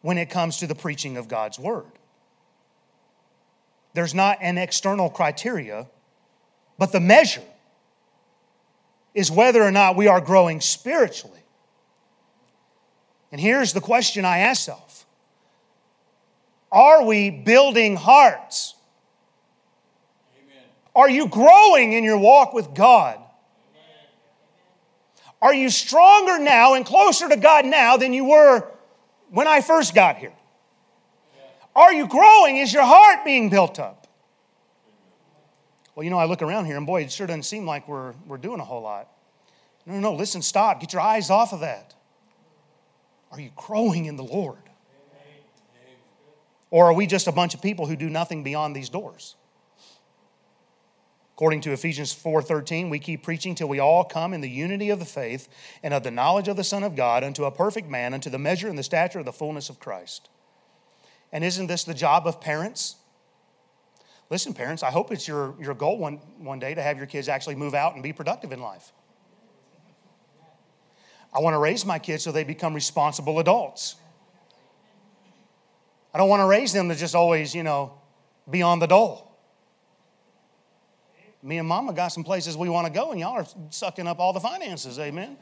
when 0.02 0.18
it 0.18 0.30
comes 0.30 0.58
to 0.58 0.68
the 0.68 0.76
preaching 0.76 1.18
of 1.18 1.28
God's 1.28 1.60
Word. 1.60 1.86
There's 3.94 4.14
not 4.14 4.38
an 4.42 4.58
external 4.58 5.10
criteria, 5.10 5.88
but 6.78 6.92
the 6.92 7.00
measure 7.00 7.42
is 9.16 9.32
whether 9.32 9.64
or 9.64 9.72
not 9.72 9.96
we 9.96 10.08
are 10.08 10.22
growing 10.22 10.62
spiritually. 10.62 11.42
And 13.32 13.42
here's 13.42 13.74
the 13.74 13.82
question 13.82 14.24
I 14.24 14.40
ask 14.40 14.68
myself 14.68 15.06
Are 16.72 17.04
we 17.04 17.30
building 17.30 17.96
hearts? 17.96 18.76
Amen. 20.38 20.64
Are 20.96 21.10
you 21.10 21.28
growing 21.28 21.94
in 21.94 22.04
your 22.04 22.18
walk 22.18 22.54
with 22.54 22.74
God? 22.74 23.20
Are 25.42 25.54
you 25.54 25.70
stronger 25.70 26.40
now 26.40 26.74
and 26.74 26.86
closer 26.86 27.30
to 27.30 27.38
God 27.38 27.66
now 27.66 27.98
than 27.98 28.14
you 28.14 28.26
were 28.26 28.70
when 29.30 29.48
I 29.48 29.62
first 29.62 29.94
got 29.94 30.18
here? 30.18 30.34
Are 31.76 31.94
you 31.94 32.08
growing? 32.08 32.58
Is 32.58 32.74
your 32.74 32.86
heart 32.86 33.24
being 33.24 33.50
built 33.50 33.80
up? 33.80 34.08
Well, 35.94 36.04
you 36.04 36.10
know, 36.10 36.18
I 36.18 36.26
look 36.26 36.42
around 36.42 36.66
here 36.66 36.78
and 36.78 36.88
boy, 36.88 37.04
it 37.04 37.12
sure 37.12 37.28
doesn't 37.28 37.44
seem 37.44 37.66
like 37.66 37.88
we're, 37.88 38.14
we're 38.26 38.38
doing 38.38 38.60
a 38.60 38.64
whole 38.64 38.82
lot. 38.82 39.10
No, 39.86 39.94
no, 39.94 40.00
no, 40.00 40.14
listen, 40.14 40.42
stop. 40.42 40.80
Get 40.80 40.94
your 40.94 41.02
eyes 41.02 41.30
off 41.30 41.54
of 41.54 41.62
that. 41.62 41.94
Are 43.32 43.40
you 43.40 43.52
growing 43.56 44.06
in 44.06 44.16
the 44.16 44.24
Lord? 44.24 44.58
Or 46.70 46.86
are 46.86 46.94
we 46.94 47.08
just 47.08 47.28
a 47.28 47.32
bunch 47.32 47.54
of 47.54 47.62
people 47.62 47.86
who 47.86 47.96
do 47.96 48.10
nothing 48.10 48.44
beyond 48.44 48.76
these 48.76 48.90
doors? 48.90 49.36
According 51.38 51.62
to 51.62 51.72
Ephesians 51.72 52.12
4:13, 52.12 52.90
we 52.90 52.98
keep 52.98 53.22
preaching 53.22 53.54
till 53.54 53.70
we 53.70 53.78
all 53.78 54.04
come 54.04 54.34
in 54.34 54.42
the 54.42 54.50
unity 54.50 54.90
of 54.90 54.98
the 54.98 55.06
faith 55.06 55.48
and 55.84 55.94
of 55.94 56.02
the 56.02 56.10
knowledge 56.10 56.48
of 56.48 56.58
the 56.58 56.64
Son 56.64 56.84
of 56.84 56.96
God 56.96 57.24
unto 57.24 57.46
a 57.46 57.52
perfect 57.52 57.88
man, 57.88 58.16
unto 58.16 58.32
the 58.32 58.40
measure 58.40 58.68
and 58.68 58.76
the 58.76 58.82
stature 58.82 59.20
of 59.20 59.26
the 59.26 59.32
fullness 59.32 59.70
of 59.70 59.80
Christ. 59.80 60.30
And 61.32 61.44
isn't 61.44 61.68
this 61.68 61.84
the 61.84 61.94
job 61.94 62.26
of 62.26 62.42
parents? 62.42 62.96
Listen, 64.32 64.56
parents, 64.56 64.82
I 64.82 64.90
hope 64.90 65.12
it's 65.12 65.28
your, 65.28 65.54
your 65.62 65.76
goal 65.76 66.00
one, 66.00 66.16
one 66.40 66.58
day 66.58 66.74
to 66.74 66.82
have 66.82 66.98
your 66.98 67.06
kids 67.06 67.30
actually 67.30 67.54
move 67.54 67.76
out 67.76 67.94
and 67.94 68.02
be 68.02 68.14
productive 68.14 68.52
in 68.52 68.60
life. 68.60 68.92
I 71.32 71.40
want 71.40 71.54
to 71.54 71.60
raise 71.60 71.86
my 71.86 72.00
kids 72.00 72.24
so 72.24 72.32
they 72.32 72.46
become 72.46 72.74
responsible 72.74 73.38
adults. 73.38 73.96
I 76.16 76.18
don't 76.18 76.30
want 76.30 76.40
to 76.40 76.48
raise 76.48 76.74
them 76.74 76.90
to 76.90 76.96
just 76.96 77.14
always, 77.14 77.54
you 77.54 77.62
know, 77.62 77.94
be 78.50 78.64
on 78.64 78.80
the 78.80 78.88
dole. 78.88 79.27
Me 81.44 81.60
and 81.60 81.68
mama 81.68 81.94
got 81.94 82.10
some 82.10 82.24
places 82.24 82.58
we 82.58 82.68
want 82.68 82.88
to 82.88 82.94
go, 82.94 83.12
and 83.12 83.20
y'all 83.20 83.34
are 83.34 83.46
sucking 83.70 84.08
up 84.08 84.20
all 84.20 84.34
the 84.34 84.40
finances, 84.40 84.98
amen? 85.00 85.38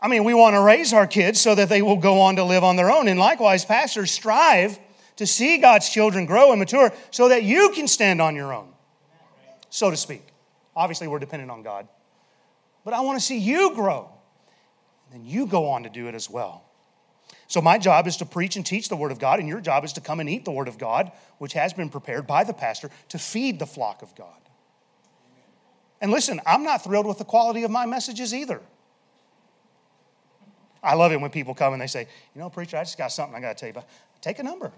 I 0.00 0.08
mean, 0.08 0.24
we 0.24 0.34
want 0.34 0.54
to 0.54 0.60
raise 0.60 0.92
our 0.92 1.06
kids 1.06 1.40
so 1.40 1.54
that 1.54 1.68
they 1.68 1.80
will 1.80 1.96
go 1.96 2.20
on 2.20 2.36
to 2.36 2.44
live 2.44 2.62
on 2.62 2.76
their 2.76 2.90
own. 2.90 3.08
And 3.08 3.18
likewise, 3.18 3.64
pastors 3.64 4.10
strive 4.10 4.78
to 5.16 5.26
see 5.26 5.58
God's 5.58 5.88
children 5.88 6.26
grow 6.26 6.50
and 6.52 6.58
mature 6.58 6.92
so 7.10 7.30
that 7.30 7.42
you 7.42 7.70
can 7.74 7.88
stand 7.88 8.20
on 8.20 8.36
your 8.36 8.52
own, 8.52 8.68
so 9.70 9.90
to 9.90 9.96
speak. 9.96 10.22
Obviously, 10.76 11.08
we're 11.08 11.18
dependent 11.18 11.50
on 11.50 11.62
God. 11.62 11.88
But 12.84 12.92
I 12.92 13.00
want 13.00 13.18
to 13.18 13.24
see 13.24 13.38
you 13.38 13.74
grow. 13.74 14.10
And 15.10 15.24
then 15.24 15.28
you 15.28 15.46
go 15.46 15.70
on 15.70 15.84
to 15.84 15.88
do 15.88 16.08
it 16.08 16.14
as 16.14 16.28
well. 16.28 16.65
So, 17.48 17.60
my 17.60 17.78
job 17.78 18.06
is 18.06 18.16
to 18.18 18.26
preach 18.26 18.56
and 18.56 18.66
teach 18.66 18.88
the 18.88 18.96
Word 18.96 19.12
of 19.12 19.18
God, 19.18 19.38
and 19.38 19.48
your 19.48 19.60
job 19.60 19.84
is 19.84 19.92
to 19.94 20.00
come 20.00 20.18
and 20.18 20.28
eat 20.28 20.44
the 20.44 20.50
Word 20.50 20.68
of 20.68 20.78
God, 20.78 21.12
which 21.38 21.52
has 21.52 21.72
been 21.72 21.88
prepared 21.88 22.26
by 22.26 22.42
the 22.44 22.52
pastor 22.52 22.90
to 23.10 23.18
feed 23.18 23.58
the 23.58 23.66
flock 23.66 24.02
of 24.02 24.14
God. 24.16 24.34
And 26.00 26.10
listen, 26.10 26.40
I'm 26.44 26.64
not 26.64 26.82
thrilled 26.82 27.06
with 27.06 27.18
the 27.18 27.24
quality 27.24 27.62
of 27.62 27.70
my 27.70 27.86
messages 27.86 28.34
either. 28.34 28.60
I 30.82 30.94
love 30.94 31.12
it 31.12 31.20
when 31.20 31.30
people 31.30 31.54
come 31.54 31.72
and 31.72 31.80
they 31.80 31.86
say, 31.86 32.06
You 32.34 32.40
know, 32.40 32.50
preacher, 32.50 32.76
I 32.76 32.84
just 32.84 32.98
got 32.98 33.12
something 33.12 33.36
I 33.36 33.40
got 33.40 33.56
to 33.56 33.60
tell 33.60 33.68
you 33.68 33.72
about. 33.72 33.88
Take 34.20 34.38
a 34.38 34.42
number. 34.42 34.72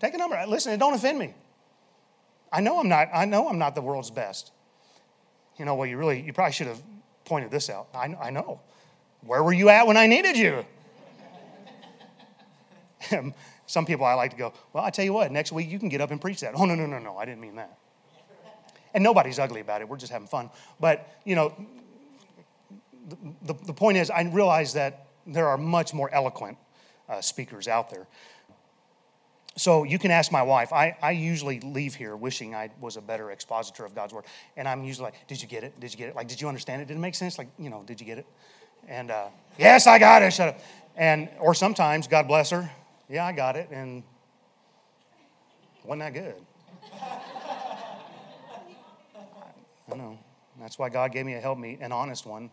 Take 0.00 0.14
a 0.14 0.18
number. 0.18 0.42
Listen, 0.46 0.72
it 0.72 0.78
don't 0.78 0.94
offend 0.94 1.18
me. 1.18 1.34
I 2.52 2.60
know 2.60 2.78
I'm 2.78 2.88
not, 2.88 3.08
I 3.12 3.24
know 3.24 3.48
I'm 3.48 3.58
not 3.58 3.74
the 3.74 3.82
world's 3.82 4.10
best. 4.10 4.52
You 5.58 5.64
know, 5.64 5.74
well, 5.74 5.86
you 5.86 5.96
really, 5.96 6.20
you 6.20 6.32
probably 6.32 6.52
should 6.52 6.66
have 6.66 6.82
pointed 7.24 7.50
this 7.50 7.70
out. 7.70 7.88
I, 7.94 8.14
I 8.20 8.30
know. 8.30 8.60
Where 9.26 9.42
were 9.42 9.52
you 9.52 9.68
at 9.68 9.86
when 9.86 9.96
I 9.96 10.06
needed 10.06 10.36
you? 10.36 10.64
Some 13.66 13.86
people 13.86 14.04
I 14.04 14.14
like 14.14 14.30
to 14.32 14.36
go, 14.36 14.52
well, 14.72 14.84
I 14.84 14.90
tell 14.90 15.04
you 15.04 15.12
what, 15.12 15.32
next 15.32 15.52
week 15.52 15.70
you 15.70 15.78
can 15.78 15.88
get 15.88 16.00
up 16.00 16.10
and 16.10 16.20
preach 16.20 16.40
that. 16.40 16.54
Oh, 16.54 16.64
no, 16.64 16.74
no, 16.74 16.86
no, 16.86 16.98
no, 16.98 17.16
I 17.16 17.24
didn't 17.24 17.40
mean 17.40 17.56
that. 17.56 17.78
And 18.92 19.02
nobody's 19.02 19.38
ugly 19.38 19.60
about 19.60 19.80
it. 19.80 19.88
We're 19.88 19.96
just 19.96 20.12
having 20.12 20.28
fun. 20.28 20.50
But, 20.78 21.18
you 21.24 21.34
know, 21.34 21.54
the, 23.42 23.54
the, 23.54 23.72
point 23.72 23.98
is, 23.98 24.10
I 24.10 24.22
realize 24.22 24.74
that 24.74 25.08
there 25.26 25.48
are 25.48 25.58
much 25.58 25.92
more 25.92 26.12
eloquent 26.14 26.58
uh, 27.08 27.20
speakers 27.20 27.66
out 27.66 27.90
there. 27.90 28.06
So 29.56 29.84
you 29.84 29.98
can 29.98 30.10
ask 30.10 30.32
my 30.32 30.42
wife. 30.42 30.72
I, 30.72 30.96
I 31.00 31.12
usually 31.12 31.60
leave 31.60 31.94
here 31.94 32.16
wishing 32.16 32.54
I 32.54 32.70
was 32.80 32.96
a 32.96 33.00
better 33.00 33.30
expositor 33.30 33.84
of 33.84 33.94
God's 33.94 34.12
word. 34.12 34.24
And 34.56 34.68
I'm 34.68 34.84
usually 34.84 35.06
like, 35.06 35.26
did 35.28 35.40
you 35.40 35.48
get 35.48 35.64
it? 35.64 35.78
Did 35.78 35.92
you 35.92 35.98
get 35.98 36.08
it? 36.08 36.16
Like, 36.16 36.28
did 36.28 36.40
you 36.40 36.48
understand 36.48 36.82
it? 36.82 36.88
Did 36.88 36.96
it 36.96 37.00
make 37.00 37.14
sense? 37.14 37.38
Like, 37.38 37.48
you 37.58 37.70
know, 37.70 37.82
did 37.84 38.00
you 38.00 38.06
get 38.06 38.18
it? 38.18 38.26
And 38.88 39.10
uh, 39.10 39.28
yes, 39.58 39.86
I 39.86 39.98
got 39.98 40.22
it. 40.22 40.32
Shut 40.32 40.48
up. 40.48 40.60
And, 40.96 41.28
or 41.40 41.54
sometimes, 41.54 42.06
God 42.06 42.28
bless 42.28 42.50
her, 42.50 42.70
yeah, 43.08 43.26
I 43.26 43.32
got 43.32 43.56
it. 43.56 43.68
And 43.70 44.02
wasn't 45.84 46.02
that 46.02 46.14
good? 46.14 46.34
I 49.92 49.96
know. 49.96 50.18
That's 50.60 50.78
why 50.78 50.88
God 50.88 51.12
gave 51.12 51.26
me 51.26 51.34
a 51.34 51.40
help 51.40 51.58
meet, 51.58 51.80
an 51.80 51.92
honest 51.92 52.26
one. 52.26 52.50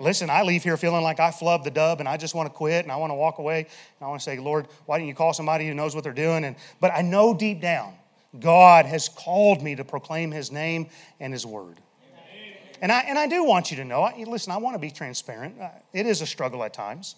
Listen, 0.00 0.30
I 0.30 0.42
leave 0.42 0.64
here 0.64 0.76
feeling 0.76 1.02
like 1.02 1.20
I 1.20 1.30
flubbed 1.30 1.64
the 1.64 1.70
dub 1.70 2.00
and 2.00 2.08
I 2.08 2.16
just 2.16 2.34
want 2.34 2.48
to 2.48 2.52
quit 2.52 2.84
and 2.84 2.90
I 2.90 2.96
want 2.96 3.10
to 3.10 3.14
walk 3.14 3.38
away 3.38 3.58
and 3.58 3.66
I 4.00 4.08
want 4.08 4.20
to 4.20 4.24
say, 4.24 4.38
Lord, 4.38 4.66
why 4.86 4.98
didn't 4.98 5.08
you 5.08 5.14
call 5.14 5.32
somebody 5.32 5.68
who 5.68 5.74
knows 5.74 5.94
what 5.94 6.02
they're 6.02 6.12
doing? 6.12 6.44
And, 6.44 6.56
but 6.80 6.90
I 6.92 7.02
know 7.02 7.34
deep 7.34 7.60
down, 7.60 7.94
God 8.40 8.86
has 8.86 9.08
called 9.08 9.62
me 9.62 9.76
to 9.76 9.84
proclaim 9.84 10.32
His 10.32 10.50
name 10.50 10.88
and 11.20 11.32
His 11.32 11.46
word. 11.46 11.78
And 12.82 12.90
I, 12.90 13.00
and 13.02 13.16
I 13.16 13.28
do 13.28 13.44
want 13.44 13.70
you 13.70 13.76
to 13.78 13.84
know, 13.84 14.02
I, 14.02 14.24
listen, 14.24 14.52
I 14.52 14.56
want 14.56 14.74
to 14.74 14.78
be 14.80 14.90
transparent. 14.90 15.58
Uh, 15.58 15.68
it 15.92 16.04
is 16.04 16.20
a 16.20 16.26
struggle 16.26 16.64
at 16.64 16.74
times. 16.74 17.14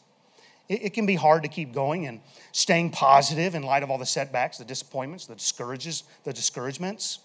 It, 0.68 0.84
it 0.84 0.90
can 0.90 1.06
be 1.06 1.14
hard 1.14 1.42
to 1.44 1.48
keep 1.48 1.72
going 1.72 2.06
and 2.06 2.20
staying 2.52 2.90
positive 2.90 3.54
in 3.54 3.62
light 3.62 3.82
of 3.82 3.90
all 3.90 3.96
the 3.96 4.04
setbacks, 4.04 4.58
the 4.58 4.66
disappointments, 4.66 5.26
the 5.26 5.34
discourages, 5.34 6.04
the 6.24 6.34
discouragements. 6.34 7.20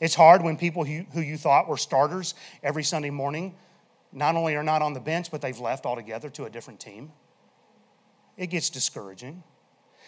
It's 0.00 0.14
hard 0.14 0.42
when 0.42 0.56
people 0.56 0.84
who, 0.84 1.04
who 1.12 1.20
you 1.20 1.36
thought 1.36 1.68
were 1.68 1.76
starters 1.76 2.36
every 2.62 2.84
Sunday 2.84 3.10
morning 3.10 3.56
not 4.12 4.36
only 4.36 4.54
are 4.54 4.62
not 4.62 4.80
on 4.80 4.92
the 4.92 5.00
bench, 5.00 5.32
but 5.32 5.42
they've 5.42 5.58
left 5.58 5.84
altogether 5.84 6.30
to 6.30 6.44
a 6.44 6.50
different 6.50 6.78
team. 6.78 7.10
It 8.36 8.46
gets 8.46 8.70
discouraging. 8.70 9.42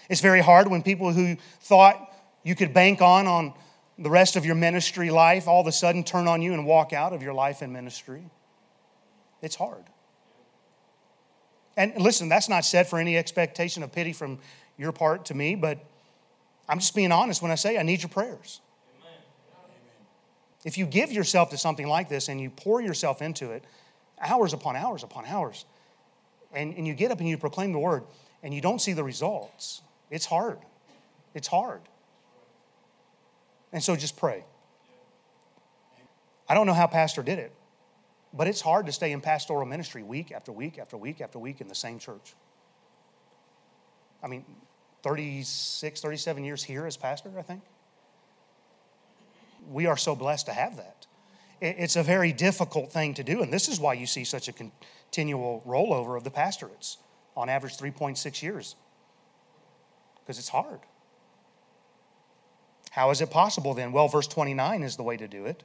It's 0.09 0.21
very 0.21 0.41
hard 0.41 0.69
when 0.69 0.83
people 0.85 1.13
who 1.13 1.37
thought 1.61 2.13
you 2.45 2.55
could 2.55 2.73
bank 2.73 3.03
on 3.03 3.27
on 3.27 3.55
the 3.99 4.11
rest 4.11 4.37
of 4.37 4.45
your 4.45 4.55
ministry 4.55 5.11
life 5.11 5.49
all 5.49 5.61
of 5.61 5.67
a 5.67 5.73
sudden 5.73 6.05
turn 6.05 6.29
on 6.29 6.43
you 6.43 6.53
and 6.53 6.67
walk 6.67 6.93
out 6.93 7.13
of 7.13 7.23
your 7.23 7.35
life 7.35 7.63
and 7.63 7.73
ministry. 7.73 8.29
It's 9.43 9.57
hard. 9.57 9.85
And 11.77 11.95
listen, 11.97 12.29
that's 12.29 12.49
not 12.49 12.65
said 12.65 12.87
for 12.87 12.99
any 12.99 13.17
expectation 13.17 13.83
of 13.83 13.93
pity 13.93 14.13
from 14.13 14.39
your 14.79 14.93
part 14.93 15.27
to 15.27 15.35
me, 15.35 15.55
but 15.55 15.79
I'm 16.69 16.79
just 16.79 16.95
being 16.95 17.13
honest 17.13 17.43
when 17.43 17.51
I 17.51 17.55
say 17.55 17.79
I 17.79 17.83
need 17.83 18.03
your 18.03 18.09
prayers. 18.09 18.61
Amen. 19.01 19.21
If 20.65 20.79
you 20.79 20.87
give 20.87 21.13
yourself 21.13 21.51
to 21.51 21.59
something 21.59 21.87
like 21.87 22.09
this 22.09 22.29
and 22.29 22.41
you 22.41 22.51
pour 22.51 22.81
yourself 22.81 23.23
into 23.23 23.51
it, 23.51 23.65
hours 24.21 24.53
upon 24.53 24.77
hours 24.77 25.03
upon 25.03 25.27
hours, 25.27 25.65
and, 26.53 26.75
and 26.75 26.87
you 26.87 26.95
get 26.95 27.11
up 27.11 27.21
and 27.21 27.29
you 27.29 27.37
proclaim 27.37 27.73
the 27.73 27.79
word 27.79 28.05
and 28.43 28.55
you 28.55 28.61
don't 28.61 28.81
see 28.81 28.93
the 28.93 29.05
results, 29.05 29.83
it's 30.11 30.27
hard. 30.27 30.59
It's 31.35 31.49
hard. 31.49 31.83
And 33.77 33.85
so 33.85 33.95
just 33.95 34.17
pray. 34.17 34.43
I 36.49 36.55
don't 36.55 36.67
know 36.67 36.73
how 36.73 36.87
Pastor 36.87 37.23
did 37.23 37.39
it, 37.39 37.53
but 38.33 38.49
it's 38.49 38.63
hard 38.63 38.87
to 38.87 38.93
stay 38.93 39.13
in 39.13 39.21
pastoral 39.21 39.67
ministry 39.67 40.03
week 40.03 40.33
after 40.33 40.51
week 40.51 40.79
after 40.79 40.97
week 40.97 41.21
after 41.21 41.39
week 41.39 41.61
in 41.61 41.69
the 41.69 41.75
same 41.75 41.99
church. 41.99 42.35
I 44.23 44.29
mean, 44.29 44.47
36, 45.03 46.01
37 46.01 46.43
years 46.43 46.65
here 46.65 46.87
as 46.87 46.97
pastor, 46.97 47.31
I 47.39 47.43
think. 47.43 47.61
We 49.71 49.85
are 49.85 49.99
so 49.99 50.17
blessed 50.17 50.47
to 50.47 50.55
have 50.55 50.79
that. 50.79 51.07
It's 51.61 51.97
a 51.97 52.03
very 52.03 52.33
difficult 52.33 52.91
thing 52.91 53.13
to 53.13 53.23
do, 53.23 53.43
and 53.43 53.53
this 53.53 53.69
is 53.69 53.79
why 53.79 53.93
you 53.93 54.07
see 54.07 54.25
such 54.25 54.49
a 54.49 54.55
continual 54.55 55.63
rollover 55.67 56.17
of 56.17 56.25
the 56.25 56.31
pastorates 56.31 56.97
on 57.37 57.51
average 57.51 57.77
3.6 57.77 58.43
years, 58.43 58.75
because 60.21 60.39
it's 60.39 60.49
hard. 60.49 60.81
How 62.97 63.11
is 63.11 63.21
it 63.21 63.31
possible 63.31 63.75
then? 63.75 63.93
Well, 63.93 64.09
verse 64.09 64.27
29 64.27 64.83
is 64.83 64.97
the 64.97 65.03
way 65.03 65.19
to 65.19 65.29
do 65.29 65.45
it. 65.45 65.65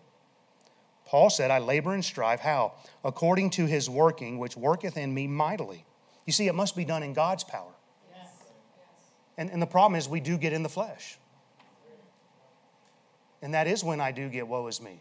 Paul 1.05 1.29
said, 1.29 1.49
I 1.49 1.59
labor 1.59 1.93
and 1.93 2.03
strive. 2.03 2.41
How? 2.41 2.73
According 3.05 3.51
to 3.51 3.65
his 3.65 3.89
working, 3.89 4.37
which 4.37 4.57
worketh 4.57 4.97
in 4.97 5.13
me 5.13 5.27
mightily. 5.27 5.85
You 6.25 6.33
see, 6.33 6.49
it 6.49 6.55
must 6.55 6.75
be 6.75 6.83
done 6.83 7.03
in 7.03 7.13
God's 7.13 7.45
power. 7.45 7.71
Yes. 8.13 8.27
And, 9.37 9.49
and 9.49 9.61
the 9.61 9.65
problem 9.65 9.97
is, 9.97 10.09
we 10.09 10.19
do 10.19 10.37
get 10.37 10.51
in 10.51 10.61
the 10.61 10.69
flesh. 10.69 11.17
And 13.41 13.53
that 13.53 13.65
is 13.65 13.81
when 13.81 14.01
I 14.01 14.11
do 14.11 14.27
get 14.27 14.45
woe 14.45 14.67
is 14.67 14.81
me. 14.81 14.99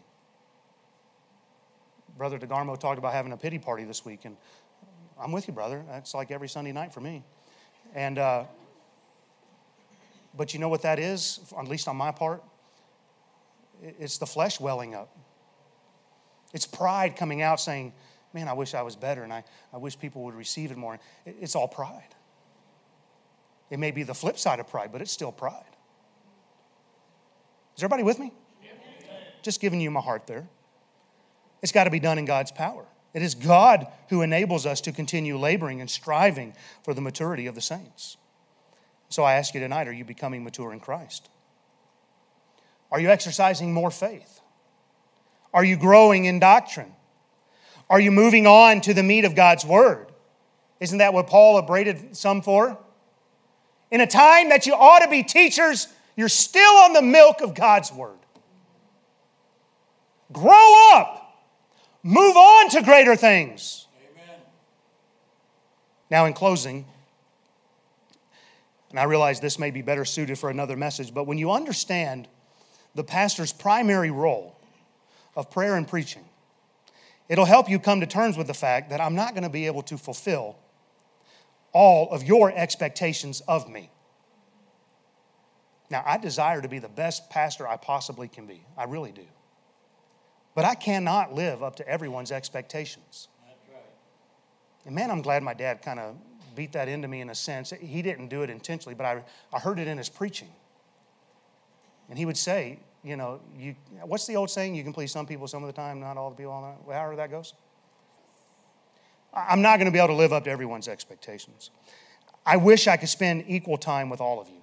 Brother 2.17 2.39
DeGarmo 2.39 2.79
talked 2.79 2.97
about 2.97 3.11
having 3.11 3.33
a 3.33 3.37
pity 3.37 3.59
party 3.59 3.83
this 3.83 4.05
week, 4.05 4.23
and 4.23 4.37
I'm 5.19 5.33
with 5.33 5.49
you, 5.49 5.53
brother. 5.53 5.83
That's 5.89 6.13
like 6.13 6.31
every 6.31 6.47
Sunday 6.47 6.71
night 6.71 6.93
for 6.93 7.01
me. 7.01 7.23
And, 7.93 8.17
uh, 8.17 8.45
but 10.35 10.53
you 10.53 10.59
know 10.59 10.69
what 10.69 10.81
that 10.83 10.99
is, 10.99 11.39
at 11.57 11.67
least 11.67 11.87
on 11.87 11.95
my 11.95 12.11
part? 12.11 12.43
It's 13.81 14.17
the 14.17 14.25
flesh 14.25 14.59
welling 14.59 14.95
up. 14.95 15.15
It's 16.53 16.67
pride 16.67 17.15
coming 17.15 17.41
out 17.41 17.59
saying, 17.59 17.93
Man, 18.33 18.47
I 18.47 18.53
wish 18.53 18.73
I 18.73 18.81
was 18.81 18.95
better 18.95 19.23
and 19.23 19.33
I, 19.33 19.43
I 19.73 19.77
wish 19.77 19.99
people 19.99 20.23
would 20.23 20.35
receive 20.35 20.71
it 20.71 20.77
more. 20.77 20.97
It's 21.25 21.53
all 21.53 21.67
pride. 21.67 22.15
It 23.69 23.77
may 23.77 23.91
be 23.91 24.03
the 24.03 24.13
flip 24.13 24.37
side 24.37 24.61
of 24.61 24.67
pride, 24.67 24.91
but 24.91 25.01
it's 25.01 25.11
still 25.11 25.33
pride. 25.33 25.63
Is 27.75 27.83
everybody 27.83 28.03
with 28.03 28.19
me? 28.19 28.31
Just 29.41 29.59
giving 29.59 29.81
you 29.81 29.91
my 29.91 30.01
heart 30.01 30.27
there. 30.27 30.47
It's 31.61 31.71
got 31.71 31.85
to 31.85 31.89
be 31.89 31.99
done 31.99 32.17
in 32.17 32.25
God's 32.25 32.51
power. 32.51 32.85
It 33.13 33.21
is 33.21 33.35
God 33.35 33.87
who 34.09 34.21
enables 34.21 34.65
us 34.65 34.81
to 34.81 34.91
continue 34.91 35.37
laboring 35.37 35.81
and 35.81 35.89
striving 35.89 36.53
for 36.83 36.93
the 36.93 37.01
maturity 37.01 37.47
of 37.47 37.55
the 37.55 37.61
saints. 37.61 38.17
So 39.11 39.23
I 39.23 39.33
ask 39.33 39.53
you 39.53 39.59
tonight 39.59 39.89
are 39.89 39.93
you 39.93 40.05
becoming 40.05 40.43
mature 40.43 40.71
in 40.71 40.79
Christ? 40.79 41.29
Are 42.91 42.99
you 42.99 43.09
exercising 43.09 43.73
more 43.73 43.91
faith? 43.91 44.39
Are 45.53 45.65
you 45.65 45.75
growing 45.75 46.25
in 46.25 46.39
doctrine? 46.39 46.93
Are 47.89 47.99
you 47.99 48.09
moving 48.09 48.47
on 48.47 48.79
to 48.81 48.93
the 48.93 49.03
meat 49.03 49.25
of 49.25 49.35
God's 49.35 49.65
word? 49.65 50.13
Isn't 50.79 50.99
that 50.99 51.13
what 51.13 51.27
Paul 51.27 51.57
upbraided 51.57 52.15
some 52.15 52.41
for? 52.41 52.77
In 53.91 53.99
a 53.99 54.07
time 54.07 54.47
that 54.47 54.65
you 54.65 54.73
ought 54.73 54.99
to 54.99 55.09
be 55.09 55.23
teachers, 55.23 55.89
you're 56.15 56.29
still 56.29 56.73
on 56.77 56.93
the 56.93 57.01
milk 57.01 57.41
of 57.41 57.53
God's 57.53 57.91
word. 57.91 58.17
Grow 60.31 60.93
up. 60.93 61.35
Move 62.01 62.37
on 62.37 62.69
to 62.69 62.81
greater 62.81 63.17
things. 63.17 63.87
Amen. 64.13 64.39
Now, 66.09 66.25
in 66.25 66.33
closing, 66.33 66.85
and 68.91 68.99
I 68.99 69.03
realize 69.03 69.39
this 69.39 69.57
may 69.57 69.71
be 69.71 69.81
better 69.81 70.05
suited 70.05 70.37
for 70.37 70.49
another 70.49 70.77
message, 70.77 71.13
but 71.13 71.25
when 71.25 71.37
you 71.37 71.51
understand 71.51 72.27
the 72.95 73.03
pastor's 73.03 73.53
primary 73.53 74.11
role 74.11 74.55
of 75.35 75.49
prayer 75.49 75.75
and 75.75 75.87
preaching. 75.87 76.23
It'll 77.29 77.45
help 77.45 77.69
you 77.69 77.79
come 77.79 78.01
to 78.01 78.07
terms 78.07 78.37
with 78.37 78.47
the 78.47 78.53
fact 78.53 78.89
that 78.89 78.99
I'm 78.99 79.15
not 79.15 79.33
going 79.33 79.43
to 79.43 79.49
be 79.49 79.65
able 79.67 79.83
to 79.83 79.97
fulfill 79.97 80.57
all 81.71 82.09
of 82.09 82.23
your 82.23 82.51
expectations 82.51 83.41
of 83.47 83.69
me. 83.69 83.89
Now, 85.89 86.03
I 86.05 86.17
desire 86.17 86.61
to 86.61 86.67
be 86.67 86.79
the 86.79 86.89
best 86.89 87.29
pastor 87.29 87.67
I 87.67 87.77
possibly 87.77 88.27
can 88.27 88.45
be. 88.45 88.65
I 88.77 88.85
really 88.85 89.11
do. 89.11 89.25
But 90.53 90.65
I 90.65 90.75
cannot 90.75 91.33
live 91.33 91.63
up 91.63 91.77
to 91.77 91.87
everyone's 91.87 92.31
expectations. 92.31 93.29
Right. 93.45 93.83
And 94.85 94.95
man, 94.95 95.11
I'm 95.11 95.21
glad 95.21 95.43
my 95.43 95.53
dad 95.53 95.81
kind 95.81 95.99
of 95.99 96.17
beat 96.61 96.73
that 96.73 96.87
into 96.87 97.07
me 97.07 97.21
in 97.21 97.31
a 97.31 97.33
sense. 97.33 97.73
He 97.81 98.03
didn't 98.03 98.27
do 98.27 98.43
it 98.43 98.49
intentionally, 98.51 98.93
but 98.93 99.03
I, 99.03 99.23
I 99.51 99.57
heard 99.57 99.79
it 99.79 99.87
in 99.87 99.97
his 99.97 100.09
preaching. 100.09 100.49
And 102.07 102.19
he 102.19 102.25
would 102.27 102.37
say, 102.37 102.77
you 103.03 103.15
know, 103.15 103.41
you, 103.57 103.73
what's 104.03 104.27
the 104.27 104.35
old 104.35 104.51
saying? 104.51 104.75
You 104.75 104.83
can 104.83 104.93
please 104.93 105.11
some 105.11 105.25
people 105.25 105.47
some 105.47 105.63
of 105.63 105.67
the 105.67 105.73
time, 105.73 105.99
not 105.99 106.17
all 106.17 106.29
the 106.29 106.35
people. 106.35 106.51
All 106.51 106.61
the, 106.61 106.85
time. 106.85 106.99
however 106.99 107.15
that 107.15 107.31
goes. 107.31 107.55
I'm 109.33 109.63
not 109.63 109.77
going 109.77 109.87
to 109.87 109.91
be 109.91 109.97
able 109.97 110.09
to 110.09 110.13
live 110.13 110.33
up 110.33 110.43
to 110.43 110.51
everyone's 110.51 110.87
expectations. 110.87 111.71
I 112.45 112.57
wish 112.57 112.87
I 112.87 112.95
could 112.95 113.09
spend 113.09 113.45
equal 113.47 113.79
time 113.79 114.11
with 114.11 114.21
all 114.21 114.39
of 114.39 114.47
you, 114.47 114.61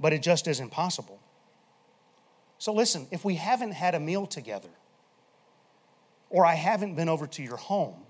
but 0.00 0.12
it 0.12 0.20
just 0.20 0.48
isn't 0.48 0.70
possible. 0.70 1.20
So, 2.58 2.72
listen, 2.72 3.06
if 3.12 3.24
we 3.24 3.36
haven't 3.36 3.72
had 3.72 3.94
a 3.94 4.00
meal 4.00 4.26
together, 4.26 4.70
or 6.28 6.44
I 6.44 6.54
haven't 6.54 6.96
been 6.96 7.08
over 7.08 7.28
to 7.28 7.42
your 7.42 7.56
home, 7.56 8.02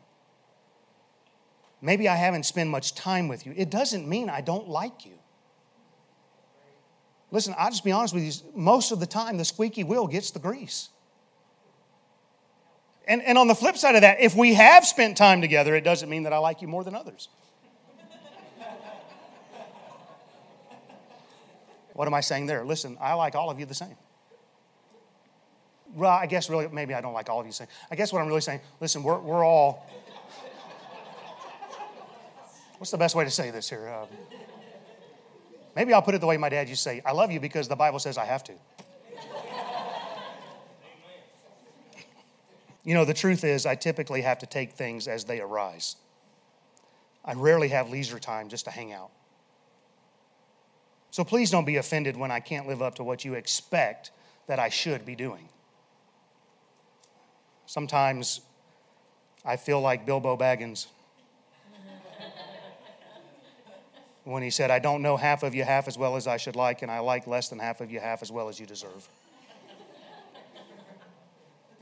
maybe 1.82 2.08
I 2.08 2.14
haven't 2.14 2.46
spent 2.46 2.70
much 2.70 2.94
time 2.94 3.28
with 3.28 3.44
you, 3.44 3.52
it 3.54 3.68
doesn't 3.68 4.08
mean 4.08 4.30
I 4.30 4.40
don't 4.40 4.68
like 4.68 5.04
you. 5.04 5.18
Listen, 7.30 7.54
I'll 7.58 7.70
just 7.70 7.84
be 7.84 7.92
honest 7.92 8.14
with 8.14 8.24
you. 8.24 8.32
Most 8.54 8.92
of 8.92 9.00
the 9.00 9.06
time, 9.06 9.38
the 9.38 9.44
squeaky 9.44 9.84
wheel 9.84 10.06
gets 10.06 10.30
the 10.30 10.38
grease. 10.38 10.90
And, 13.08 13.22
and 13.22 13.36
on 13.38 13.48
the 13.48 13.54
flip 13.54 13.76
side 13.76 13.94
of 13.94 14.02
that, 14.02 14.20
if 14.20 14.36
we 14.36 14.54
have 14.54 14.86
spent 14.86 15.16
time 15.16 15.40
together, 15.40 15.74
it 15.74 15.82
doesn't 15.82 16.08
mean 16.08 16.22
that 16.24 16.32
I 16.32 16.38
like 16.38 16.62
you 16.62 16.68
more 16.68 16.84
than 16.84 16.94
others. 16.94 17.28
what 21.94 22.06
am 22.06 22.14
I 22.14 22.20
saying 22.20 22.46
there? 22.46 22.64
Listen, 22.64 22.96
I 23.00 23.14
like 23.14 23.34
all 23.34 23.50
of 23.50 23.58
you 23.58 23.66
the 23.66 23.74
same. 23.74 23.96
Well, 25.94 26.10
I 26.10 26.26
guess 26.26 26.48
really, 26.48 26.68
maybe 26.68 26.94
I 26.94 27.00
don't 27.00 27.12
like 27.12 27.28
all 27.28 27.40
of 27.40 27.46
you 27.46 27.50
the 27.52 27.56
same. 27.56 27.68
I 27.90 27.96
guess 27.96 28.12
what 28.12 28.22
I'm 28.22 28.28
really 28.28 28.40
saying, 28.40 28.60
listen, 28.80 29.02
we're, 29.02 29.18
we're 29.18 29.44
all. 29.44 29.86
What's 32.82 32.90
the 32.90 32.98
best 32.98 33.14
way 33.14 33.22
to 33.22 33.30
say 33.30 33.52
this 33.52 33.70
here? 33.70 33.88
Um, 33.88 34.08
Maybe 35.76 35.92
I'll 35.92 36.02
put 36.02 36.16
it 36.16 36.20
the 36.20 36.26
way 36.26 36.36
my 36.36 36.48
dad 36.48 36.68
used 36.68 36.82
to 36.82 36.88
say 36.88 37.02
I 37.06 37.12
love 37.12 37.30
you 37.30 37.38
because 37.38 37.68
the 37.68 37.76
Bible 37.76 38.00
says 38.00 38.18
I 38.18 38.24
have 38.24 38.42
to. 38.42 38.54
you 42.82 42.94
know, 42.94 43.04
the 43.04 43.14
truth 43.14 43.44
is, 43.44 43.66
I 43.66 43.76
typically 43.76 44.22
have 44.22 44.40
to 44.40 44.46
take 44.46 44.72
things 44.72 45.06
as 45.06 45.22
they 45.22 45.38
arise. 45.38 45.94
I 47.24 47.34
rarely 47.34 47.68
have 47.68 47.88
leisure 47.88 48.18
time 48.18 48.48
just 48.48 48.64
to 48.64 48.72
hang 48.72 48.92
out. 48.92 49.12
So 51.12 51.22
please 51.22 51.52
don't 51.52 51.64
be 51.64 51.76
offended 51.76 52.16
when 52.16 52.32
I 52.32 52.40
can't 52.40 52.66
live 52.66 52.82
up 52.82 52.96
to 52.96 53.04
what 53.04 53.24
you 53.24 53.34
expect 53.34 54.10
that 54.48 54.58
I 54.58 54.70
should 54.70 55.06
be 55.06 55.14
doing. 55.14 55.48
Sometimes 57.64 58.40
I 59.44 59.54
feel 59.54 59.80
like 59.80 60.04
Bilbo 60.04 60.36
Baggins. 60.36 60.88
When 64.24 64.42
he 64.42 64.50
said, 64.50 64.70
I 64.70 64.78
don't 64.78 65.02
know 65.02 65.16
half 65.16 65.42
of 65.42 65.54
you 65.54 65.64
half 65.64 65.88
as 65.88 65.98
well 65.98 66.16
as 66.16 66.26
I 66.26 66.36
should 66.36 66.56
like, 66.56 66.82
and 66.82 66.90
I 66.90 67.00
like 67.00 67.26
less 67.26 67.48
than 67.48 67.58
half 67.58 67.80
of 67.80 67.90
you 67.90 68.00
half 68.00 68.22
as 68.22 68.30
well 68.30 68.48
as 68.48 68.60
you 68.60 68.66
deserve. 68.66 69.08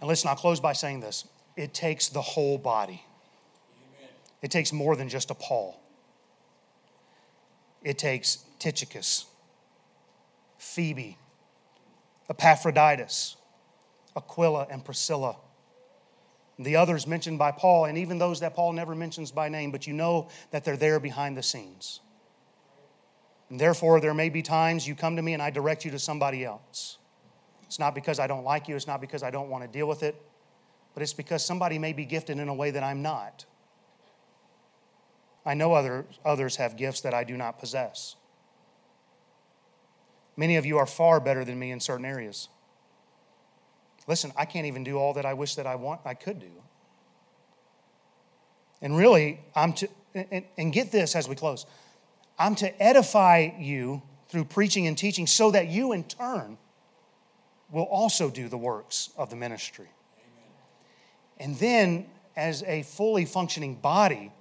and 0.01 0.09
listen, 0.09 0.29
I'll 0.29 0.37
close 0.37 0.61
by 0.61 0.73
saying 0.73 1.01
this 1.01 1.27
it 1.57 1.75
takes 1.75 2.09
the 2.09 2.23
whole 2.23 2.57
body, 2.57 3.05
Amen. 3.99 4.11
it 4.43 4.51
takes 4.51 4.73
more 4.73 4.97
than 4.97 5.09
just 5.09 5.31
a 5.31 5.35
Paul. 5.35 5.81
It 7.83 7.99
takes 7.99 8.45
Tychicus, 8.59 9.27
Phoebe, 10.59 11.19
Epaphroditus, 12.29 13.37
Aquila, 14.17 14.67
and 14.71 14.85
Priscilla. 14.85 15.37
The 16.59 16.77
others 16.77 17.07
mentioned 17.07 17.39
by 17.39 17.53
Paul, 17.53 17.87
and 17.87 17.97
even 17.97 18.19
those 18.19 18.41
that 18.41 18.55
Paul 18.55 18.75
never 18.75 18.95
mentions 18.95 19.31
by 19.31 19.49
name, 19.49 19.71
but 19.71 19.87
you 19.87 19.95
know 19.95 20.29
that 20.51 20.63
they're 20.63 20.77
there 20.77 21.01
behind 21.01 21.39
the 21.39 21.43
scenes. 21.43 22.01
And 23.51 23.61
therefore, 23.61 24.01
there 24.01 24.15
may 24.15 24.29
be 24.29 24.43
times 24.43 24.87
you 24.87 24.95
come 24.95 25.17
to 25.17 25.23
me 25.23 25.35
and 25.35 25.43
I 25.43 25.51
direct 25.51 25.85
you 25.85 25.91
to 25.91 25.99
somebody 25.99 26.45
else. 26.45 26.99
It's 27.65 27.79
not 27.79 27.95
because 27.95 28.19
I 28.19 28.27
don't 28.27 28.45
like 28.45 28.69
you, 28.69 28.77
it's 28.77 28.87
not 28.87 29.01
because 29.01 29.23
I 29.23 29.31
don't 29.31 29.51
want 29.51 29.65
to 29.65 29.69
deal 29.69 29.87
with 29.87 30.03
it, 30.03 30.21
but 30.95 31.03
it's 31.03 31.13
because 31.13 31.45
somebody 31.45 31.79
may 31.79 31.93
be 31.93 32.05
gifted 32.05 32.39
in 32.39 32.49
a 32.49 32.55
way 32.55 32.71
that 32.71 32.83
I'm 32.83 33.03
not. 33.03 33.45
I 35.45 35.55
know 35.55 35.75
other, 35.75 36.07
others 36.25 36.57
have 36.57 36.77
gifts 36.77 37.01
that 37.03 37.15
I 37.15 37.25
do 37.25 37.37
not 37.37 37.59
possess. 37.59 38.17
Many 40.37 40.57
of 40.57 40.67
you 40.67 40.79
are 40.79 40.87
far 40.87 41.21
better 41.21 41.45
than 41.45 41.59
me 41.59 41.71
in 41.71 41.81
certain 41.81 42.05
areas. 42.05 42.49
Listen, 44.07 44.33
I 44.37 44.45
can't 44.45 44.67
even 44.67 44.85
do 44.85 44.97
all 44.97 45.15
that 45.15 45.27
I 45.27 45.35
wish 45.35 45.55
that 45.57 45.67
I 45.67 45.77
want 45.77 46.01
I 46.05 46.15
could 46.15 46.41
do. 46.41 46.51
And 48.83 48.97
really, 48.97 49.41
I'm 49.55 49.73
to 49.75 49.89
and, 50.15 50.45
and 50.59 50.73
get 50.73 50.91
this 50.91 51.15
as 51.15 51.29
we 51.29 51.37
close. 51.37 51.67
I'm 52.41 52.55
to 52.57 52.83
edify 52.83 53.51
you 53.59 54.01
through 54.31 54.47
preaching 54.47 54.87
and 54.87 54.97
teaching 54.97 55.27
so 55.27 55.51
that 55.51 55.69
you, 55.69 55.93
in 55.93 56.05
turn, 56.05 56.57
will 57.71 57.85
also 57.85 58.31
do 58.31 58.49
the 58.49 58.57
works 58.57 59.11
of 59.19 59.29
the 59.29 59.37
ministry. 59.37 59.89
And 61.37 61.55
then, 61.59 62.07
as 62.35 62.63
a 62.63 62.83
fully 62.83 63.27
functioning 63.27 63.75
body, 63.75 64.33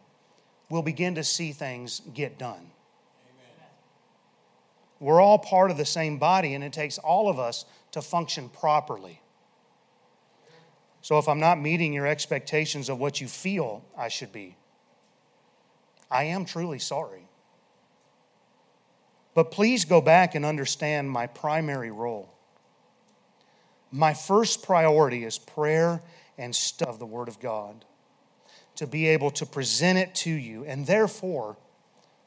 we'll 0.70 0.82
begin 0.82 1.16
to 1.16 1.26
see 1.26 1.52
things 1.52 2.02
get 2.14 2.39
done. 2.39 2.72
We're 5.02 5.20
all 5.20 5.38
part 5.38 5.70
of 5.70 5.76
the 5.76 5.86
same 5.86 6.20
body, 6.20 6.54
and 6.54 6.64
it 6.64 6.72
takes 6.72 7.00
all 7.00 7.30
of 7.30 7.38
us 7.38 7.66
to 7.91 8.02
function 8.02 8.47
properly. 8.47 9.22
So, 11.02 11.18
if 11.18 11.28
I'm 11.28 11.39
not 11.41 11.60
meeting 11.60 11.91
your 11.91 12.08
expectations 12.08 12.88
of 12.88 12.97
what 12.97 13.20
you 13.20 13.28
feel 13.28 13.84
I 13.97 14.08
should 14.08 14.32
be, 14.32 14.56
I 16.10 16.26
am 16.26 16.45
truly 16.45 16.80
sorry. 16.80 17.29
But 19.40 19.52
please 19.52 19.86
go 19.86 20.02
back 20.02 20.36
and 20.36 20.46
understand 20.46 21.10
my 21.10 21.26
primary 21.26 21.92
role. 21.92 22.28
My 23.90 24.14
first 24.14 24.64
priority 24.64 25.24
is 25.24 25.38
prayer 25.38 26.02
and 26.38 26.54
study 26.54 26.92
of 26.92 27.00
the 27.00 27.06
Word 27.06 27.30
of 27.30 27.40
God 27.40 27.86
to 28.76 28.86
be 28.86 29.08
able 29.08 29.32
to 29.32 29.46
present 29.46 29.98
it 29.98 30.14
to 30.16 30.30
you. 30.30 30.66
And 30.66 30.86
therefore, 30.86 31.56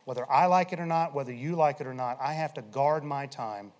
whether 0.07 0.25
I 0.33 0.47
like 0.47 0.73
it 0.73 0.81
or 0.81 0.87
not, 0.87 1.15
whether 1.15 1.35
you 1.35 1.55
like 1.55 1.83
it 1.83 1.87
or 1.87 1.93
not, 1.93 2.17
I 2.19 2.33
have 2.33 2.55
to 2.55 2.63
guard 2.63 3.05
my 3.05 3.27
time 3.27 3.73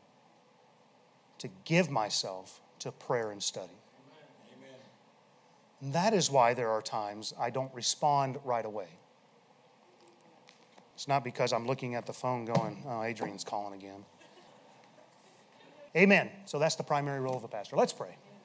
to 1.39 1.49
give 1.65 1.89
myself 1.89 2.61
to 2.81 2.93
prayer 2.93 3.31
and 3.31 3.43
study. 3.43 3.73
Amen. 4.59 4.77
And 5.81 5.95
that 5.95 6.13
is 6.13 6.31
why 6.31 6.53
there 6.53 6.69
are 6.69 6.83
times 6.83 7.33
I 7.41 7.49
don't 7.49 7.73
respond 7.73 8.37
right 8.45 8.67
away. 8.67 8.89
It's 10.95 11.09
not 11.09 11.25
because 11.25 11.53
I'm 11.53 11.67
looking 11.67 11.95
at 11.95 12.07
the 12.07 12.13
phone 12.13 12.45
going, 12.45 12.85
oh, 12.87 13.03
Adrian's 13.03 13.45
calling 13.45 13.79
again. 13.79 14.05
Amen. 15.97 16.31
So 16.47 16.59
that's 16.59 16.77
the 16.77 16.83
primary 16.83 17.21
role 17.21 17.37
of 17.37 17.45
a 17.45 17.49
pastor. 17.49 17.77
Let's 17.77 17.93
pray. 17.93 18.17